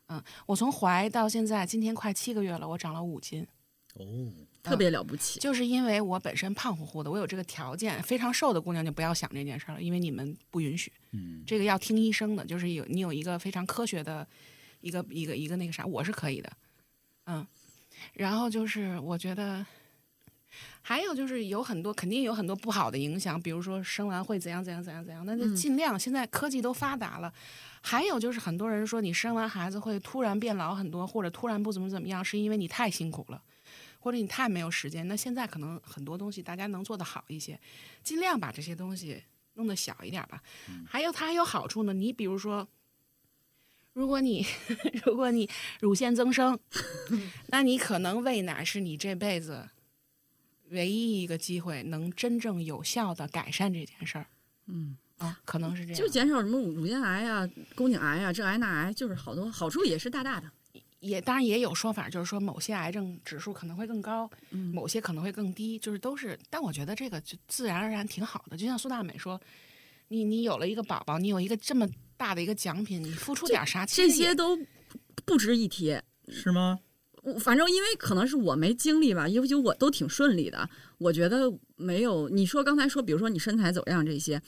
[0.07, 3.47] 嗯，我从怀到现在，今天快七个月了，我长了五斤。
[3.93, 4.03] 哦，
[4.69, 5.39] 特别了不起。
[5.39, 8.01] 就是因为我本身胖乎乎的，我有这个条件。
[8.03, 10.91] 非常瘦的姑娘就不要想这件事儿了，因为你们不允许。
[11.11, 14.27] 嗯，这个要听医生的，就是有你有一个非常科学的
[14.81, 16.51] 一个一个一个那个啥，我是可以的，
[17.25, 17.45] 嗯。
[18.13, 19.65] 然后就是我觉得，
[20.81, 25.97] 还有就是有很多肯定有很多不好的影响，比如说生完会怎样怎样怎样怎样，那就嗯尽量。
[25.97, 27.33] 现在科技都发达了，
[27.81, 33.41] 还有就是很多人说你生完孩子会突然变老很多，或者突然不怎么怎么样，是因为你太辛苦了。
[34.05, 37.59] 或者你太没有时间，那现在可能很多东西大家能做得好一些，
[38.03, 39.23] 尽量把这些东西
[39.55, 40.43] 弄得小一点吧。
[40.87, 42.67] 还有它还有好处呢，你比如说，
[43.93, 44.45] 如果你
[45.03, 45.49] 如果你
[45.79, 46.59] 乳腺增生，
[47.49, 49.67] 那你可能喂奶是你这辈子
[50.69, 54.27] 唯一一个机会能真正有效的改善这件事儿
[54.67, 55.99] 嗯，啊，可能是这样。
[55.99, 60.51] 就减少什么乳乳腺癌啊、宫颈癌啊、这癌那癌，就是好多好处也是大大的。
[61.05, 66.37] 也当然也有说法，就是说某些癌症指数可能会更高，嗯某些可能会更低，就是都是。
[66.49, 69.39] 但我觉得这个就自然而然挺好的，就像苏大美说，
[70.07, 71.87] 你你有了一个宝宝，你有一个这么
[72.17, 74.57] 大的一个奖品，你付出点啥，其这些都
[75.25, 75.99] 不值一提。
[76.27, 76.79] 是吗？
[77.21, 80.67] 我反正因为可能是我没经历吧，因为就我都挺顺利的。
[80.97, 84.41] 我觉得没有你说刚才说，比如说你身材走样这些，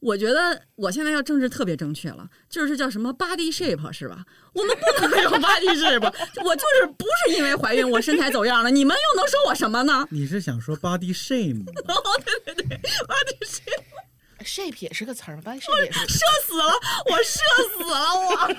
[0.00, 4.24] 我觉得我现在要政治特别正确了，就是叫什么 body shape 是吧？
[4.52, 6.12] 我们不能有 body shape，
[6.44, 10.06] 我就是不是因为怀孕我身材走样了，你们又能说我什么呢？
[10.10, 11.64] 你是想说 body shame？
[11.88, 16.72] 哦，对对对，body shape，shape 也是个词儿吧，shape 也是射死了，
[17.10, 17.40] 我射
[17.74, 18.56] 死了我。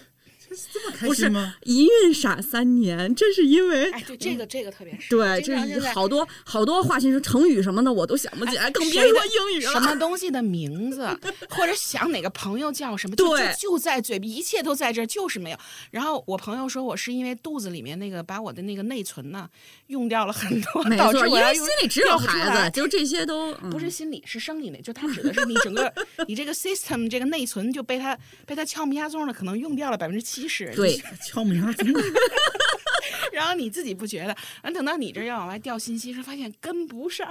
[0.76, 1.54] 这么开不是心吗？
[1.64, 9.72] 一孕傻三年，这是因为哎，对这个这个特别是对，这经常现在好多好多话新说成语什么的我都想不起来，更别的说英语了。
[9.72, 11.08] 什么东西的名字，
[11.50, 15.58] 或者想哪个朋友叫什么，就对就就在嘴边，一切都在这儿，就是没有。
[15.90, 19.48] 然后我朋友说我是因为肚子里面那个把我的那个内存呢
[19.86, 25.92] 用掉了很多，没 导致错，因我心里只有孩子，就这些都、嗯、不是心理，是生理内，就他指的是你整个
[26.26, 30.65] 你这个 system 这个内存就被他被它敲米亚钟了，可能用掉了百分之七十。
[30.74, 32.00] 对， 敲门儿真的
[33.32, 37.28] 然后你自己不觉得，完等到你这儿要往外调信息时，发现跟不上。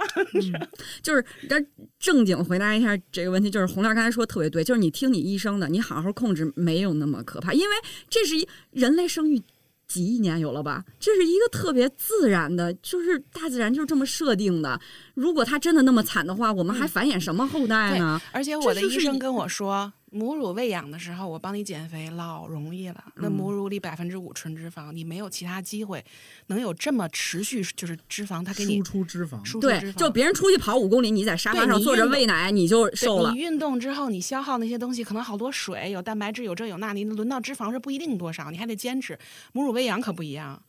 [1.02, 1.60] 就是这
[1.98, 7.76] 正经回答一下这个问题，就是洪亮刚才说特别对，就是你听你医生的，你好好控制，没有那么可怕，因为
[8.08, 9.42] 这是一人类生育。
[9.88, 10.84] 几亿年有了吧？
[10.98, 14.80] 这是一个特别自然的，就是大自然就是这么设定的。
[15.14, 18.20] 如果他真的那么惨的话，我们还繁衍什么后代呢？
[18.32, 23.04] 而且我的医生跟我说，母乳喂养的时候，我帮你减肥老容易了。
[23.16, 26.02] 那嗯母乳里百分之五纯脂肪，你没有其他机会
[26.46, 29.96] 能有这么持续，就是脂肪它给你输出脂肪，对输出脂，肪。
[29.98, 33.38] 就别人出去跑五公里，你在沙发上坐着喂奶，你就对瘦了你。
[33.38, 39.18] 运动之后，你消耗那些东西，可能好多水，有蛋白质，有这有那，你轮到脂肪是不一定多少，你还得坚持。
[39.52, 40.62] 母乳喂养可不一样，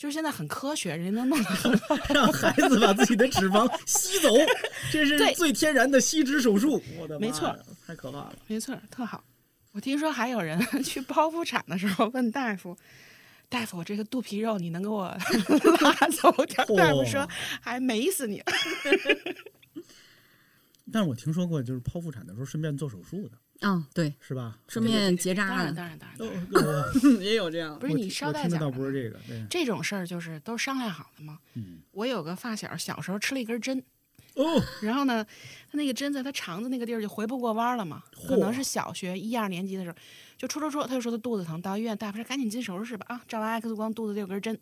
[0.00, 1.38] 就是现在很科学，人家能弄。
[2.08, 4.30] 让孩子把自己的脂肪吸走，
[4.90, 6.82] 这是最天然的吸脂手术。
[6.98, 7.54] 我的妈没错，
[7.86, 8.34] 太可怕了。
[8.46, 9.22] 没错，特好。
[9.72, 12.74] 我听说还有人 去剖腹产的时候问大夫
[13.50, 15.14] ：“大夫，我这个肚皮肉你能给我
[15.82, 17.28] 拉走点儿？”大夫说嚯
[17.60, 18.42] ：“还美死你。
[20.90, 24.58] 但是我听说过，就是剖腹产的时候顺便做手术的，啊，对，是吧？
[24.68, 27.78] 顺便结当然，扎当然，当然，当哦然，哦 也有这样。
[27.78, 31.38] 不是你捎带脚倒不是这个，对，这种事儿就是都商量好的嘛。
[31.54, 33.82] 嗯，我有个发小，小时候吃了一根针，
[34.34, 35.22] 哦， 然后呢，
[35.70, 39.96] 他那个针在他肠子那个地儿就回不过弯儿了嘛，可能是小学一二年级的时候，
[40.38, 44.58] 就戳戳戳，他就说他肚子疼，到医院大夫说赶紧进手术室吧，啊，照完 X 光肚子里有根针，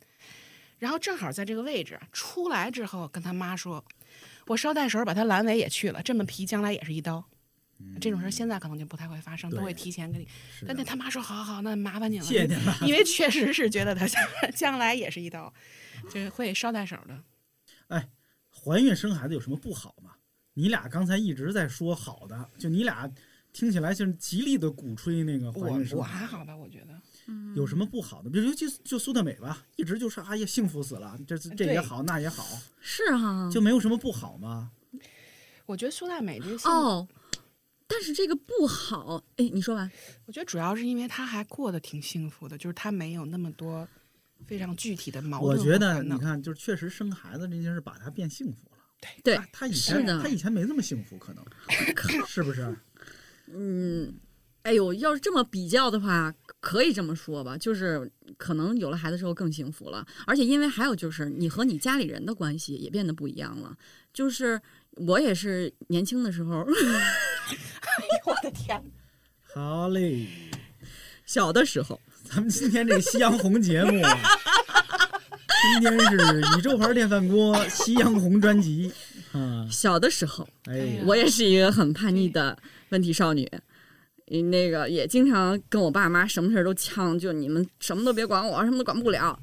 [0.79, 3.85] 然后正好在这个位置出来之后，跟他妈说，
[4.49, 7.25] 我捎带手把他阑尾也去了，这么皮将来也是一刀。
[8.01, 10.27] 这种事儿现在可能就不太会发生，都会提前跟你。
[10.67, 14.23] 但那他妈说好好好，那麻烦你了，谢谢您了 因为确实是觉得他将
[14.55, 15.53] 将来也是一刀，
[16.05, 17.23] 就是会捎带手的。
[17.89, 18.09] 哎，
[18.51, 20.13] 怀孕生孩子有什么不好吗？
[20.55, 23.11] 你俩刚才一直在说好的，就你俩
[23.53, 27.01] 听起来就是极力的鼓吹那个怀我我孕生孩子，还好吧，我觉得。
[27.55, 28.31] 有什么不好的？
[28.31, 32.43] 比如尤其就苏特美吧，一直就是哎呀幸福死了，这这这也好那也好，
[32.81, 34.71] 是哈，就没有什么不好吗？
[35.67, 36.59] 我觉得苏大美这个
[37.89, 39.91] 但是这个不好，哎，你说完。
[40.27, 43.89] 我觉得主要是因为他还过得挺幸福的，就是他没有那么多
[44.47, 48.79] 非常具体的矛盾我觉得你看，就是确实生孩子这件事把他变幸福了。
[49.23, 51.45] 对他他以前是他以前没这么幸福，可能
[52.29, 52.77] 是不是？
[53.47, 54.15] 嗯，
[54.63, 63.75] 哎呦，要是这么比较的话，可以这么说吧，就是可能有了孩子之后更幸福了，而且因为还有就是你和你家里人的关系也变得不一样了。
[64.13, 64.61] 就是
[64.97, 66.67] 我也是年轻的时候，
[68.29, 68.83] 我的天，
[69.55, 70.27] 好嘞，
[71.25, 74.19] 小的时候，咱们今天这个夕阳红节目啊，
[75.81, 78.93] 今天是宇宙牌电饭锅夕阳红专辑
[79.33, 82.57] 啊，小的时候，哎，我也是一个很叛逆的
[82.91, 83.49] 问题少女。
[84.31, 89.41] 嗯那个也经常跟我爸妈什么事儿都呛，就你们什么都别管我，什么都管不了。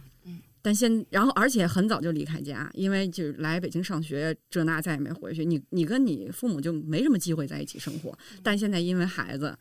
[0.65, 5.45] 但现然后而且很早就离开家，因为就来北京上学，这那再也没回去。
[5.45, 8.17] 你你跟你父母就没什么机会在一起生活。
[8.41, 9.55] 但现在因为孩子，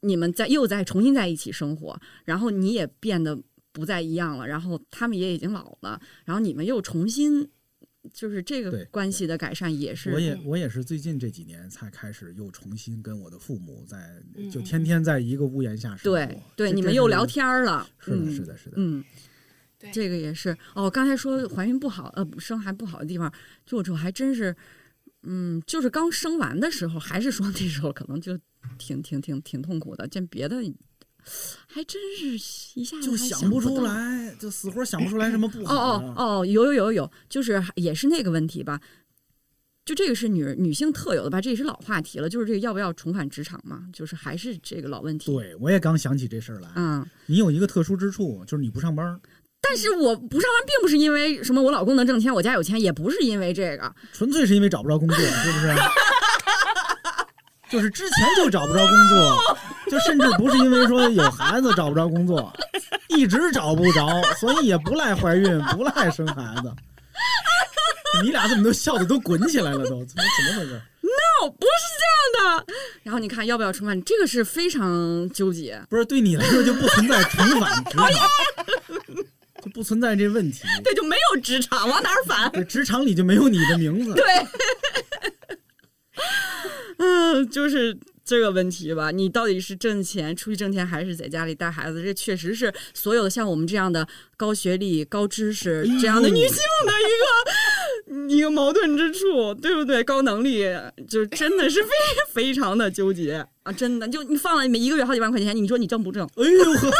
[0.00, 3.34] 你们在又在重新在一起生活，然后你也变得
[3.72, 7.48] 不再一样了，然后他们也已经老了，然后你们又重新
[8.12, 16.18] 就是这个关系的改善也是我也我也是最近这几年才开始又重新跟我的父母在嗯就天天在一个屋檐下生活。
[16.18, 17.88] 对对，你们又聊天儿了。
[17.98, 18.74] 是的，嗯是的，是的。
[18.76, 19.04] 嗯，
[19.92, 20.90] 对这个也是哦。
[20.90, 23.32] 刚才说怀孕不好，呃，生孩不好的地方，
[23.64, 24.54] 就这还真是，
[25.22, 28.38] 嗯，就是刚生完的时候，还是说那时候可能就
[28.78, 30.06] 挺挺挺挺痛苦的。
[30.06, 30.56] 见别的，
[31.66, 32.34] 还真是
[32.78, 33.82] 一下就想想不出。
[33.82, 36.14] 来，就死活想不出来什么不哦好哦。
[36.16, 38.80] 哦哦，有有有有，就是也是那个问题吧。
[39.84, 42.28] 就这个是女女性特有的吧，这也是老话题了。
[42.28, 45.32] 就是这个要不要重返职场嘛，就是还是这个老问题。
[45.32, 46.68] 对，我也刚想起这事儿来。
[46.74, 49.20] 嗯，你有一个特殊之处，就是你不上班儿，
[49.68, 53.92] 但是我不上班，并不是因为什么我老公能挣钱，我家有钱，也不是因为这个。
[54.12, 55.74] 纯粹是因为找不着工作，是不是？
[57.68, 59.58] 就是之前就找不着工作，
[59.90, 62.52] 就甚至不是因为说有孩子找不着工作，
[63.08, 66.72] 一直找不着，所以也不赖怀孕，不赖生孩子。
[68.22, 69.84] 你俩怎么都笑的都滚起来了都？
[69.84, 72.72] 怎么怎么回事？no，不是这样的。
[73.02, 75.82] 然后你看要不要重返，这个是非常纠结。
[75.90, 79.24] 不是对你来说就不存在重返职场，就
[79.74, 80.62] 不存在这问题。
[80.84, 82.50] 对，就没有职场，往哪儿返？
[82.52, 84.14] 对，职场里就没有你的名字。
[84.14, 84.24] 对，
[86.98, 89.10] 嗯，就是这个问题吧。
[89.10, 92.02] 你到底是挣钱出去挣钱，还是在家里带孩子？
[92.02, 94.06] 这确实是所有的像我们这样的
[94.36, 96.56] 高学历、高知识这样的女性
[96.86, 100.02] 的一个一个矛盾之处，对不对？
[100.02, 100.64] 高能力
[101.08, 101.90] 就真的是非
[102.32, 103.72] 非常的纠结啊！
[103.72, 106.24] 真的，就你放了每一个月好几万块钱，你说你挣不挣？
[106.36, 106.90] 哎呦呵，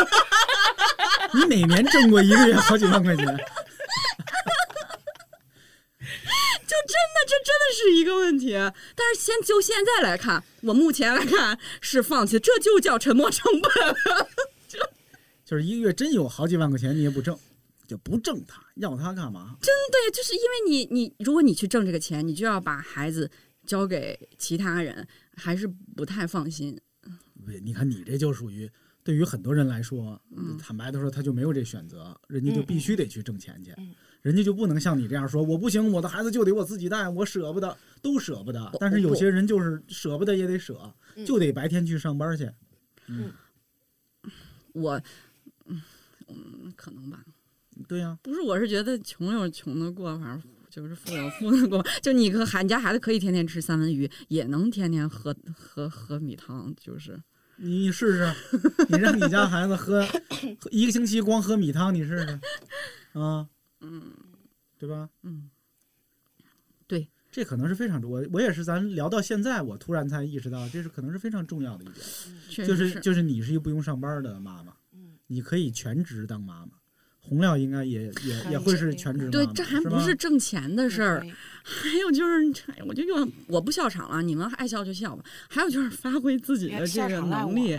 [1.37, 3.27] 你哪年挣过一个月好几万块钱？
[6.67, 8.53] 就真的，这真的是一个问题。
[8.95, 13.71] 但是先就现在来看，我目前来看是放弃，这就叫沉没成本。
[15.45, 17.39] 就是一个月真有好几万块钱，你也不挣，
[17.87, 19.57] 就不挣他，要他干嘛？
[19.61, 23.31] 真的，就是因为你你，如果你去挣这个钱，你就要把孩子
[23.65, 25.07] 交给其他人，
[25.37, 26.77] 还是不太放心。
[27.47, 28.69] 对，你看你这就属于
[29.07, 38.73] 对于很多人来说，嗯坦白的说，他就没有这选择，人家就必须得去挣钱去，嗯人家就不能像你这样说，我不行，我的孩子就得我自己带，我舍不得，都舍不得。
[38.81, 42.51] 但是有些人就是舍不得也得舍，嗯就得白天去上班去。
[43.07, 43.31] 嗯
[44.73, 45.01] 我，
[45.67, 45.81] 嗯
[46.27, 47.25] 嗯，可能吧。
[47.87, 51.89] 对呀、不是，我是觉得穷有穷的过法，就是富有富的过法。
[52.03, 57.23] 就你和孩你家孩子可以天天吃三文鱼，也能天天喝喝喝米汤，就是
[57.57, 58.35] 你试试，
[58.89, 60.21] 你让你家孩子喝喝
[60.71, 62.41] 一个星期光喝米汤，你试试，
[63.19, 63.49] 啊，
[63.81, 64.13] 嗯
[64.79, 65.09] 对吧？
[65.23, 65.49] 嗯，
[66.87, 74.75] 对，这可能是非常重，我我也是，咱聊到现在，我突然才意识到，这是可能是非常重要的一点，就是就是你是一个不用上班的妈妈，
[75.27, 76.73] 你可以全职当妈妈。
[77.29, 81.27] 洪亮应该也也也会是全职对，这还不是挣钱的事儿。
[81.63, 85.25] 还有就是，哎我就又我不笑场了，你们爱笑就笑吧。
[85.49, 87.77] 还有就是发挥自己的这个能力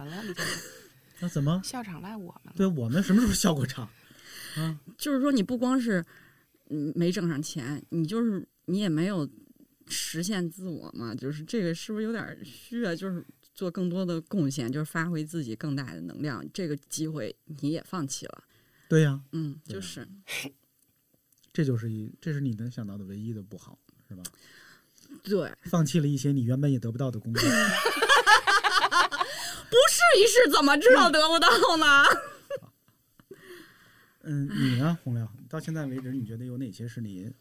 [1.19, 1.61] 那怎么？
[1.64, 2.53] 笑场赖我们了。
[2.57, 3.88] 对我们什么时候笑过场？
[4.57, 6.03] 啊，就是说你不光是
[6.69, 9.28] 嗯没挣上钱，你就是你也没有
[9.88, 12.94] 实现自我嘛，就是这个是不是有点虚啊？
[12.94, 13.24] 就是
[13.56, 18.44] 做更多的贡献，就是发挥自己更大的能量，这个机会你也放弃了。
[18.88, 20.08] 对呀、嗯，就是
[21.54, 23.78] 这就是一，这是你能想到的唯一的不好，
[24.08, 24.24] 是吧？
[25.24, 27.42] 对，放弃了一些你原本也得不到的工作。
[29.70, 32.04] 不试一试怎么知道得不到呢？
[34.24, 35.28] 嗯，你呢，洪亮？
[35.50, 37.32] 到现在为止，你觉得有哪些是你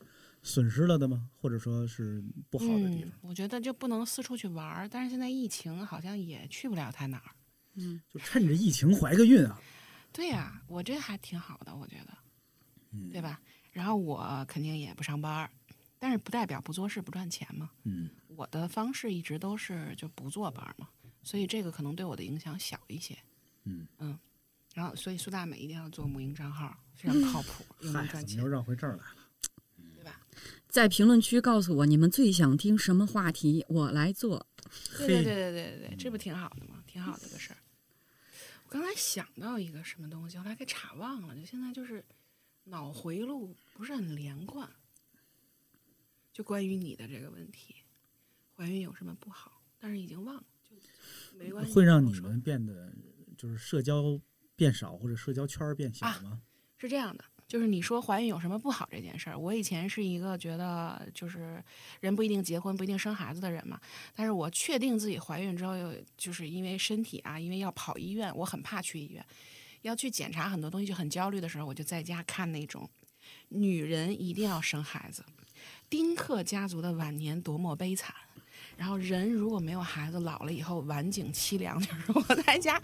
[0.42, 1.28] 损失了的吗？
[1.40, 3.10] 或者说是不好的地方？
[3.10, 7.30] 嗯，我觉得就不能四处去玩儿，但是现在疫情好像也去不了太哪儿。
[7.74, 9.60] 嗯，就趁着疫情怀个孕啊！
[10.16, 12.16] 对呀、我这还挺好的，我觉得，
[12.92, 13.38] 嗯对吧？
[13.70, 15.50] 然后我肯定也不上班儿，
[15.98, 17.70] 但是不代表不做事不赚钱嘛。
[17.84, 20.88] 嗯，我的方式一直都是就不坐班儿嘛，
[21.22, 23.14] 所以这个可能对我的影响小一些。
[23.64, 24.18] 嗯嗯，
[24.74, 28.48] 然后所以苏大美一定要做母婴账号，非常靠谱，又能，赚钱怎么又。
[28.48, 30.16] 绕回这儿来了？
[30.66, 34.46] 在评论区告诉我你们最想听什么话题，我来做。
[34.98, 36.82] 对对对对对对对，这不挺好的吗？
[36.86, 37.56] 挺好的个事儿。
[38.76, 42.04] 我刚才想到一个什么东西，后来给岔忘了，就现在就是
[42.64, 44.70] 脑回路不是很连贯。
[46.30, 47.74] 就关于你的这个问题，
[48.54, 49.62] 怀孕有什么不好？
[49.78, 50.76] 但是已经忘了，就
[51.38, 51.72] 没关系。
[51.72, 52.92] 会让你们变得
[53.38, 54.20] 就是社交
[54.54, 56.42] 变少，或者社交圈儿变小吗？
[56.76, 61.62] 是这样的，就是你说怀孕有什么不好这件事儿，我以前是一个觉得就是
[62.00, 63.80] 人不一定结婚不一定生孩子的人嘛，
[64.14, 69.24] 但是我确定自己怀孕之后，又就是因为身体啊，因为要跑医院，我很怕去医院，
[69.82, 72.88] 要去检查很多东西就很焦虑的时候，我就在家看那种
[73.50, 75.24] 女人一定要生孩子，
[75.88, 78.14] 丁克家族的晚年多么悲惨。
[78.76, 81.80] 然后人如果没有孩子，老了以后晚景凄凉。
[81.80, 82.78] 就是我在家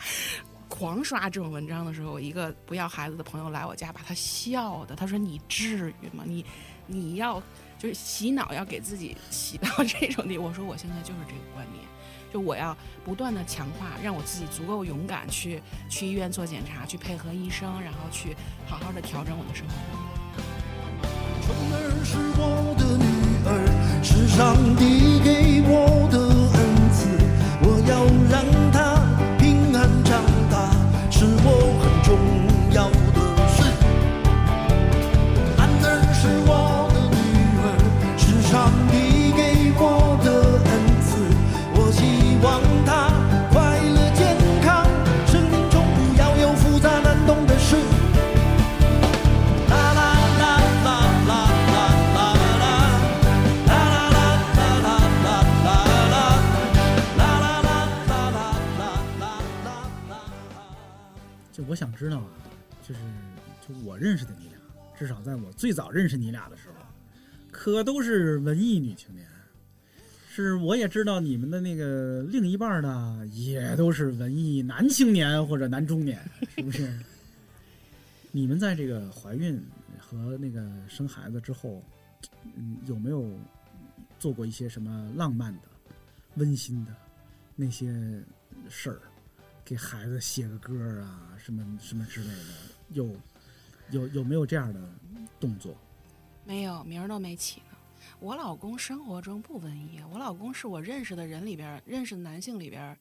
[0.73, 4.97] 狂刷这种文章的时候，一个不要孩子的朋友来我家，把他笑的。
[4.97, 6.25] 他说：“你至于吗？
[6.27, 6.43] 你
[6.87, 7.41] 你要
[7.79, 11.85] 就是洗脑，要给自己洗到这种地。”我说：“我现在就是这个观念，
[12.33, 12.75] 就我要
[13.05, 18.35] 不断的强化，让我自己足够勇敢去去医院做检查，去配合医生，然后去
[18.67, 19.75] 好好的调整我的生活。”
[21.45, 23.05] 虫儿是我的女
[23.47, 23.51] 儿，
[24.03, 26.32] 是上帝给我的
[61.73, 62.29] 我想知道啊，
[62.87, 63.01] 就是
[63.67, 64.59] 就我认识的你俩，
[64.95, 66.75] 至少在我最早认识你俩的时候，
[67.51, 69.27] 可都是文艺女青年。
[70.29, 76.23] 是，我也知道你们的那个另一半呢，也都是文艺男青年或者男中年，
[76.55, 76.95] 是不是？
[78.33, 79.59] 你们在这个怀孕
[79.99, 81.83] 和那个生孩子之后，
[82.55, 83.31] 嗯，有没有
[84.19, 85.63] 做过一些什么浪漫的、
[86.35, 86.95] 温馨的
[87.57, 88.23] 那些
[88.69, 89.01] 事儿？
[89.65, 92.55] 给孩子写个歌啊，什么什么之类的，
[92.91, 93.11] 有
[93.91, 94.81] 有有没有这样的
[95.41, 95.77] 动作？
[96.45, 97.67] 没有，名儿都没起呢。
[98.19, 102.97] 我老公生活中不文艺，我老公是我认识的人里边，认识的男性里边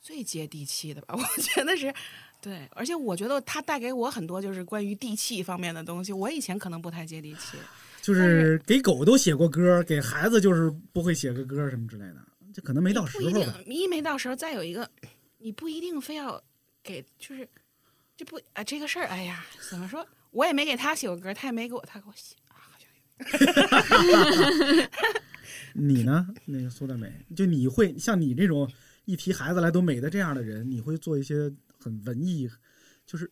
[0.00, 1.14] 最接地气的吧？
[1.18, 1.92] 我觉得是，
[2.40, 6.12] 对，而且我觉得他带给我很多就是关于地气方面的东西。
[6.12, 7.56] 我以前可能不太接地气，
[8.00, 12.16] 就是给狗都写过歌，给孩子就是不会写个歌什么之类的，
[12.54, 13.62] 这可能没到时候吧。
[13.64, 14.88] 定，一没到时候，再有一个，
[15.38, 16.40] 你不一定非要
[16.82, 17.48] 给，就是
[18.16, 20.06] 这不啊这个事儿，哎呀，怎么说？
[20.30, 22.88] 我也没给他写过歌，他也没给我，他给我写啊，好像。
[25.74, 26.28] 你呢？
[26.44, 28.70] 那个苏大美，就你会像你这种
[29.04, 32.50] 一提孩子来都美的这样的人，你会做一些很文艺，
[33.06, 33.30] 就是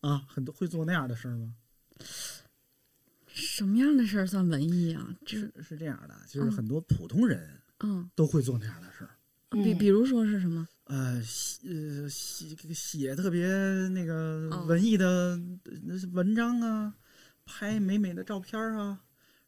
[0.00, 1.54] 啊，很多会做那样的事儿吗？
[3.26, 5.14] 什么样的事儿算文艺啊？
[5.24, 9.10] 就是是这样的，就是嗯很多普通人嗯，都会做那样的事儿。
[9.50, 10.66] 比比如说是什么？
[10.90, 13.46] 呃，写呃写写特别
[13.90, 16.92] 那个哦文艺的呃文章啊，
[17.46, 18.98] 拍美美的照片啊。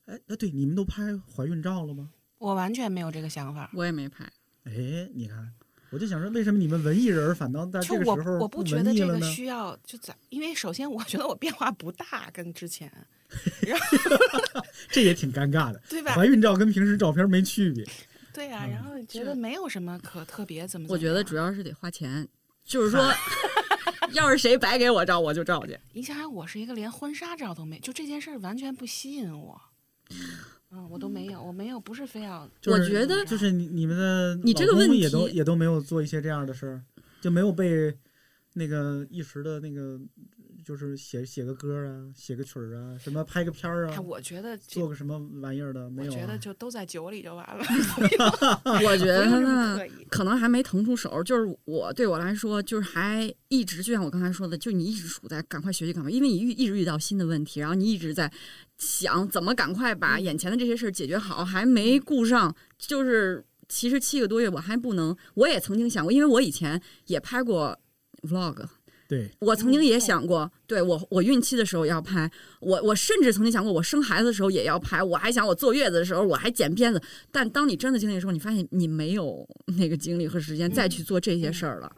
[0.07, 2.11] 哎，那对，你们都拍怀孕照了吗？
[2.39, 3.69] 我完全没有这个想法。
[3.75, 4.25] 我也没拍。
[4.65, 5.53] 哎，你看，
[5.91, 9.21] 我就想说，为什么你们文艺人反倒在就我这个时候我不觉得这个？
[9.23, 12.93] 需要就在，因为首先我觉得我变化不大，跟之前，
[14.91, 17.85] 这也挺尴尬的，对吧怀孕照跟平时照片没区别。
[18.33, 20.95] 对啊，然后觉得没有什么可特别怎么怎么。
[20.95, 22.27] 我觉得主要是得花钱，
[22.65, 23.01] 就是说，
[24.13, 25.79] 要是谁白给我照，我就照去。
[25.93, 29.61] 你想想，我是一个连婚纱照都没，就这件事儿完全不吸引我。
[30.71, 32.49] 嗯，我都没有，我没有，不是非要。
[32.61, 36.83] 就是就是你你们的你这个问题也都也都没有做一些这样的事儿，
[37.21, 37.95] 就没有被
[38.55, 40.01] 那个一时的那个
[40.65, 46.15] 就是写写个歌啊，写个曲儿啊，什么拍个片儿哎，啊，我觉得做个什么玩意儿的没有、啊？
[46.15, 47.65] 我觉得就都在酒里就完了。
[48.85, 49.79] 我觉得呢，
[50.09, 51.23] 可能还没腾出手。
[51.23, 58.33] 就是我对我来说，就是还一直就像我刚才说的，就你一直处在赶快学习，赶快，因为你遇一直遇到新的问题，然后你一直在
[58.79, 63.45] 想怎么赶快把眼前的这些事儿解决好，还没顾上就是。
[63.69, 67.75] 其实七个多月我还不能，我也曾经想过，因为我以前也拍过
[68.21, 68.67] vlog，
[69.13, 72.31] 对，我曾经也想过，对我我孕期的时候要拍，
[72.61, 76.99] 我我甚至曾经想过，我生孩子的时候也要拍，我还想我坐月子的时候我还剪片子。
[77.31, 81.95] 但当你真的经历的时候，你发现你没有那个精力和时间再去做这些事儿了。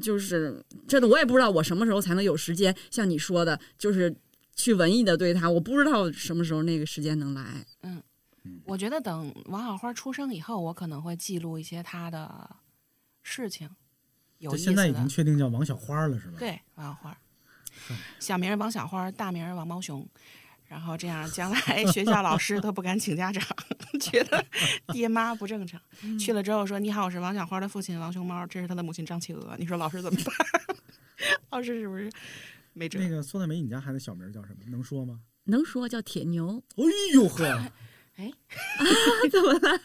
[0.00, 4.14] 就是真的，我也不知道我什么时候才能有时间，像你说的，就是
[4.54, 7.66] 去文艺的对他，我不知道什么时候那个时间能来。
[7.82, 8.00] 嗯，
[8.64, 12.54] 我觉得等王小花出生以后，我可能会记录一些她的
[13.24, 13.68] 事情，
[14.38, 15.08] 有就意思现在已经。
[15.08, 16.38] 确定叫王小花了是吧？
[16.38, 17.18] 对，王小花，
[18.18, 20.06] 小名王小花，大名王猫熊。
[20.66, 23.44] 然后这样，将来学校老师都不敢请家长，
[24.00, 24.44] 觉得
[24.92, 25.80] 爹妈不正常。
[26.18, 30.34] 去了之后说：“你好，我是王小花的父亲王熊猫，这是他的母亲张企鹅。”你说老师怎么办？
[31.50, 32.10] 老师是不是
[32.72, 32.98] 没辙？
[32.98, 34.64] 那个苏大梅，你家孩子小名叫什么？
[34.68, 35.20] 能说吗？
[35.44, 36.60] 能说叫铁牛？
[36.76, 36.82] 哎
[37.12, 37.46] 呦呵，
[38.16, 38.82] 哎，啊
[39.30, 39.80] 怎么了？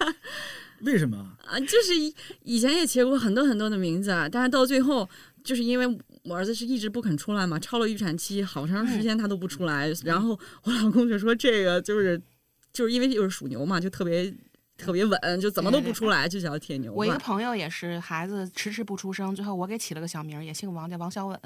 [0.82, 1.38] 为什么？
[1.46, 5.08] 啊，就是以以前也起过很多很多的名字，啊，但是到最后，
[5.44, 5.86] 就是因为
[6.24, 12.22] 我儿子是一直不肯出来嘛，超了预产期，好长时间他都不出来，然后我老公就说这个就是
[12.72, 14.34] 就是因为就是属牛嘛，就特别
[14.78, 16.94] 特别稳，就怎么都不出来，就叫铁牛。
[16.94, 21.38] 我一个朋友也是，孩子迟迟不出生，最后我给起了个小名儿，也姓王，叫王小稳，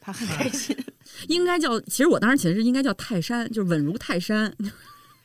[0.00, 0.76] 他很开心。
[1.28, 4.54] 应该叫，其实我当时起的是应该叫泰山，就是稳如泰山。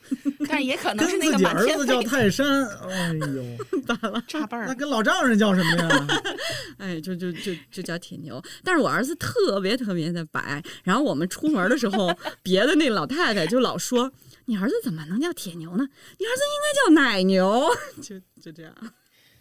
[0.48, 3.56] 但也可能是那个满儿子叫泰山，哎呦，
[3.86, 4.22] 咋了？
[4.26, 4.74] 差辈儿那。
[4.74, 6.06] 跟老丈人叫什么呀？
[6.78, 8.42] 哎，就就就就叫铁牛。
[8.62, 14.12] 但是我儿子特别特别的白，然后我们出门的时候，别的那老太太就老说
[14.46, 15.84] ：“你儿子怎么能叫铁牛呢？
[16.18, 17.68] 你儿子应该叫奶牛。”
[18.00, 18.74] 就就这样。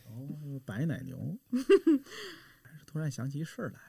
[0.06, 1.38] 哦，白奶牛。
[2.86, 3.80] 突然想起一事儿来，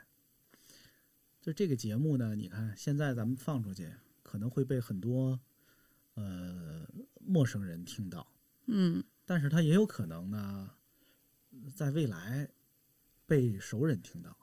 [1.41, 3.89] 就这个节目呢，你看现在咱们放出去，
[4.23, 5.39] 可能会被很多
[6.19, 6.87] 呃
[7.21, 8.27] 陌生人听到，
[8.67, 10.71] 嗯但是它也有可能呢，
[11.75, 12.49] 在未来
[13.27, 14.37] 被熟人听到，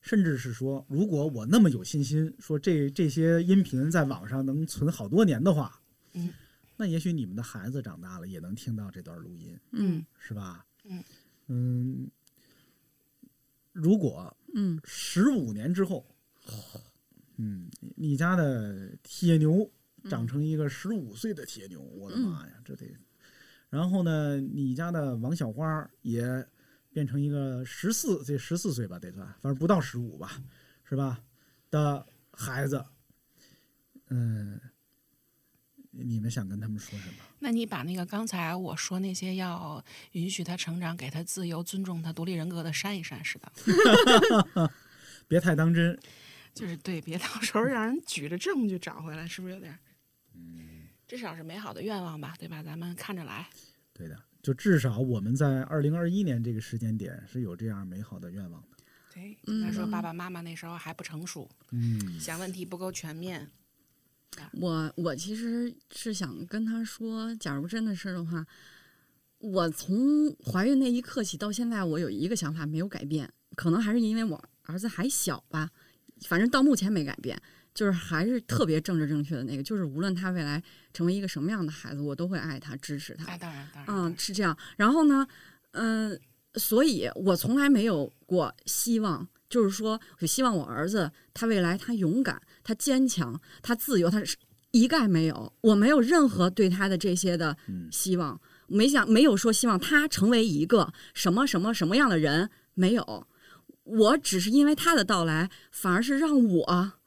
[0.00, 5.82] 甚至是说，如果我那么有信心，说这这些音频在网上能存好多年的话，
[6.12, 6.32] 嗯，
[6.76, 10.64] 那也许你们的孩子长大了也能听到这段录音，嗯是吧？
[10.84, 11.04] 嗯
[11.48, 12.10] 嗯，
[13.72, 16.06] 如果嗯十五年之后，
[17.36, 19.68] 嗯，你家的铁牛
[20.08, 22.86] 长成一个十五岁的铁牛，我的妈呀，这得。
[23.70, 26.46] 然后呢，你家的王小花也
[26.92, 30.42] 变成一个十四，这十四岁吧，得算，反正不到十五吧，
[30.84, 31.22] 是吧？
[31.70, 32.84] 的孩子，
[34.08, 34.60] 嗯，
[35.90, 37.14] 你们想跟他们说什么？
[37.38, 44.70] 那你把那个刚才我说那些要允许他成长、给他自由、尊重他独立人格的删一删，是的。
[45.26, 45.98] 别太当真。
[46.54, 49.78] 就是对，别到时候让人举着证据找回来，是不是有点
[50.34, 50.88] 儿？
[51.06, 52.62] 至少是美好的愿望吧，对吧？
[52.62, 53.48] 咱们看着来。
[53.92, 58.68] 对的，就至少我们在二零二一年这个时间点是有这样美好的愿望的。
[59.14, 63.50] 对，他说爸爸妈妈那时候还不成熟，嗯，想问题不够全面。
[64.52, 68.46] 我我其实是想跟他说，假如真的是的话，
[69.36, 75.70] 我从怀孕那一刻起到现在，我有一个想法没有改变，可能还是因为我儿子还小吧，
[76.22, 77.38] 反正到目前没改变，
[77.74, 80.62] 就是还是特别政治正确的那个，就是无论他未来
[80.92, 83.24] 成为一个什么样的孩子，我都会爱他、支持他。
[83.26, 84.56] 哎，当然，当然，嗯，是这样。
[84.76, 85.26] 然后呢，
[85.72, 86.18] 嗯、
[86.54, 94.36] 所以我从来没有过希望，就是说，我希望我儿子他未来他勇敢，他坚强，他自由，他是
[94.70, 97.56] 一概没有，我没有任何对他的这些的
[97.90, 103.26] 希望，没想没有说希望他成为一个什么什么什么样的人，没有，
[103.84, 106.64] 我只是因为他的到来，反而是让我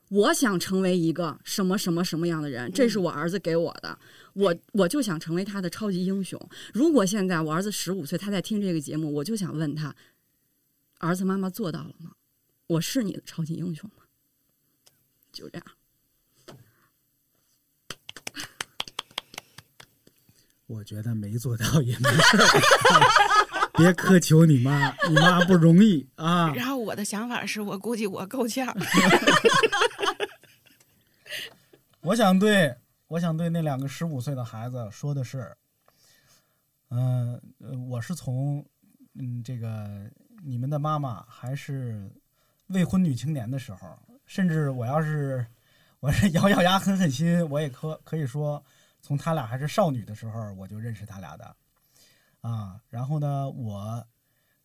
[0.10, 3.98] 我想成为一个什么什么什么样的人，这是我儿子给我的，
[4.34, 6.40] 我我就想成为他的超级英雄。
[6.74, 9.96] 如果现在我儿子十五岁，他在听这个节目，我就想问他，
[11.00, 12.12] 儿子妈妈做到了吗？
[12.68, 14.04] 我是你的超级英雄吗？
[15.32, 15.68] 就这样。
[20.68, 22.48] 我觉得没做到也没事儿，
[23.78, 26.52] 别苛求你妈，你妈不容易啊。
[26.56, 28.66] 然后我的想法是我估计我够呛。
[32.06, 32.72] 我想对，
[33.08, 35.52] 我想对那两个十五岁的孩子说的是，
[36.90, 38.64] 嗯、呃，我是从
[39.16, 40.08] 嗯这个
[40.44, 42.08] 你们的妈妈还是
[42.68, 45.44] 未婚女青年的时候，甚至我要是
[46.00, 48.64] 我是咬咬牙狠狠心，我也可可以说，
[49.02, 51.56] 从他俩还是少女的时候我就认识他俩的，
[52.42, 54.06] 啊，然后呢，我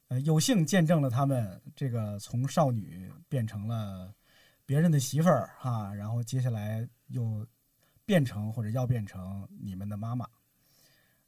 [0.09, 4.13] 呃有幸见证了他们这个从少女变成了
[4.71, 7.45] 别人的媳妇儿哈，然后接下来又
[8.05, 10.25] 变成或者要变成你们的妈妈，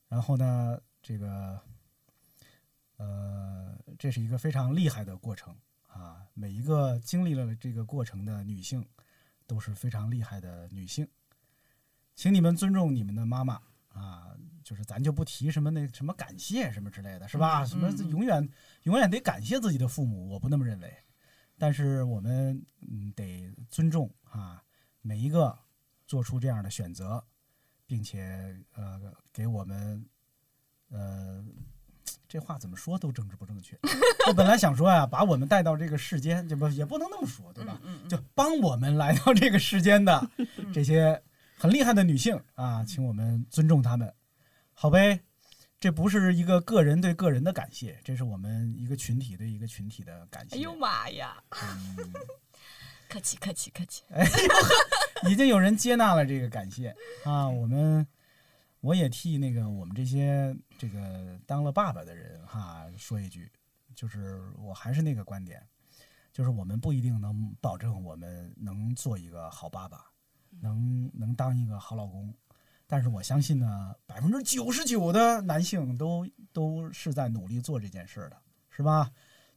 [0.06, 1.60] 然后呢，这个
[2.98, 5.52] 呃，这是一个非常厉害的过程
[5.88, 8.86] 啊，每一个经历了这个过程的女性
[9.48, 11.04] 都是非常厉害的女性，
[12.14, 17.64] 请你们尊重你们的妈妈啊，就是咱就不提什么那什么感谢什么之类的，是吧？
[17.64, 18.48] 嗯什么永远
[18.84, 20.96] 永远得感谢自己的父母，我不那么认为。
[21.62, 24.60] 但是我们嗯得尊重啊
[25.00, 25.56] 每一个
[26.08, 27.22] 做出这样的选择，
[27.86, 29.00] 并且呃
[29.32, 30.04] 给我们
[30.88, 31.40] 呃
[32.26, 33.78] 这话怎么说都政治不正确。
[34.26, 37.80] 我本来想说呀，把我们带到这个世间，这不也不能那么说，对吧？
[38.08, 40.28] 就帮我们来到这个世间的
[40.74, 41.22] 这些
[41.56, 44.12] 很厉害的女性啊，请我们尊重她们，
[44.72, 45.20] 好呗。
[45.82, 50.54] 这不是一个个人对个人的感谢，这是我们一个群体对一个群体的感谢。
[50.54, 51.42] 哎呦妈呀！
[51.50, 52.12] 嗯
[53.08, 54.04] 客气客气客气。
[54.10, 54.22] 哎
[55.24, 56.94] 呦，已经有人接纳了这个感谢
[57.24, 57.48] 啊！
[57.48, 58.06] 我们
[58.80, 63.50] 我也替那个我们这些这个当了爸爸的人哈说一句，
[63.92, 65.60] 就是我还是那个观点，
[66.32, 70.06] 就是我们不一定能保证我们能做一个好爸爸，
[70.60, 72.32] 能能当一个好老公，
[72.92, 78.36] 但是我相信呢，百分之九十九的男性都都是在努力做这件事的，
[78.68, 79.10] 是吧？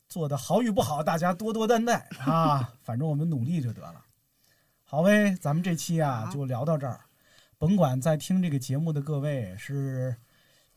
[0.07, 2.73] 做的好与不好，大家多多担待啊！
[2.81, 4.01] 反正我们努力就得了。
[4.85, 7.01] 好呗，咱们这期啊就聊到这儿。
[7.57, 10.15] 甭管在听这个节目的各位是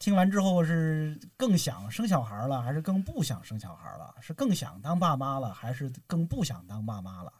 [0.00, 7.32] 听完之后是更想生小孩了，还是更不想生小孩了，是更想当爸妈了，还是更不想当爸妈了，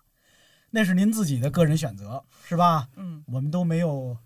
[0.70, 2.88] 那是您自己的个人选择，是吧？
[2.94, 4.16] 嗯，我们都没有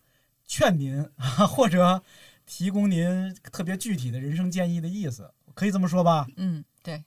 [0.52, 2.02] 劝您啊，或者
[2.44, 6.26] 提供您特别具体的人生建议的意思，可以这么说吧？
[6.36, 7.02] 嗯，对，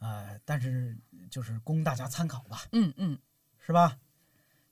[0.00, 0.98] 呃、但是
[1.30, 2.62] 就是供大家参考吧。
[2.72, 3.16] 嗯嗯，
[3.64, 3.96] 是吧？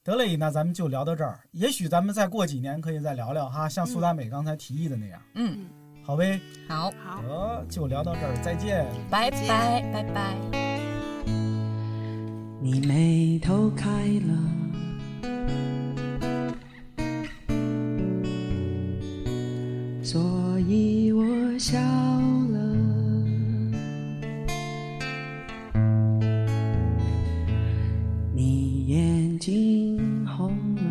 [0.02, 1.38] 得嘞，那咱们就聊到这儿。
[1.52, 5.22] 也许咱们再过几年可以再聊聊哈，像苏达美刚才提议的那样。
[5.34, 5.68] 嗯，
[6.02, 6.40] 好呗。
[6.68, 8.84] 好，好，得就聊到这儿，再见。
[9.08, 10.34] 拜拜拜拜。
[12.60, 13.88] 你眉头开
[14.26, 14.65] 了，
[20.56, 21.22] 所以我
[21.58, 22.58] 笑了。
[28.34, 30.82] 你眼睛红了，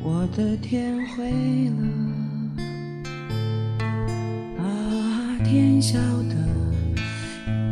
[0.00, 1.28] 我的天灰
[1.70, 1.82] 了。
[4.62, 4.64] 啊，
[5.42, 6.36] 天晓得，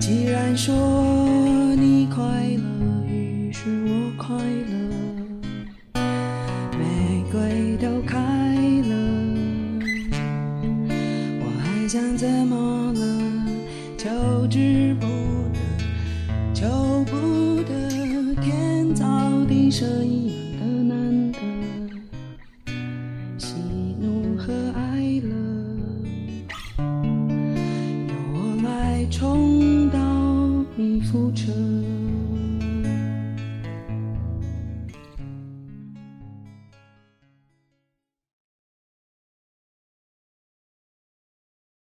[0.00, 0.74] 既然说
[1.76, 2.24] 你快
[2.56, 4.73] 乐，于是我快乐，